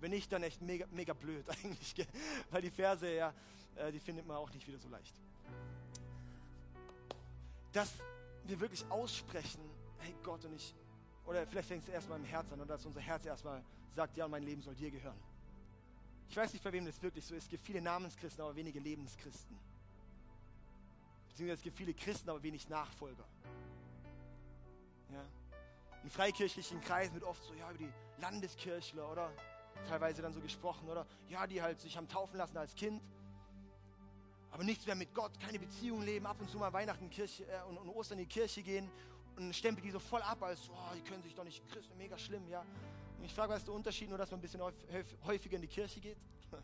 Wenn 0.00 0.10
nicht, 0.10 0.32
dann 0.32 0.42
echt 0.42 0.62
mega, 0.62 0.86
mega 0.90 1.12
blöd 1.12 1.48
eigentlich. 1.64 1.94
Weil 2.50 2.62
die 2.62 2.70
Verse, 2.70 3.14
ja, 3.14 3.34
äh, 3.76 3.92
die 3.92 4.00
findet 4.00 4.26
man 4.26 4.36
auch 4.36 4.50
nicht 4.52 4.66
wieder 4.66 4.78
so 4.78 4.88
leicht. 4.88 5.14
Dass 7.72 7.92
wir 8.44 8.58
wirklich 8.58 8.84
aussprechen, 8.90 9.60
hey 9.98 10.14
Gott 10.22 10.44
und 10.44 10.54
ich, 10.54 10.74
oder 11.26 11.46
vielleicht 11.46 11.68
fängt 11.68 11.82
es 11.82 11.88
erstmal 11.88 12.18
im 12.18 12.24
Herzen 12.24 12.54
an, 12.54 12.60
oder 12.60 12.74
dass 12.74 12.86
unser 12.86 13.00
Herz 13.00 13.24
erstmal 13.24 13.62
sagt, 13.92 14.16
ja, 14.16 14.26
mein 14.26 14.42
Leben 14.42 14.62
soll 14.62 14.74
dir 14.74 14.90
gehören. 14.90 15.18
Ich 16.28 16.36
weiß 16.36 16.52
nicht, 16.52 16.62
bei 16.62 16.72
wem 16.72 16.86
das 16.86 17.00
wirklich 17.02 17.24
so 17.24 17.34
ist. 17.34 17.44
Es 17.44 17.48
gibt 17.48 17.64
viele 17.64 17.80
Namenschristen, 17.80 18.42
aber 18.42 18.54
wenige 18.54 18.78
Lebenschristen. 18.80 19.58
Beziehungsweise 21.28 21.58
es 21.58 21.62
gibt 21.62 21.76
viele 21.76 21.94
Christen, 21.94 22.30
aber 22.30 22.42
wenig 22.42 22.68
Nachfolger. 22.68 23.24
Ja. 25.12 25.24
In 26.02 26.10
freikirchlichen 26.10 26.80
Kreisen 26.80 27.14
wird 27.14 27.24
oft 27.24 27.42
so, 27.42 27.52
ja, 27.54 27.68
über 27.70 27.78
die 27.78 27.92
Landeskirchler 28.20 29.10
oder 29.10 29.32
teilweise 29.88 30.22
dann 30.22 30.32
so 30.32 30.40
gesprochen, 30.40 30.88
oder? 30.88 31.06
Ja, 31.28 31.46
die 31.46 31.62
halt 31.62 31.80
sich 31.80 31.96
haben 31.96 32.08
taufen 32.08 32.36
lassen 32.36 32.56
als 32.56 32.74
Kind, 32.74 33.02
aber 34.50 34.64
nichts 34.64 34.86
mehr 34.86 34.94
mit 34.94 35.14
Gott, 35.14 35.38
keine 35.40 35.58
Beziehung 35.58 36.02
leben, 36.02 36.26
ab 36.26 36.40
und 36.40 36.50
zu 36.50 36.58
mal 36.58 36.72
Weihnachten 36.72 37.08
Kirche, 37.10 37.44
äh, 37.44 37.62
und, 37.68 37.78
und, 37.78 37.88
Ostern 37.90 38.18
in 38.18 38.24
die 38.24 38.32
Kirche 38.32 38.62
gehen 38.62 38.90
und 39.36 39.54
stempelt 39.54 39.84
die 39.84 39.90
so 39.90 40.00
voll 40.00 40.22
ab, 40.22 40.42
als, 40.42 40.68
oh, 40.70 40.94
die 40.94 41.02
können 41.02 41.22
sich 41.22 41.34
doch 41.34 41.44
nicht 41.44 41.66
Christen, 41.68 41.96
mega 41.96 42.18
schlimm, 42.18 42.48
ja. 42.48 42.64
Und 43.18 43.24
ich 43.24 43.34
frage, 43.34 43.52
was 43.52 43.60
ist 43.60 43.68
der 43.68 43.74
Unterschied, 43.74 44.08
nur 44.08 44.18
dass 44.18 44.30
man 44.30 44.40
ein 44.40 44.42
bisschen 44.42 44.60
häufiger 45.26 45.56
in 45.56 45.62
die 45.62 45.68
Kirche 45.68 46.00
geht? 46.00 46.18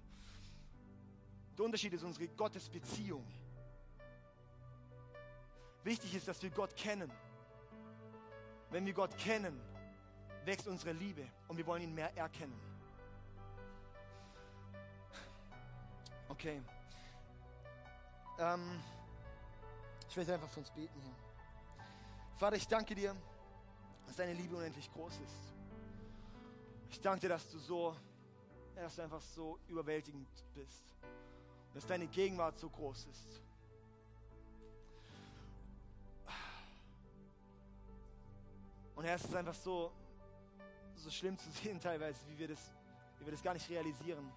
Der 1.57 1.65
Unterschied 1.65 1.93
ist 1.95 2.03
unsere 2.03 2.29
Gottesbeziehung. 2.29 3.25
Wichtig 5.85 6.15
ist, 6.15 6.29
dass 6.29 6.43
wir 6.43 6.51
Gott 6.51 6.77
kennen. 6.77 7.11
Wenn 8.71 8.85
wir 8.85 8.93
Gott 8.93 9.17
kennen, 9.17 9.59
wächst 10.45 10.67
unsere 10.67 10.93
Liebe 10.93 11.27
und 11.49 11.57
wir 11.57 11.67
wollen 11.67 11.83
ihn 11.83 11.95
mehr 11.95 12.15
erkennen. 12.15 12.66
Okay. 16.39 16.61
Ähm, 18.39 18.79
ich 20.07 20.17
will 20.19 20.31
einfach 20.31 20.51
für 20.51 20.61
uns 20.61 20.71
beten 20.71 21.01
hier. 21.01 21.15
Vater, 22.37 22.57
ich 22.57 22.69
danke 22.69 22.95
dir, 22.95 23.17
dass 24.07 24.17
deine 24.17 24.35
Liebe 24.35 24.55
unendlich 24.55 24.93
groß 24.93 25.15
ist. 25.15 25.55
Ich 26.91 27.01
danke 27.01 27.21
dir, 27.21 27.31
dass 27.31 27.49
du 27.49 27.59
so, 27.59 27.97
dass 28.75 28.97
du 28.97 29.03
einfach 29.03 29.23
so 29.23 29.59
überwältigend 29.67 30.29
bist. 30.55 30.85
Dass 31.73 31.87
deine 31.87 32.07
Gegenwart 32.07 32.59
so 32.59 32.69
groß 32.69 33.07
ist. 33.07 33.41
Und 38.95 39.05
Herr, 39.05 39.15
es 39.15 39.25
ist 39.25 39.35
einfach 39.35 39.55
so, 39.55 39.91
so 40.97 41.11
schlimm 41.11 41.39
zu 41.39 41.51
sehen 41.63 41.81
teilweise, 41.81 42.21
wie 42.29 42.39
wir 42.39 42.49
das, 42.49 42.71
wie 43.21 43.25
wir 43.25 43.33
das 43.33 43.43
gar 43.43 43.55
nicht 43.55 43.71
realisieren 43.71 44.31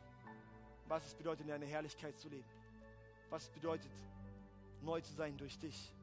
was 0.89 1.06
es 1.06 1.13
bedeutet, 1.13 1.41
in 1.41 1.47
deiner 1.47 1.67
Herrlichkeit 1.67 2.15
zu 2.17 2.28
leben. 2.28 2.49
Was 3.30 3.43
es 3.43 3.49
bedeutet, 3.49 3.91
neu 4.82 4.99
zu 5.02 5.13
sein 5.13 5.38
durch 5.38 5.58
dich. 5.58 5.93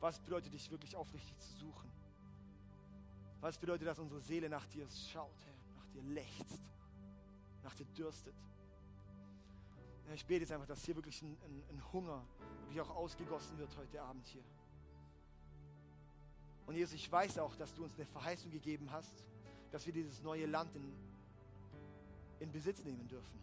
Was 0.00 0.20
bedeutet, 0.20 0.52
dich 0.52 0.70
wirklich 0.70 0.94
aufrichtig 0.94 1.36
zu 1.38 1.56
suchen. 1.56 1.90
Was 3.40 3.58
bedeutet, 3.58 3.88
dass 3.88 3.98
unsere 3.98 4.20
Seele 4.20 4.48
nach 4.48 4.66
dir 4.66 4.86
schaut, 5.12 5.34
Herr, 5.44 5.54
nach 5.76 5.86
dir 5.88 6.02
lechzt, 6.02 6.62
nach 7.64 7.74
dir 7.74 7.86
dürstet. 7.96 8.34
Ich 10.14 10.26
bete 10.26 10.40
jetzt 10.40 10.52
einfach, 10.52 10.66
dass 10.66 10.84
hier 10.84 10.94
wirklich 10.94 11.20
ein, 11.22 11.36
ein, 11.44 11.62
ein 11.70 11.92
Hunger 11.92 12.24
wirklich 12.62 12.80
auch 12.80 12.96
ausgegossen 12.96 13.58
wird 13.58 13.74
heute 13.76 14.02
Abend 14.02 14.26
hier. 14.26 14.44
Und 16.66 16.74
Jesus, 16.74 16.94
ich 16.94 17.10
weiß 17.10 17.38
auch, 17.38 17.56
dass 17.56 17.72
du 17.74 17.84
uns 17.84 17.94
eine 17.94 18.06
Verheißung 18.06 18.50
gegeben 18.50 18.90
hast, 18.90 19.24
dass 19.70 19.86
wir 19.86 19.92
dieses 19.92 20.22
neue 20.22 20.46
Land 20.46 20.74
in, 20.76 20.92
in 22.40 22.52
Besitz 22.52 22.84
nehmen 22.84 23.06
dürfen. 23.08 23.42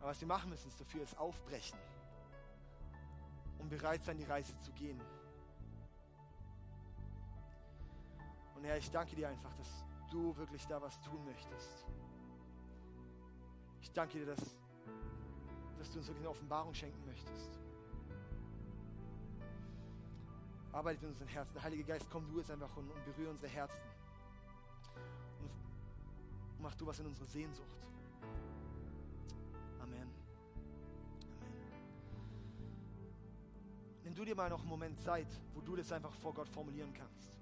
Aber 0.00 0.10
was 0.10 0.20
wir 0.20 0.28
machen 0.28 0.50
müssen 0.50 0.68
ist 0.68 0.80
dafür, 0.80 1.02
ist 1.02 1.18
aufbrechen 1.18 1.78
und 3.58 3.68
bereit 3.68 4.02
sein, 4.04 4.16
die 4.16 4.24
Reise 4.24 4.56
zu 4.58 4.72
gehen. 4.72 5.00
Und 8.54 8.64
Herr, 8.64 8.76
ich 8.76 8.90
danke 8.90 9.14
dir 9.16 9.28
einfach, 9.28 9.54
dass 9.56 9.84
du 10.10 10.36
wirklich 10.36 10.66
da 10.66 10.80
was 10.80 11.00
tun 11.02 11.24
möchtest. 11.24 11.86
Ich 13.82 13.92
danke 13.92 14.18
dir, 14.18 14.26
dass, 14.26 14.56
dass 15.78 15.90
du 15.90 15.98
uns 15.98 16.06
wirklich 16.06 16.20
eine 16.20 16.30
Offenbarung 16.30 16.74
schenken 16.74 17.04
möchtest. 17.06 17.58
Arbeitet 20.72 21.02
in 21.02 21.08
unseren 21.08 21.28
Herzen. 21.28 21.54
Der 21.54 21.62
Heilige 21.62 21.84
Geist, 21.84 22.06
komm 22.10 22.28
du 22.28 22.38
jetzt 22.38 22.50
einfach 22.50 22.76
und, 22.76 22.90
und 22.90 23.04
berühre 23.04 23.30
unsere 23.30 23.48
Herzen 23.48 23.87
mach 26.58 26.74
du 26.74 26.86
was 26.86 26.98
in 27.00 27.06
unsere 27.06 27.26
Sehnsucht. 27.26 27.78
Amen. 29.80 30.00
Amen. 30.00 30.12
Nimm 34.04 34.14
du 34.14 34.24
dir 34.24 34.34
mal 34.34 34.50
noch 34.50 34.60
einen 34.60 34.68
Moment 34.68 34.98
Zeit, 34.98 35.28
wo 35.54 35.60
du 35.60 35.76
das 35.76 35.92
einfach 35.92 36.12
vor 36.12 36.34
Gott 36.34 36.48
formulieren 36.48 36.92
kannst. 36.92 37.32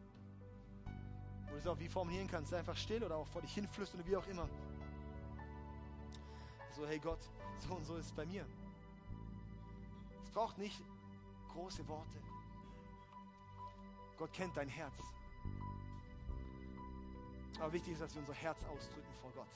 Wo 1.47 1.53
du 1.53 1.59
es 1.59 1.67
auch 1.67 1.79
wie 1.79 1.89
formulieren 1.89 2.27
kannst, 2.27 2.53
einfach 2.53 2.77
still 2.77 3.05
oder 3.05 3.17
auch 3.17 3.29
vor 3.29 3.43
dich 3.43 3.55
hinflüstern 3.55 4.01
oder 4.01 4.09
wie 4.09 4.17
auch 4.17 4.27
immer. 4.27 4.49
So, 6.75 6.87
hey 6.87 6.99
Gott, 6.99 7.21
so 7.59 7.75
und 7.75 7.85
so 7.85 7.97
ist 7.97 8.07
es 8.07 8.13
bei 8.13 8.27
mir. 8.27 8.45
Es 10.23 10.31
braucht 10.31 10.59
nicht 10.59 10.83
große 11.53 11.87
Worte. 11.89 12.19
Gott 14.19 14.33
kennt 14.33 14.57
dein 14.57 14.69
Herz. 14.69 14.99
Aber 17.59 17.73
wichtig 17.73 17.95
ist, 17.95 18.03
dass 18.03 18.15
wir 18.15 18.21
unser 18.21 18.35
Herz 18.35 18.65
ausdrücken 18.65 19.13
vor 19.21 19.31
Gott. 19.33 19.49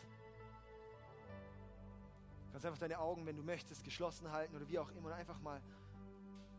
Du 2.47 2.53
kannst 2.53 2.67
einfach 2.67 2.79
deine 2.79 2.99
Augen, 2.99 3.27
wenn 3.27 3.37
du 3.37 3.43
möchtest, 3.43 3.85
geschlossen 3.85 4.31
halten 4.31 4.57
oder 4.57 4.69
wie 4.69 4.79
auch 4.79 4.91
immer 4.93 5.07
und 5.09 5.13
einfach 5.13 5.41
mal, 5.41 5.61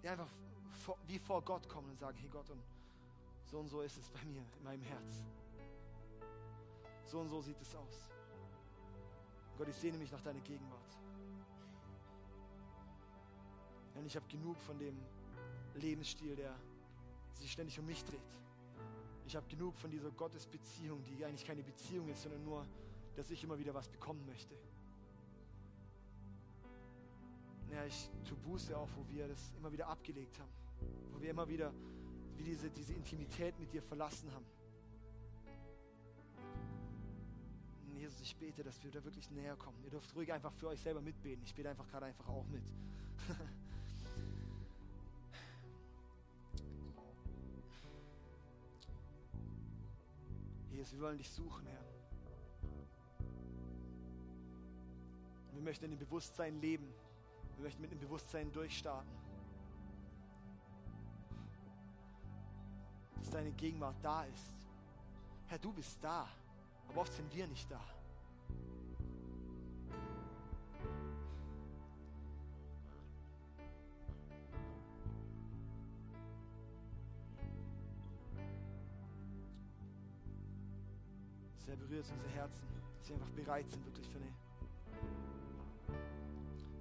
ja, 0.04 0.12
einfach 0.12 0.30
vor, 0.86 0.98
wie 1.08 1.20
vor 1.20 1.42
Gott 1.42 1.68
kommen 1.68 1.90
und 1.90 1.98
sagen, 1.98 2.18
hey 2.18 2.30
Gott, 2.30 2.50
und 2.50 2.62
so 3.46 3.60
und 3.60 3.68
so 3.68 3.82
ist 3.82 3.98
es 3.98 4.10
bei 4.10 4.24
mir, 4.26 4.44
in 4.58 4.64
meinem 4.64 4.84
Herz. 4.84 5.22
So 7.06 7.20
und 7.20 7.28
so 7.28 7.42
sieht 7.42 7.60
es 7.62 7.76
aus. 7.76 8.08
Gott, 9.58 9.68
ich 9.68 9.76
sehne 9.76 9.98
mich 9.98 10.12
nach 10.12 10.22
deiner 10.22 10.40
Gegenwart. 10.40 10.98
Und 13.96 14.06
ich 14.06 14.16
habe 14.16 14.26
genug 14.28 14.60
von 14.62 14.80
dem 14.80 14.98
Lebensstil, 15.76 16.36
der 16.36 16.56
sich 17.34 17.52
ständig 17.52 17.78
um 17.78 17.86
mich 17.86 18.04
dreht. 18.06 18.22
Ich 19.32 19.36
habe 19.38 19.48
genug 19.48 19.78
von 19.78 19.90
dieser 19.90 20.12
Gottesbeziehung, 20.12 21.02
die 21.06 21.24
eigentlich 21.24 21.46
keine 21.46 21.64
Beziehung 21.64 22.10
ist, 22.10 22.22
sondern 22.22 22.44
nur, 22.44 22.68
dass 23.16 23.32
ich 23.32 23.42
immer 23.46 23.58
wieder 23.58 23.74
was 23.74 23.88
bekommen 23.88 24.26
möchte. 24.26 24.54
Ja, 27.72 27.86
ich 27.86 28.10
tue 28.28 28.36
Buße 28.40 28.78
auf, 28.78 28.90
wo 28.98 29.08
wir 29.08 29.30
das 29.30 29.54
immer 29.56 29.72
wieder 29.72 29.88
abgelegt 29.88 30.38
haben, 30.38 30.52
wo 31.14 31.22
wir 31.22 31.30
immer 31.30 31.48
wieder 31.48 31.72
wie 32.36 32.44
diese, 32.44 32.70
diese 32.72 32.92
Intimität 32.92 33.58
mit 33.58 33.72
dir 33.72 33.82
verlassen 33.82 34.30
haben. 34.34 34.46
Jesus, 37.86 38.20
ich 38.20 38.36
bete, 38.36 38.64
dass 38.64 38.84
wir 38.84 38.92
da 38.92 39.02
wirklich 39.02 39.32
näher 39.32 39.56
kommen. 39.56 39.82
Ihr 39.86 39.92
dürft 39.92 40.14
ruhig 40.14 40.34
einfach 40.34 40.52
für 40.52 40.68
euch 40.68 40.82
selber 40.82 41.00
mitbeten. 41.00 41.42
Ich 41.46 41.56
bete 41.56 41.70
einfach 41.70 41.88
gerade 41.88 42.08
einfach 42.08 42.28
auch 42.28 42.48
mit. 42.48 42.64
Jesus, 50.82 50.96
wir 50.96 51.02
wollen 51.02 51.20
dich 51.20 51.30
suchen, 51.30 51.68
Herr. 51.68 51.86
Wir 55.54 55.62
möchten 55.62 55.86
in 55.86 55.92
dem 55.92 56.00
Bewusstsein 56.00 56.60
leben. 56.60 56.92
Wir 57.56 57.66
möchten 57.66 57.84
mit 57.84 57.92
dem 57.92 58.00
Bewusstsein 58.00 58.52
durchstarten. 58.52 59.12
Dass 63.20 63.30
deine 63.30 63.52
Gegenwart 63.52 63.98
da 64.02 64.24
ist. 64.24 64.58
Herr, 65.50 65.60
du 65.60 65.72
bist 65.72 66.04
da. 66.04 66.28
Aber 66.90 67.02
oft 67.02 67.14
sind 67.14 67.32
wir 67.32 67.46
nicht 67.46 67.70
da. 67.70 67.80
Sehr 81.72 81.78
berührt 81.78 82.06
unser 82.12 82.28
Herzen, 82.28 82.68
dass 82.98 83.08
wir 83.08 83.16
einfach 83.16 83.30
bereit 83.30 83.70
sind, 83.70 83.86
wirklich 83.86 84.06
für 84.10 84.18
eine, 84.18 84.28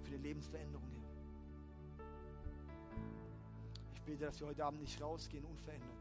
für 0.02 0.08
eine 0.08 0.16
Lebensveränderung 0.16 0.84
hier. 0.88 2.04
Ich 3.94 4.02
bete, 4.02 4.24
dass 4.24 4.40
wir 4.40 4.48
heute 4.48 4.64
Abend 4.64 4.80
nicht 4.80 5.00
rausgehen 5.00 5.44
unverändert. 5.44 5.94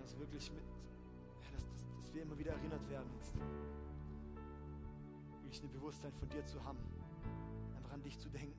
Dass 0.00 0.18
wirklich 0.18 0.50
mit, 0.50 0.64
dass, 1.54 1.64
dass, 1.64 1.86
dass 1.96 2.12
wir 2.12 2.22
immer 2.22 2.36
wieder 2.36 2.50
erinnert 2.50 2.90
werden 2.90 3.12
jetzt. 3.14 3.32
Wirklich 5.40 5.62
ein 5.62 5.70
Bewusstsein 5.70 6.12
von 6.14 6.28
dir 6.30 6.44
zu 6.44 6.64
haben. 6.64 6.80
Einfach 7.76 7.92
an 7.92 8.02
dich 8.02 8.18
zu 8.18 8.28
denken. 8.28 8.58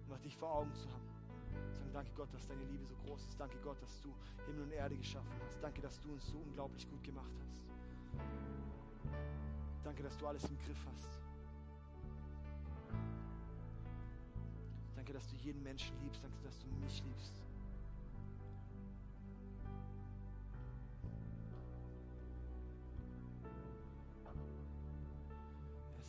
Einfach 0.00 0.18
dich 0.18 0.36
vor 0.36 0.52
Augen 0.52 0.74
zu 0.74 0.90
haben. 0.90 1.11
Sagen, 1.72 1.92
danke 1.92 2.10
Gott, 2.16 2.32
dass 2.32 2.46
deine 2.46 2.64
Liebe 2.64 2.84
so 2.86 2.94
groß 3.04 3.26
ist. 3.28 3.38
Danke 3.38 3.56
Gott, 3.62 3.80
dass 3.82 4.00
du 4.00 4.12
Himmel 4.46 4.62
und 4.64 4.72
Erde 4.72 4.96
geschaffen 4.96 5.32
hast. 5.44 5.62
Danke, 5.62 5.80
dass 5.80 6.00
du 6.00 6.12
uns 6.12 6.26
so 6.26 6.38
unglaublich 6.38 6.88
gut 6.88 7.02
gemacht 7.02 7.32
hast. 7.40 7.62
Danke, 9.84 10.02
dass 10.02 10.16
du 10.16 10.26
alles 10.26 10.44
im 10.44 10.58
Griff 10.58 10.86
hast. 10.94 11.20
Danke, 14.94 15.12
dass 15.12 15.26
du 15.26 15.36
jeden 15.36 15.62
Menschen 15.62 15.98
liebst. 16.02 16.22
Danke, 16.22 16.36
dass 16.44 16.58
du 16.58 16.66
mich 16.80 17.02
liebst. 17.04 17.42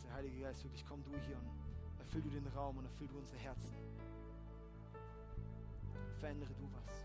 Der 0.04 0.20
Heilige 0.20 0.42
Geist, 0.42 0.62
wirklich 0.62 0.84
komm 0.86 1.02
du 1.02 1.10
hier 1.26 1.36
und 1.36 1.98
erfüll 1.98 2.22
du 2.22 2.28
den 2.28 2.46
Raum 2.54 2.78
und 2.78 2.84
erfüll 2.84 3.08
du 3.08 3.18
unsere 3.18 3.36
Herzen 3.38 3.74
verändere 6.24 6.54
du 6.54 6.66
was. 6.72 7.04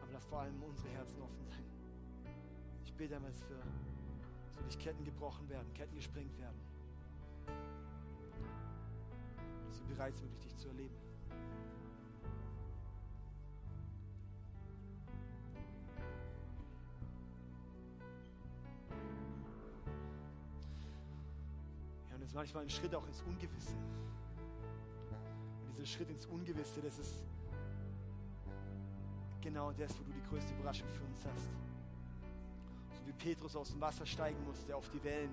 Aber 0.00 0.12
lass 0.12 0.24
vor 0.26 0.38
allem 0.42 0.62
unsere 0.62 0.88
Herzen 0.90 1.20
offen 1.20 1.44
sein. 1.44 1.64
Ich 2.84 2.94
bete 2.94 3.16
einmal 3.16 3.32
für, 3.32 3.60
dass 4.46 4.56
wirklich 4.56 4.78
Ketten 4.78 5.02
gebrochen 5.02 5.48
werden, 5.48 5.74
Ketten 5.74 5.96
gesprengt 5.96 6.38
werden. 6.38 6.60
Dass 9.66 9.80
wir 9.80 9.96
bereit 9.96 10.14
sind, 10.14 10.44
dich 10.44 10.56
zu 10.56 10.68
erleben. 10.68 10.94
Ja, 22.08 22.14
und 22.14 22.20
jetzt 22.20 22.34
manchmal 22.36 22.62
ein 22.62 22.70
Schritt 22.70 22.94
auch 22.94 23.04
ins 23.08 23.22
Ungewisse 23.22 23.74
dieser 25.84 25.96
Schritt 25.96 26.10
ins 26.10 26.26
Ungewisse, 26.26 26.80
das 26.80 26.98
ist 26.98 27.24
genau 29.40 29.72
das, 29.72 29.98
wo 29.98 30.04
du 30.04 30.12
die 30.12 30.22
größte 30.28 30.52
Überraschung 30.54 30.88
für 30.88 31.04
uns 31.04 31.24
hast. 31.26 31.50
So 32.92 33.06
wie 33.06 33.12
Petrus 33.12 33.54
aus 33.56 33.70
dem 33.70 33.80
Wasser 33.80 34.06
steigen 34.06 34.42
musste 34.44 34.74
auf 34.74 34.88
die 34.90 35.02
Wellen 35.04 35.32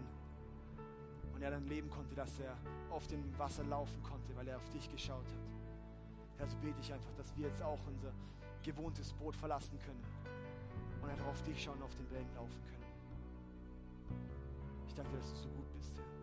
und 1.34 1.42
er 1.42 1.52
dann 1.52 1.66
leben 1.68 1.90
konnte, 1.90 2.14
dass 2.16 2.40
er 2.40 2.58
auf 2.90 3.08
dem 3.08 3.38
Wasser 3.38 3.64
laufen 3.64 4.02
konnte, 4.04 4.36
weil 4.36 4.48
er 4.48 4.58
auf 4.58 4.70
dich 4.70 4.90
geschaut 4.92 5.26
hat. 5.26 6.38
Herr, 6.38 6.48
so 6.48 6.58
bete 6.58 6.80
ich 6.82 6.92
einfach, 6.92 7.14
dass 7.16 7.36
wir 7.38 7.48
jetzt 7.48 7.62
auch 7.62 7.80
unser 7.88 8.12
gewohntes 8.64 9.14
Boot 9.14 9.36
verlassen 9.36 9.80
können 9.80 10.04
und 11.02 11.10
einfach 11.10 11.28
auf 11.28 11.42
dich 11.44 11.64
schauen 11.64 11.78
und 11.78 11.84
auf 11.84 11.96
den 11.96 12.12
Wellen 12.12 12.34
laufen 12.36 12.62
können. 12.64 12.82
Ich 14.88 14.94
danke 14.94 15.12
dir, 15.12 15.18
dass 15.18 15.30
du 15.30 15.36
so 15.38 15.50
gut 15.50 15.72
bist, 15.78 15.96
Herr. 15.96 16.21